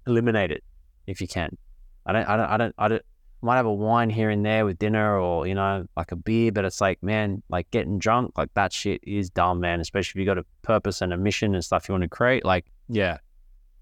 Eliminate 0.07 0.51
it 0.51 0.63
if 1.05 1.19
you 1.19 1.27
can. 1.27 1.57
I 2.05 2.13
don't, 2.13 2.23
I 2.29 2.37
don't, 2.37 2.49
I 2.49 2.57
don't, 2.57 2.75
I 2.77 2.87
don't. 2.87 3.01
Might 3.41 3.57
have 3.57 3.65
a 3.65 3.73
wine 3.73 4.09
here 4.09 4.29
and 4.29 4.45
there 4.45 4.63
with 4.63 4.79
dinner, 4.79 5.19
or 5.19 5.47
you 5.47 5.53
know, 5.53 5.85
like 5.97 6.13
a 6.13 6.15
beer. 6.15 6.49
But 6.49 6.63
it's 6.63 6.79
like, 6.79 7.03
man, 7.03 7.43
like 7.49 7.69
getting 7.71 7.99
drunk, 7.99 8.37
like 8.37 8.53
that 8.53 8.71
shit 8.71 9.01
is 9.03 9.29
dumb, 9.29 9.59
man. 9.59 9.81
Especially 9.81 10.21
if 10.21 10.25
you 10.25 10.33
got 10.33 10.37
a 10.37 10.45
purpose 10.61 11.01
and 11.01 11.11
a 11.11 11.17
mission 11.17 11.53
and 11.53 11.61
stuff 11.61 11.89
you 11.89 11.91
want 11.91 12.03
to 12.03 12.07
create. 12.07 12.45
Like, 12.45 12.67
yeah, 12.87 13.17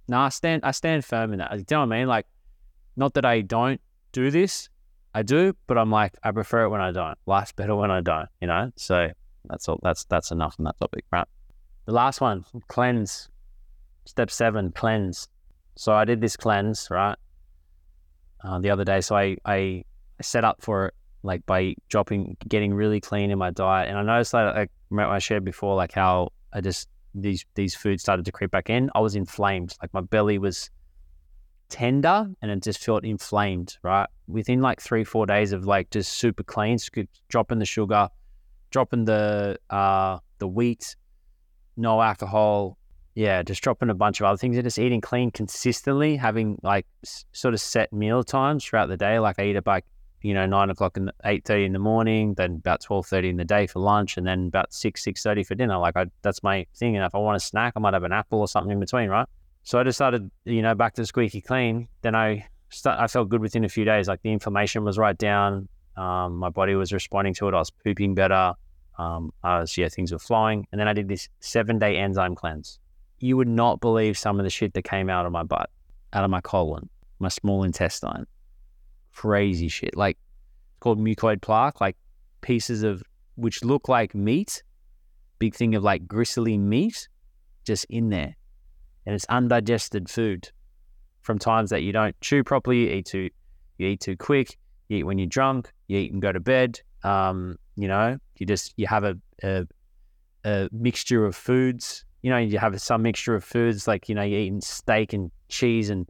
no, 0.08 0.18
I 0.18 0.30
stand, 0.30 0.64
I 0.66 0.72
stand 0.72 1.06
firm 1.06 1.32
in 1.32 1.38
that. 1.38 1.52
You 1.52 1.64
know 1.70 1.82
what 1.82 1.94
I 1.94 2.00
mean? 2.00 2.08
Like, 2.08 2.26
not 2.96 3.14
that 3.14 3.26
I 3.26 3.42
don't 3.42 3.80
do 4.14 4.32
this, 4.32 4.68
I 5.14 5.22
do, 5.22 5.56
but 5.68 5.78
I'm 5.78 5.92
like, 5.92 6.16
I 6.24 6.32
prefer 6.32 6.64
it 6.64 6.70
when 6.70 6.82
I 6.82 6.92
don't. 6.92 7.20
Life's 7.28 7.52
better 7.52 7.76
when 7.76 7.92
I 7.92 8.02
don't, 8.02 8.30
you 8.42 8.48
know. 8.48 8.72
So 8.78 9.12
that's 9.50 9.68
all. 9.70 9.80
That's 9.84 10.06
that's 10.06 10.32
enough 10.32 10.56
on 10.60 10.66
that 10.66 10.80
topic, 10.80 11.06
right? 11.12 11.28
The 11.86 11.94
last 11.94 12.22
one, 12.22 12.46
cleanse. 12.68 13.30
Step 14.06 14.32
seven, 14.32 14.72
cleanse. 14.72 15.28
So 15.76 15.94
I 15.94 16.06
did 16.06 16.22
this 16.22 16.36
cleanse, 16.38 16.88
right? 16.90 17.18
uh, 18.44 18.60
the 18.60 18.70
other 18.70 18.84
day. 18.84 19.02
So 19.02 19.16
I, 19.16 19.38
I 19.46 19.84
set 20.22 20.44
up 20.44 20.62
for 20.62 20.88
it 20.88 20.94
like 21.24 21.46
by 21.46 21.76
dropping, 21.90 22.38
getting 22.48 22.74
really 22.74 23.02
clean 23.02 23.32
in 23.32 23.38
my 23.38 23.52
diet. 23.52 23.90
And 23.90 23.98
I 23.98 24.04
noticed 24.04 24.32
that 24.32 24.56
like 24.56 24.72
I 24.98 25.20
shared 25.20 25.44
before, 25.44 25.76
like 25.76 25.92
how 25.92 26.30
I 26.54 26.62
just 26.62 26.88
these 27.14 27.46
these 27.56 27.76
foods 27.76 28.04
started 28.04 28.26
to 28.26 28.32
creep 28.32 28.52
back 28.52 28.70
in. 28.70 28.90
I 28.96 29.00
was 29.00 29.16
inflamed, 29.16 29.76
like 29.82 29.94
my 29.94 30.02
belly 30.02 30.38
was 30.38 30.70
tender 31.70 32.30
and 32.42 32.52
it 32.52 32.64
just 32.64 32.84
felt 32.84 33.04
inflamed. 33.04 33.78
Right 33.82 34.08
within 34.28 34.62
like 34.62 34.82
three 34.82 35.04
four 35.04 35.26
days 35.26 35.52
of 35.52 35.66
like 35.66 35.90
just 35.90 36.14
super 36.14 36.44
clean, 36.44 36.78
dropping 37.30 37.60
the 37.60 37.66
sugar, 37.66 38.10
dropping 38.70 39.06
the 39.06 39.58
uh 39.70 40.20
the 40.40 40.48
wheat, 40.48 40.96
no 41.76 42.02
alcohol, 42.02 42.78
yeah, 43.16 43.42
just 43.42 43.64
dropping 43.64 43.90
a 43.90 43.96
bunch 43.96 44.20
of 44.20 44.28
other 44.28 44.38
things 44.38 44.58
and 44.58 44.64
just 44.64 44.78
eating 44.78 45.02
clean 45.02 45.32
consistently, 45.32 46.16
having 46.16 46.60
like 46.62 46.86
s- 47.04 47.26
sort 47.32 47.54
of 47.54 47.60
set 47.60 47.92
meal 47.92 48.24
times 48.24 48.64
throughout 48.64 48.90
the 48.90 48.98
day. 48.98 49.18
Like 49.20 49.40
I 49.40 49.46
eat 49.46 49.56
at 49.56 49.66
like, 49.66 49.86
you 50.22 50.34
know, 50.34 50.46
nine 50.46 50.70
o'clock 50.70 50.98
and 50.98 51.12
eight 51.26 51.44
thirty 51.46 51.66
in 51.66 51.74
the 51.74 51.80
morning, 51.80 52.36
then 52.36 52.56
about 52.56 52.82
twelve 52.82 53.08
thirty 53.08 53.30
in 53.30 53.38
the 53.38 53.46
day 53.46 53.66
for 53.66 53.80
lunch, 53.80 54.18
and 54.18 54.28
then 54.28 54.48
about 54.48 54.74
six 54.74 55.04
six 55.04 55.24
thirty 55.24 55.44
for 55.44 55.56
dinner. 55.56 55.78
Like 55.80 55.98
I, 55.98 56.06
that's 56.22 56.44
my 56.44 56.66
thing. 56.76 56.96
And 56.96 57.06
if 57.06 57.16
I 57.16 57.18
want 57.18 57.38
a 57.38 57.40
snack, 57.40 57.74
I 57.76 57.80
might 57.80 57.94
have 57.94 58.04
an 58.04 58.12
apple 58.12 58.40
or 58.40 58.48
something 58.48 58.72
in 58.72 58.80
between, 58.80 59.10
right? 59.10 59.28
So 59.64 59.80
I 59.80 59.84
decided, 59.84 60.30
you 60.46 60.62
know, 60.62 60.76
back 60.76 60.94
to 60.94 61.06
squeaky 61.06 61.42
clean. 61.42 61.88
Then 62.02 62.16
I 62.16 62.48
I 62.86 63.08
felt 63.08 63.30
good 63.30 63.42
within 63.42 63.66
a 63.66 63.70
few 63.70 63.86
days. 63.86 64.08
Like 64.08 64.22
the 64.22 64.32
inflammation 64.32 64.84
was 64.84 64.98
right 64.98 65.18
down. 65.18 65.68
Um, 65.98 66.36
my 66.36 66.50
body 66.50 66.76
was 66.76 66.94
responding 66.94 67.34
to 67.36 67.48
it. 67.48 67.54
I 67.54 67.60
was 67.60 67.72
pooping 67.72 68.16
better. 68.16 68.54
Um, 68.98 69.32
I 69.44 69.60
was 69.60 69.78
yeah, 69.78 69.90
things 69.90 70.12
were 70.12 70.20
flowing. 70.20 70.68
And 70.72 70.80
then 70.80 70.88
I 70.88 70.94
did 70.94 71.08
this 71.08 71.28
seven 71.40 71.80
day 71.80 71.98
enzyme 71.98 72.36
cleanse 72.36 72.80
you 73.20 73.38
would 73.38 73.48
not 73.48 73.82
believe 73.82 74.18
some 74.18 74.40
of 74.40 74.44
the 74.44 74.50
shit 74.50 74.74
that 74.74 74.84
came 74.84 75.10
out 75.10 75.26
of 75.26 75.32
my 75.32 75.44
butt, 75.44 75.70
out 76.14 76.24
of 76.24 76.30
my 76.30 76.42
colon, 76.42 76.90
my 77.20 77.30
small 77.30 77.64
intestine. 77.64 78.26
Crazy 79.14 79.68
shit. 79.68 79.96
Like 79.96 80.18
it's 80.70 80.80
called 80.80 81.00
mucoid 81.00 81.42
plaque, 81.42 81.82
like 81.82 81.98
pieces 82.42 82.84
of 82.84 83.02
which 83.36 83.64
look 83.64 83.90
like 83.90 84.14
meat, 84.14 84.64
big 85.40 85.56
thing 85.56 85.76
of 85.76 85.84
like 85.84 86.08
gristly 86.08 86.58
meat 86.58 87.08
just 87.66 87.86
in 87.90 88.10
there. 88.10 88.36
And 89.06 89.16
it's 89.16 89.26
undigested 89.30 90.10
food 90.10 90.50
from 91.22 91.40
times 91.40 91.72
that 91.72 91.82
you 91.82 91.92
don't 91.92 92.20
chew 92.22 92.44
properly, 92.44 92.82
you 92.82 92.90
eat 92.90 93.06
too 93.06 93.30
you 93.78 93.88
eat 93.90 94.00
too 94.00 94.18
quick, 94.18 94.58
you 94.90 94.98
eat 94.98 95.04
when 95.04 95.18
you're 95.18 95.28
drunk, 95.28 95.72
you 95.88 96.00
eat 96.00 96.12
and 96.12 96.22
go 96.22 96.32
to 96.32 96.40
bed. 96.40 96.82
Um, 97.04 97.58
you 97.76 97.88
know, 97.88 98.18
you 98.38 98.46
just 98.46 98.74
you 98.78 98.88
have 98.88 99.04
a, 99.04 99.18
a, 99.44 99.68
a 100.44 100.70
mixture 100.72 101.26
of 101.26 101.36
foods 101.36 102.06
you 102.22 102.32
know, 102.32 102.38
you 102.38 102.58
have 102.60 102.80
some 102.82 103.04
mixture 103.04 103.36
of 103.36 103.44
foods 103.44 103.88
like, 103.88 104.10
you 104.10 104.16
know, 104.16 104.22
you're 104.22 104.40
eating 104.40 104.62
steak 104.62 105.14
and 105.14 105.32
cheese 105.50 105.90
and 105.90 106.08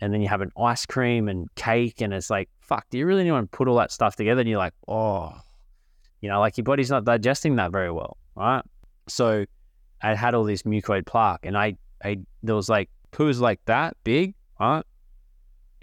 and 0.00 0.12
then 0.12 0.20
you 0.20 0.28
have 0.28 0.40
an 0.40 0.50
ice 0.60 0.84
cream 0.84 1.28
and 1.28 1.54
cake 1.54 2.00
and 2.00 2.12
it's 2.12 2.28
like, 2.28 2.48
fuck, 2.60 2.84
do 2.90 2.98
you 2.98 3.06
really 3.06 3.30
want 3.30 3.50
to 3.50 3.56
put 3.56 3.68
all 3.68 3.76
that 3.76 3.92
stuff 3.92 4.16
together? 4.16 4.40
And 4.40 4.50
you're 4.50 4.58
like, 4.58 4.74
oh, 4.88 5.32
you 6.20 6.28
know, 6.28 6.40
like 6.40 6.58
your 6.58 6.64
body's 6.64 6.90
not 6.90 7.04
digesting 7.04 7.56
that 7.56 7.70
very 7.70 7.90
well, 7.90 8.16
right? 8.34 8.62
So 9.06 9.44
I 10.02 10.14
had 10.14 10.34
all 10.34 10.44
this 10.44 10.62
mucoid 10.62 11.06
plaque 11.06 11.40
and 11.44 11.56
I, 11.56 11.76
I 12.04 12.18
there 12.42 12.56
was 12.56 12.68
like 12.68 12.90
poos 13.12 13.40
like 13.40 13.60
that 13.66 13.96
big, 14.02 14.34
right? 14.58 14.82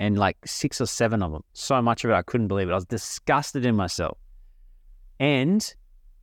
And 0.01 0.17
like 0.17 0.37
six 0.47 0.81
or 0.81 0.87
seven 0.87 1.21
of 1.21 1.31
them. 1.31 1.43
So 1.53 1.79
much 1.79 2.03
of 2.03 2.09
it, 2.09 2.15
I 2.15 2.23
couldn't 2.23 2.47
believe 2.47 2.67
it. 2.67 2.71
I 2.71 2.75
was 2.75 2.85
disgusted 2.85 3.67
in 3.67 3.75
myself. 3.75 4.17
And 5.19 5.61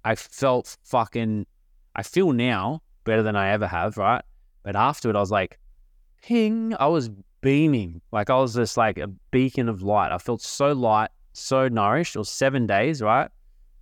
I 0.05 0.17
felt 0.17 0.77
fucking, 0.83 1.47
I 1.95 2.03
feel 2.03 2.33
now 2.33 2.83
better 3.05 3.23
than 3.23 3.37
I 3.37 3.51
ever 3.51 3.69
have, 3.69 3.97
right? 3.97 4.25
But 4.65 4.75
after 4.75 5.09
it, 5.11 5.15
I 5.15 5.21
was 5.21 5.31
like, 5.31 5.61
ping, 6.23 6.75
I 6.81 6.89
was 6.89 7.09
beaming. 7.41 8.01
Like 8.11 8.31
I 8.31 8.37
was 8.37 8.57
just 8.57 8.77
like 8.77 8.99
a 8.99 9.07
beacon 9.31 9.69
of 9.69 9.83
light. 9.83 10.11
I 10.11 10.19
felt 10.19 10.43
so 10.43 10.73
light, 10.73 11.11
so 11.33 11.69
nourished. 11.69 12.17
It 12.17 12.19
was 12.19 12.31
seven 12.31 12.67
days, 12.67 13.01
right? 13.01 13.31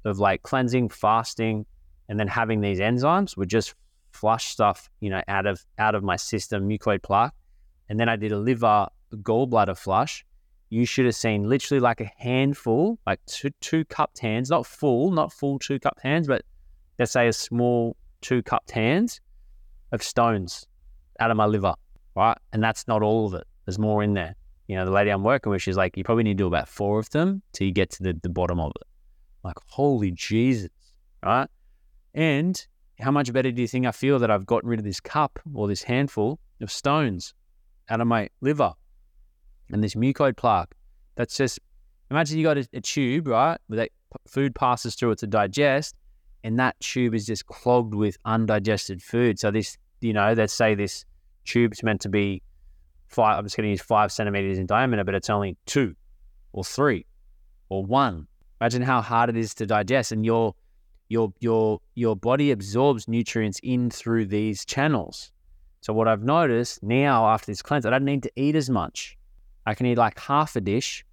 Of 0.05 0.19
like 0.19 0.43
cleansing, 0.43 0.91
fasting, 0.91 1.65
and 2.11 2.21
then 2.21 2.29
having 2.29 2.61
these 2.61 2.81
enzymes 2.81 3.35
would 3.39 3.49
just 3.49 3.75
flush 4.13 4.49
stuff, 4.49 4.91
you 5.01 5.09
know, 5.09 5.23
out 5.27 5.47
of 5.47 5.65
out 5.79 5.95
of 5.95 6.05
my 6.05 6.17
system, 6.17 6.69
mucoid 6.69 7.03
plaque. 7.03 7.33
And 7.89 7.99
then 7.99 8.11
I 8.11 8.17
did 8.17 8.33
a 8.33 8.39
liver 8.39 8.89
gallbladder 9.13 9.77
flush. 9.77 10.25
You 10.69 10.85
should 10.85 11.05
have 11.05 11.15
seen 11.15 11.49
literally 11.49 11.81
like 11.81 12.01
a 12.01 12.11
handful, 12.17 12.99
like 13.07 13.21
two, 13.27 13.51
two 13.61 13.85
cupped 13.85 14.19
hands, 14.19 14.51
not 14.51 14.67
full, 14.67 15.11
not 15.13 15.33
full 15.33 15.59
two 15.59 15.79
cupped 15.79 16.03
hands, 16.03 16.27
but 16.27 16.43
let's 16.99 17.13
say 17.13 17.29
a 17.29 17.33
small 17.33 17.97
two 18.21 18.43
cupped 18.43 18.73
hands 18.73 19.21
of 19.93 20.03
stones 20.03 20.67
out 21.21 21.31
of 21.31 21.37
my 21.37 21.47
liver, 21.47 21.75
right? 22.17 22.37
And 22.53 22.63
that's 22.63 22.89
not 22.89 23.03
all 23.03 23.27
of 23.27 23.35
it. 23.35 23.47
There's 23.65 23.79
more 23.79 24.03
in 24.03 24.15
there. 24.15 24.35
You 24.67 24.77
know, 24.77 24.85
the 24.85 24.91
lady 24.91 25.11
I'm 25.11 25.23
working 25.23 25.51
with, 25.51 25.63
she's 25.63 25.77
like, 25.77 25.97
you 25.97 26.03
probably 26.03 26.25
need 26.25 26.39
to 26.39 26.45
do 26.45 26.47
about 26.49 26.69
four 26.69 26.99
of 26.99 27.09
them 27.11 27.43
till 27.53 27.69
you 27.69 27.73
get 27.73 27.91
to 27.91 28.03
the, 28.03 28.19
the 28.23 28.29
bottom 28.29 28.59
of 28.59 28.73
it. 28.75 28.87
I'm 29.45 29.51
like, 29.51 29.59
holy 29.69 30.11
Jesus, 30.11 30.71
right? 31.25 31.49
And 32.15 32.67
how 32.99 33.11
much 33.11 33.33
better 33.33 33.53
do 33.53 33.63
you 33.63 33.69
think 33.69 33.87
I 33.87 33.93
feel 33.93 34.19
that 34.19 34.31
I've 34.31 34.47
gotten 34.47 34.69
rid 34.69 34.81
of 34.81 34.85
this 34.85 35.01
cup 35.01 35.39
or 35.55 35.69
this 35.69 35.83
handful 35.83 36.41
of 36.61 36.73
stones 36.73 37.35
out 37.89 38.01
of 38.01 38.09
my 38.09 38.29
liver 38.41 38.73
and 39.73 39.83
this 39.83 39.95
mucoid 39.95 40.37
plaque? 40.37 40.75
That's 41.17 41.37
just, 41.37 41.59
imagine 42.11 42.39
you 42.39 42.45
got 42.45 42.59
a, 42.59 42.69
a 42.73 42.81
tube, 42.81 43.27
right? 43.29 43.59
Where 43.67 43.79
that 43.79 43.91
food 44.29 44.55
passes 44.55 44.95
through 44.95 45.13
it 45.13 45.19
to 45.19 45.27
digest, 45.27 45.95
and 46.45 46.59
that 46.59 46.79
tube 46.81 47.15
is 47.15 47.27
just 47.27 47.47
clogged 47.47 47.95
with 47.95 48.17
undigested 48.25 49.03
food. 49.03 49.39
So 49.39 49.51
this, 49.51 49.77
you 50.01 50.13
know, 50.13 50.33
let's 50.33 50.53
say 50.53 50.75
this 50.75 51.05
tube's 51.45 51.83
meant 51.83 52.01
to 52.03 52.09
be 52.09 52.43
five, 53.09 53.39
I'm 53.39 53.45
just 53.45 53.57
going 53.57 53.67
to 53.67 53.71
use 53.71 53.81
five 53.81 54.13
centimeters 54.13 54.59
in 54.59 54.67
diameter, 54.67 55.05
but 55.05 55.15
it's 55.15 55.31
only 55.31 55.57
two 55.67 55.95
or 56.53 56.65
three 56.65 57.07
or 57.69 57.85
one. 57.85 58.27
Imagine 58.61 58.83
how 58.83 59.01
hard 59.01 59.31
it 59.31 59.37
is 59.37 59.55
to 59.55 59.67
digest, 59.67 60.13
and 60.13 60.25
your 60.25 60.55
your 61.09 61.33
your 61.41 61.81
your 61.95 62.17
body 62.17 62.51
absorbs 62.51 63.07
nutrients 63.07 63.61
in 63.63 63.91
through 63.91 64.27
these 64.27 64.65
channels. 64.65 65.31
So 65.83 65.93
what 65.93 66.09
I've 66.09 66.23
noticed 66.23 66.83
now 66.83 67.27
after 67.27 67.47
this 67.47 67.63
cleanse, 67.63 67.87
I 67.87 67.91
don't 67.91 68.05
need 68.05 68.23
to 68.23 68.33
eat 68.35 68.57
as 68.57 68.71
much. 68.71 69.17
I 69.67 69.75
can 69.75 69.87
eat 69.87 69.99
like 69.99 70.19
half 70.19 70.57
a 70.57 70.61
dish 70.61 71.05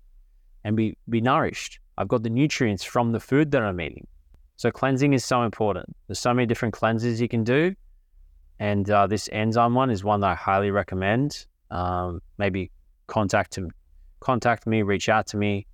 and 0.63 0.75
be 0.75 0.97
be 1.09 1.21
nourished. 1.21 1.79
I've 1.97 2.07
got 2.07 2.23
the 2.23 2.29
nutrients 2.29 2.83
from 2.83 3.11
the 3.11 3.19
food 3.19 3.51
that 3.51 3.61
I'm 3.61 3.79
eating. 3.81 4.07
So 4.55 4.71
cleansing 4.71 5.13
is 5.13 5.25
so 5.25 5.43
important. 5.43 5.95
There's 6.07 6.19
so 6.19 6.33
many 6.33 6.45
different 6.45 6.73
cleanses 6.73 7.19
you 7.19 7.27
can 7.27 7.43
do, 7.43 7.75
and 8.59 8.89
uh, 8.89 9.07
this 9.07 9.29
enzyme 9.31 9.73
one 9.73 9.89
is 9.89 10.03
one 10.03 10.21
that 10.21 10.27
I 10.27 10.35
highly 10.35 10.71
recommend. 10.71 11.45
Um, 11.71 12.21
maybe 12.37 12.71
contact 13.07 13.57
him, 13.57 13.71
contact 14.19 14.67
me, 14.67 14.83
reach 14.83 15.09
out 15.09 15.27
to 15.27 15.37
me 15.37 15.65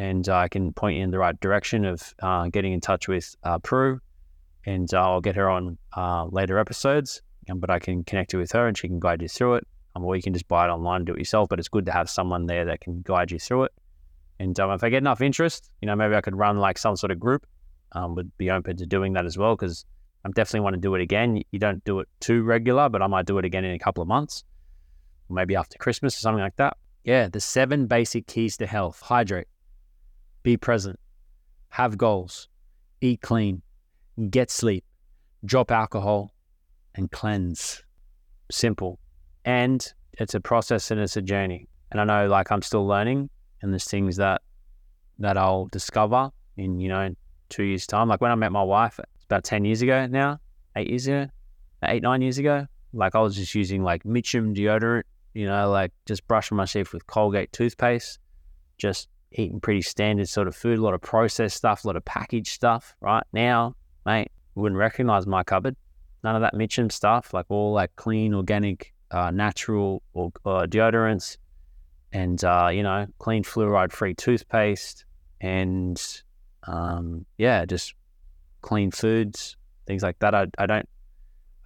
and 0.00 0.28
uh, 0.28 0.36
I 0.36 0.48
can 0.48 0.72
point 0.72 0.96
you 0.96 1.04
in 1.04 1.10
the 1.10 1.18
right 1.18 1.38
direction 1.40 1.84
of 1.84 2.14
uh, 2.22 2.48
getting 2.48 2.72
in 2.72 2.80
touch 2.80 3.08
with 3.08 3.34
uh, 3.42 3.58
Prue, 3.58 4.00
and 4.64 4.92
uh, 4.94 5.00
I'll 5.00 5.20
get 5.20 5.36
her 5.36 5.48
on 5.50 5.76
uh, 5.96 6.26
later 6.26 6.58
episodes. 6.58 7.22
Um, 7.50 7.58
but 7.58 7.70
I 7.70 7.78
can 7.78 8.04
connect 8.04 8.32
you 8.32 8.38
with 8.38 8.52
her, 8.52 8.66
and 8.66 8.76
she 8.76 8.86
can 8.86 9.00
guide 9.00 9.22
you 9.22 9.28
through 9.28 9.56
it. 9.56 9.66
Um, 9.96 10.04
or 10.04 10.14
you 10.16 10.22
can 10.22 10.32
just 10.32 10.46
buy 10.46 10.66
it 10.66 10.70
online 10.70 10.98
and 10.98 11.06
do 11.06 11.14
it 11.14 11.18
yourself. 11.18 11.48
But 11.48 11.58
it's 11.58 11.68
good 11.68 11.86
to 11.86 11.92
have 11.92 12.08
someone 12.08 12.46
there 12.46 12.64
that 12.66 12.80
can 12.80 13.02
guide 13.02 13.30
you 13.30 13.38
through 13.38 13.64
it. 13.64 13.72
And 14.38 14.58
um, 14.60 14.70
if 14.70 14.82
I 14.82 14.88
get 14.88 14.98
enough 14.98 15.20
interest, 15.20 15.70
you 15.82 15.86
know, 15.86 15.96
maybe 15.96 16.14
I 16.14 16.20
could 16.20 16.36
run 16.36 16.58
like 16.58 16.78
some 16.78 16.96
sort 16.96 17.10
of 17.10 17.20
group. 17.20 17.46
Um, 17.92 18.14
would 18.14 18.30
be 18.38 18.52
open 18.52 18.76
to 18.76 18.86
doing 18.86 19.14
that 19.14 19.26
as 19.26 19.36
well 19.36 19.56
because 19.56 19.84
I'm 20.24 20.32
definitely 20.32 20.60
want 20.60 20.74
to 20.74 20.80
do 20.80 20.94
it 20.94 21.02
again. 21.02 21.42
You 21.50 21.58
don't 21.58 21.82
do 21.84 22.00
it 22.00 22.08
too 22.20 22.42
regular, 22.42 22.88
but 22.88 23.02
I 23.02 23.06
might 23.06 23.26
do 23.26 23.38
it 23.38 23.44
again 23.44 23.64
in 23.64 23.74
a 23.74 23.78
couple 23.78 24.02
of 24.02 24.08
months, 24.08 24.44
maybe 25.28 25.56
after 25.56 25.76
Christmas 25.78 26.16
or 26.16 26.20
something 26.20 26.42
like 26.42 26.56
that. 26.56 26.76
Yeah, 27.04 27.28
the 27.28 27.40
seven 27.40 27.86
basic 27.86 28.26
keys 28.26 28.56
to 28.58 28.66
health: 28.66 29.00
hydrate, 29.00 29.48
be 30.42 30.56
present, 30.56 31.00
have 31.70 31.96
goals, 31.96 32.48
eat 33.00 33.22
clean, 33.22 33.62
get 34.28 34.50
sleep, 34.50 34.84
drop 35.44 35.70
alcohol, 35.70 36.34
and 36.94 37.10
cleanse. 37.10 37.82
Simple. 38.50 38.98
And 39.44 39.92
it's 40.14 40.34
a 40.34 40.40
process 40.40 40.90
and 40.90 41.00
it's 41.00 41.16
a 41.16 41.22
journey. 41.22 41.68
And 41.90 42.00
I 42.00 42.04
know 42.04 42.28
like 42.28 42.52
I'm 42.52 42.62
still 42.62 42.86
learning 42.86 43.30
and 43.62 43.72
there's 43.72 43.84
things 43.84 44.16
that 44.16 44.42
that 45.18 45.36
I'll 45.36 45.66
discover 45.66 46.30
in, 46.56 46.80
you 46.80 46.88
know, 46.88 47.14
two 47.48 47.64
years' 47.64 47.86
time. 47.86 48.08
Like 48.08 48.20
when 48.20 48.30
I 48.30 48.34
met 48.34 48.52
my 48.52 48.62
wife, 48.62 48.98
it's 48.98 49.24
about 49.24 49.44
10 49.44 49.64
years 49.64 49.82
ago 49.82 50.06
now, 50.06 50.38
eight 50.76 50.88
years 50.88 51.06
ago, 51.06 51.26
eight, 51.84 52.02
nine 52.02 52.22
years 52.22 52.38
ago. 52.38 52.66
Like 52.92 53.14
I 53.14 53.20
was 53.20 53.36
just 53.36 53.54
using 53.54 53.82
like 53.82 54.02
Mitchum 54.04 54.56
deodorant, 54.56 55.02
you 55.34 55.46
know, 55.46 55.70
like 55.70 55.92
just 56.06 56.26
brushing 56.26 56.56
my 56.56 56.64
teeth 56.64 56.92
with 56.92 57.06
Colgate 57.06 57.52
toothpaste, 57.52 58.18
just 58.78 59.08
eating 59.32 59.60
pretty 59.60 59.82
standard 59.82 60.28
sort 60.28 60.48
of 60.48 60.56
food, 60.56 60.78
a 60.78 60.82
lot 60.82 60.94
of 60.94 61.00
processed 61.00 61.56
stuff, 61.56 61.84
a 61.84 61.86
lot 61.86 61.96
of 61.96 62.04
packaged 62.04 62.52
stuff. 62.52 62.96
Right 63.00 63.22
now, 63.32 63.76
mate, 64.06 64.30
wouldn't 64.54 64.78
recognize 64.78 65.26
my 65.26 65.44
cupboard. 65.44 65.76
None 66.24 66.34
of 66.34 66.42
that 66.42 66.54
Mitchum 66.54 66.90
stuff, 66.90 67.32
like 67.32 67.46
all 67.48 67.72
like 67.72 67.94
clean, 67.96 68.34
organic, 68.34 68.92
uh, 69.10 69.30
natural 69.30 70.02
or 70.12 70.32
uh, 70.44 70.66
deodorants, 70.66 71.36
and 72.12 72.42
uh, 72.44 72.70
you 72.72 72.82
know, 72.82 73.06
clean 73.18 73.44
fluoride-free 73.44 74.14
toothpaste, 74.14 75.04
and 75.40 76.22
um, 76.64 77.24
yeah, 77.38 77.64
just 77.64 77.94
clean 78.62 78.90
foods, 78.90 79.56
things 79.86 80.02
like 80.02 80.18
that. 80.20 80.34
I, 80.34 80.46
I 80.58 80.66
don't, 80.66 80.88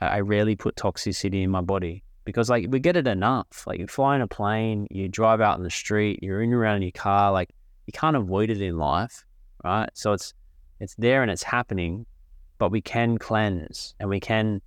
I 0.01 0.21
rarely 0.21 0.57
put 0.57 0.77
toxicity 0.77 1.43
in 1.43 1.51
my 1.51 1.61
body 1.61 2.03
because 2.25 2.49
like 2.49 2.67
we 2.69 2.81
get 2.81 2.97
it 2.97 3.07
enough. 3.07 3.67
Like 3.67 3.79
you 3.79 3.87
fly 3.87 4.17
in 4.17 4.23
a 4.23 4.29
plane, 4.29 4.87
you 4.91 5.09
drive 5.09 5.41
out 5.41 5.59
in 5.59 5.65
the 5.65 5.71
street, 5.71 6.21
you're 6.23 6.43
in 6.43 6.53
around 6.53 6.77
in 6.77 6.83
your 6.83 6.93
car, 6.93 7.33
like 7.33 7.51
you 7.87 7.93
can't 7.93 8.17
avoid 8.17 8.51
it 8.51 8.61
in 8.61 8.79
life, 8.79 9.25
right? 9.63 9.91
So 9.95 10.13
it's 10.13 10.35
it's 10.81 10.95
there 10.97 11.23
and 11.23 11.31
it's 11.31 11.43
happening, 11.43 12.07
but 12.59 12.71
we 12.71 12.81
can 12.81 13.19
cleanse 13.19 13.95
and 14.01 14.09
we 14.09 14.21
can 14.21 14.61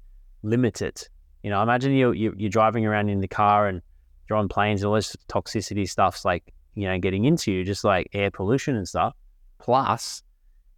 limit 0.43 0.81
it. 0.81 1.09
You 1.47 1.51
know, 1.51 1.63
imagine 1.63 1.93
you, 1.93 2.11
you 2.11 2.33
you're 2.35 2.49
driving 2.49 2.85
around 2.85 3.07
in 3.07 3.21
the 3.21 3.27
car 3.29 3.69
and 3.69 3.81
you're 4.29 4.37
on 4.37 4.49
planes, 4.49 4.81
and 4.81 4.89
all 4.89 4.95
this 4.95 5.15
toxicity 5.29 5.89
stuff's 5.89 6.25
like 6.25 6.53
you 6.75 6.89
know 6.89 6.99
getting 6.99 7.23
into 7.23 7.53
you, 7.53 7.63
just 7.63 7.85
like 7.85 8.09
air 8.11 8.29
pollution 8.29 8.75
and 8.75 8.85
stuff. 8.85 9.13
Plus, 9.57 10.23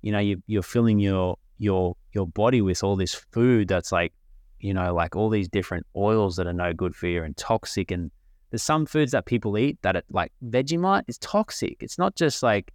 you 0.04 0.12
know, 0.12 0.20
you 0.20 0.44
you're 0.46 0.62
filling 0.62 1.00
your 1.00 1.40
your 1.58 1.98
your 2.14 2.28
body 2.28 2.62
with 2.62 2.84
all 2.84 2.96
this 2.96 3.16
food 3.16 3.68
that's 3.68 3.92
like 3.92 4.14
you 4.60 4.76
know, 4.76 4.94
like 4.94 5.16
all 5.16 5.30
these 5.30 5.48
different 5.48 5.88
oils 5.96 6.36
that 6.36 6.46
are 6.46 6.54
no 6.54 6.72
good 6.72 6.96
for 6.96 7.08
you 7.08 7.24
and 7.24 7.36
toxic. 7.36 7.90
And 7.90 8.12
there's 8.52 8.62
some 8.62 8.86
foods 8.86 9.14
that 9.14 9.26
people 9.26 9.58
eat 9.58 9.82
that 9.82 9.96
are 9.96 10.04
like 10.12 10.32
Vegemite 10.46 11.06
is 11.08 11.18
toxic. 11.18 11.78
It's 11.80 11.98
not 11.98 12.16
just 12.16 12.44
like, 12.44 12.72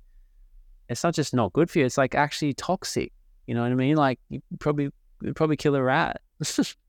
it's 0.88 1.04
not 1.04 1.14
just 1.14 1.32
not 1.32 1.52
good 1.52 1.70
for 1.70 1.78
you. 1.78 1.84
It's 1.84 1.96
like 1.96 2.16
actually 2.16 2.54
toxic. 2.54 3.12
You 3.46 3.54
know 3.54 3.62
what 3.62 3.70
I 3.70 3.76
mean? 3.76 3.94
Like 3.94 4.18
you 4.30 4.42
probably, 4.58 4.90
probably 5.36 5.56
kill 5.56 5.76
a 5.76 5.82
rat. 5.82 6.20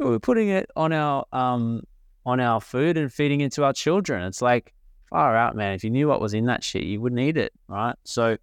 We're 0.00 0.18
putting 0.18 0.48
it 0.48 0.70
on 0.76 0.92
our, 0.92 1.24
um, 1.32 1.84
on 2.26 2.40
our 2.40 2.60
food 2.60 2.96
and 2.96 3.12
feeding 3.12 3.40
it 3.42 3.52
to 3.52 3.64
our 3.64 3.72
children. 3.72 4.24
It's 4.24 4.42
like 4.42 4.74
far 5.10 5.36
out, 5.36 5.56
man. 5.56 5.74
If 5.74 5.84
you 5.84 5.90
knew 5.90 6.08
what 6.08 6.20
was 6.20 6.34
in 6.34 6.46
that 6.46 6.64
shit, 6.64 6.84
you 6.84 7.00
wouldn't 7.00 7.20
eat 7.20 7.36
it. 7.36 7.52
Right. 7.68 7.94
So, 8.04 8.36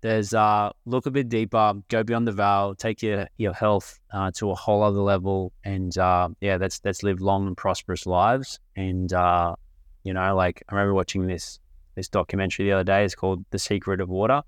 there's 0.00 0.32
uh, 0.32 0.70
look 0.86 1.06
a 1.06 1.10
bit 1.10 1.28
deeper, 1.28 1.74
go 1.88 2.02
beyond 2.04 2.28
the 2.28 2.32
veil, 2.32 2.74
take 2.76 3.02
your 3.02 3.26
your 3.36 3.52
health 3.52 3.98
uh, 4.12 4.30
to 4.36 4.50
a 4.50 4.54
whole 4.54 4.82
other 4.82 5.00
level, 5.00 5.52
and 5.64 5.96
uh, 5.98 6.28
yeah, 6.40 6.58
that's 6.58 6.78
that's 6.78 7.02
live 7.02 7.20
long 7.20 7.46
and 7.46 7.56
prosperous 7.56 8.06
lives. 8.06 8.60
And 8.76 9.12
uh, 9.12 9.56
you 10.04 10.14
know, 10.14 10.36
like 10.36 10.62
I 10.68 10.74
remember 10.74 10.94
watching 10.94 11.26
this 11.26 11.58
this 11.96 12.08
documentary 12.08 12.66
the 12.66 12.72
other 12.72 12.84
day. 12.84 13.04
It's 13.04 13.14
called 13.14 13.44
The 13.50 13.58
Secret 13.58 14.00
of 14.00 14.08
Water, 14.08 14.42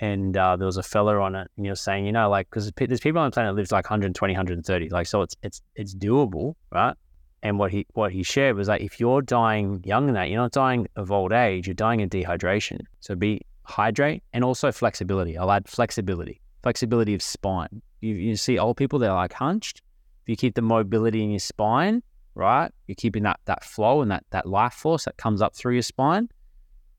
and 0.00 0.34
uh, 0.36 0.56
there 0.56 0.66
was 0.66 0.78
a 0.78 0.82
fella 0.82 1.20
on 1.20 1.34
it, 1.34 1.48
and 1.56 1.66
he 1.66 1.70
was 1.70 1.80
saying, 1.80 2.06
you 2.06 2.12
know, 2.12 2.28
like 2.28 2.48
because 2.50 2.72
there's 2.74 3.00
people 3.00 3.20
on 3.20 3.26
the 3.26 3.34
planet 3.34 3.50
that 3.50 3.56
lives 3.56 3.70
like 3.70 3.84
120, 3.84 4.32
130, 4.32 4.88
like 4.88 5.06
so 5.06 5.22
it's 5.22 5.36
it's 5.42 5.62
it's 5.76 5.94
doable, 5.94 6.54
right? 6.72 6.96
And 7.42 7.58
what 7.58 7.70
he 7.70 7.86
what 7.92 8.10
he 8.10 8.22
shared 8.22 8.56
was 8.56 8.68
like 8.68 8.80
if 8.80 8.98
you're 8.98 9.22
dying 9.22 9.82
young 9.84 10.06
than 10.06 10.14
that, 10.14 10.30
you're 10.30 10.40
not 10.40 10.52
dying 10.52 10.88
of 10.96 11.12
old 11.12 11.32
age, 11.32 11.66
you're 11.66 11.74
dying 11.74 12.02
of 12.02 12.10
dehydration. 12.10 12.80
So 13.00 13.14
be 13.14 13.42
hydrate, 13.64 14.22
and 14.32 14.42
also 14.42 14.72
flexibility. 14.72 15.38
I'll 15.38 15.52
add 15.52 15.68
flexibility, 15.68 16.40
flexibility 16.62 17.14
of 17.14 17.22
spine. 17.22 17.82
You, 18.00 18.14
you 18.14 18.36
see 18.36 18.58
old 18.58 18.76
people, 18.76 18.98
they're 18.98 19.12
like 19.12 19.34
hunched. 19.34 19.82
If 20.22 20.28
you 20.28 20.36
keep 20.36 20.54
the 20.54 20.62
mobility 20.62 21.22
in 21.22 21.30
your 21.30 21.40
spine, 21.40 22.02
right, 22.34 22.70
you're 22.86 22.96
keeping 22.96 23.22
that, 23.24 23.40
that 23.44 23.64
flow 23.64 24.00
and 24.00 24.10
that, 24.10 24.24
that 24.30 24.46
life 24.46 24.72
force 24.72 25.04
that 25.04 25.16
comes 25.16 25.42
up 25.42 25.54
through 25.54 25.74
your 25.74 25.82
spine, 25.82 26.28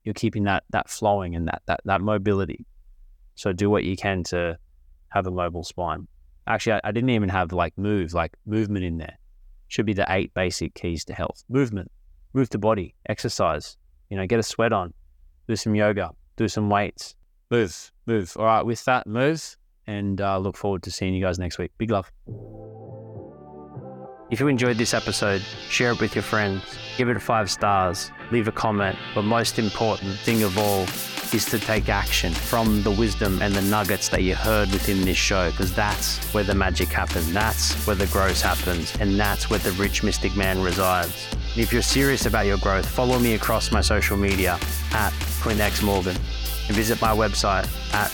you're 0.03 0.13
keeping 0.13 0.43
that, 0.43 0.63
that 0.69 0.89
flowing 0.89 1.35
and 1.35 1.47
that, 1.47 1.61
that, 1.65 1.81
that 1.85 2.01
mobility. 2.01 2.65
So 3.35 3.53
do 3.53 3.69
what 3.69 3.83
you 3.83 3.95
can 3.95 4.23
to 4.25 4.57
have 5.09 5.27
a 5.27 5.31
mobile 5.31 5.63
spine. 5.63 6.07
Actually, 6.47 6.73
I, 6.73 6.81
I 6.85 6.91
didn't 6.91 7.09
even 7.11 7.29
have 7.29 7.51
like 7.51 7.77
move, 7.77 8.13
like 8.13 8.33
movement 8.45 8.85
in 8.85 8.97
there. 8.97 9.17
Should 9.67 9.85
be 9.85 9.93
the 9.93 10.05
eight 10.09 10.33
basic 10.33 10.73
keys 10.73 11.05
to 11.05 11.13
health. 11.13 11.43
Movement, 11.49 11.91
move 12.33 12.49
the 12.49 12.57
body, 12.57 12.95
exercise, 13.07 13.77
you 14.09 14.17
know, 14.17 14.27
get 14.27 14.39
a 14.39 14.43
sweat 14.43 14.73
on, 14.73 14.93
do 15.47 15.55
some 15.55 15.75
yoga, 15.75 16.11
do 16.35 16.47
some 16.47 16.69
weights, 16.69 17.15
move, 17.49 17.91
move. 18.05 18.33
All 18.37 18.45
right, 18.45 18.65
with 18.65 18.83
that, 18.85 19.07
move, 19.07 19.55
and 19.87 20.19
uh, 20.19 20.37
look 20.37 20.57
forward 20.57 20.83
to 20.83 20.91
seeing 20.91 21.13
you 21.13 21.23
guys 21.23 21.39
next 21.39 21.57
week. 21.57 21.71
Big 21.77 21.91
love. 21.91 22.11
If 24.31 24.39
you 24.39 24.47
enjoyed 24.47 24.77
this 24.77 24.93
episode, 24.93 25.41
share 25.67 25.91
it 25.91 25.99
with 25.99 26.15
your 26.15 26.21
friends, 26.23 26.63
give 26.95 27.09
it 27.09 27.21
five 27.21 27.51
stars, 27.51 28.13
leave 28.31 28.47
a 28.47 28.51
comment, 28.53 28.97
but 29.13 29.23
most 29.23 29.59
important 29.59 30.17
thing 30.19 30.41
of 30.43 30.57
all 30.57 30.83
is 31.35 31.43
to 31.49 31.59
take 31.59 31.89
action 31.89 32.31
from 32.31 32.81
the 32.83 32.91
wisdom 32.91 33.41
and 33.41 33.53
the 33.53 33.61
nuggets 33.63 34.07
that 34.07 34.23
you 34.23 34.33
heard 34.33 34.71
within 34.71 35.01
this 35.01 35.17
show, 35.17 35.51
because 35.51 35.75
that's 35.75 36.23
where 36.33 36.45
the 36.45 36.55
magic 36.55 36.87
happens, 36.87 37.33
that's 37.33 37.85
where 37.85 37.97
the 37.97 38.07
growth 38.07 38.41
happens, 38.41 38.95
and 39.01 39.19
that's 39.19 39.49
where 39.49 39.59
the 39.59 39.73
rich 39.73 40.01
mystic 40.01 40.33
man 40.37 40.63
resides. 40.63 41.27
And 41.51 41.57
if 41.61 41.73
you're 41.73 41.81
serious 41.81 42.25
about 42.25 42.45
your 42.45 42.57
growth, 42.59 42.87
follow 42.87 43.19
me 43.19 43.33
across 43.33 43.73
my 43.73 43.81
social 43.81 44.15
media 44.15 44.57
at 44.93 45.11
Clint 45.41 45.59
X 45.59 45.81
Morgan. 45.81 46.15
And 46.67 46.77
visit 46.77 47.01
my 47.01 47.13
website 47.13 47.67
at 47.93 48.09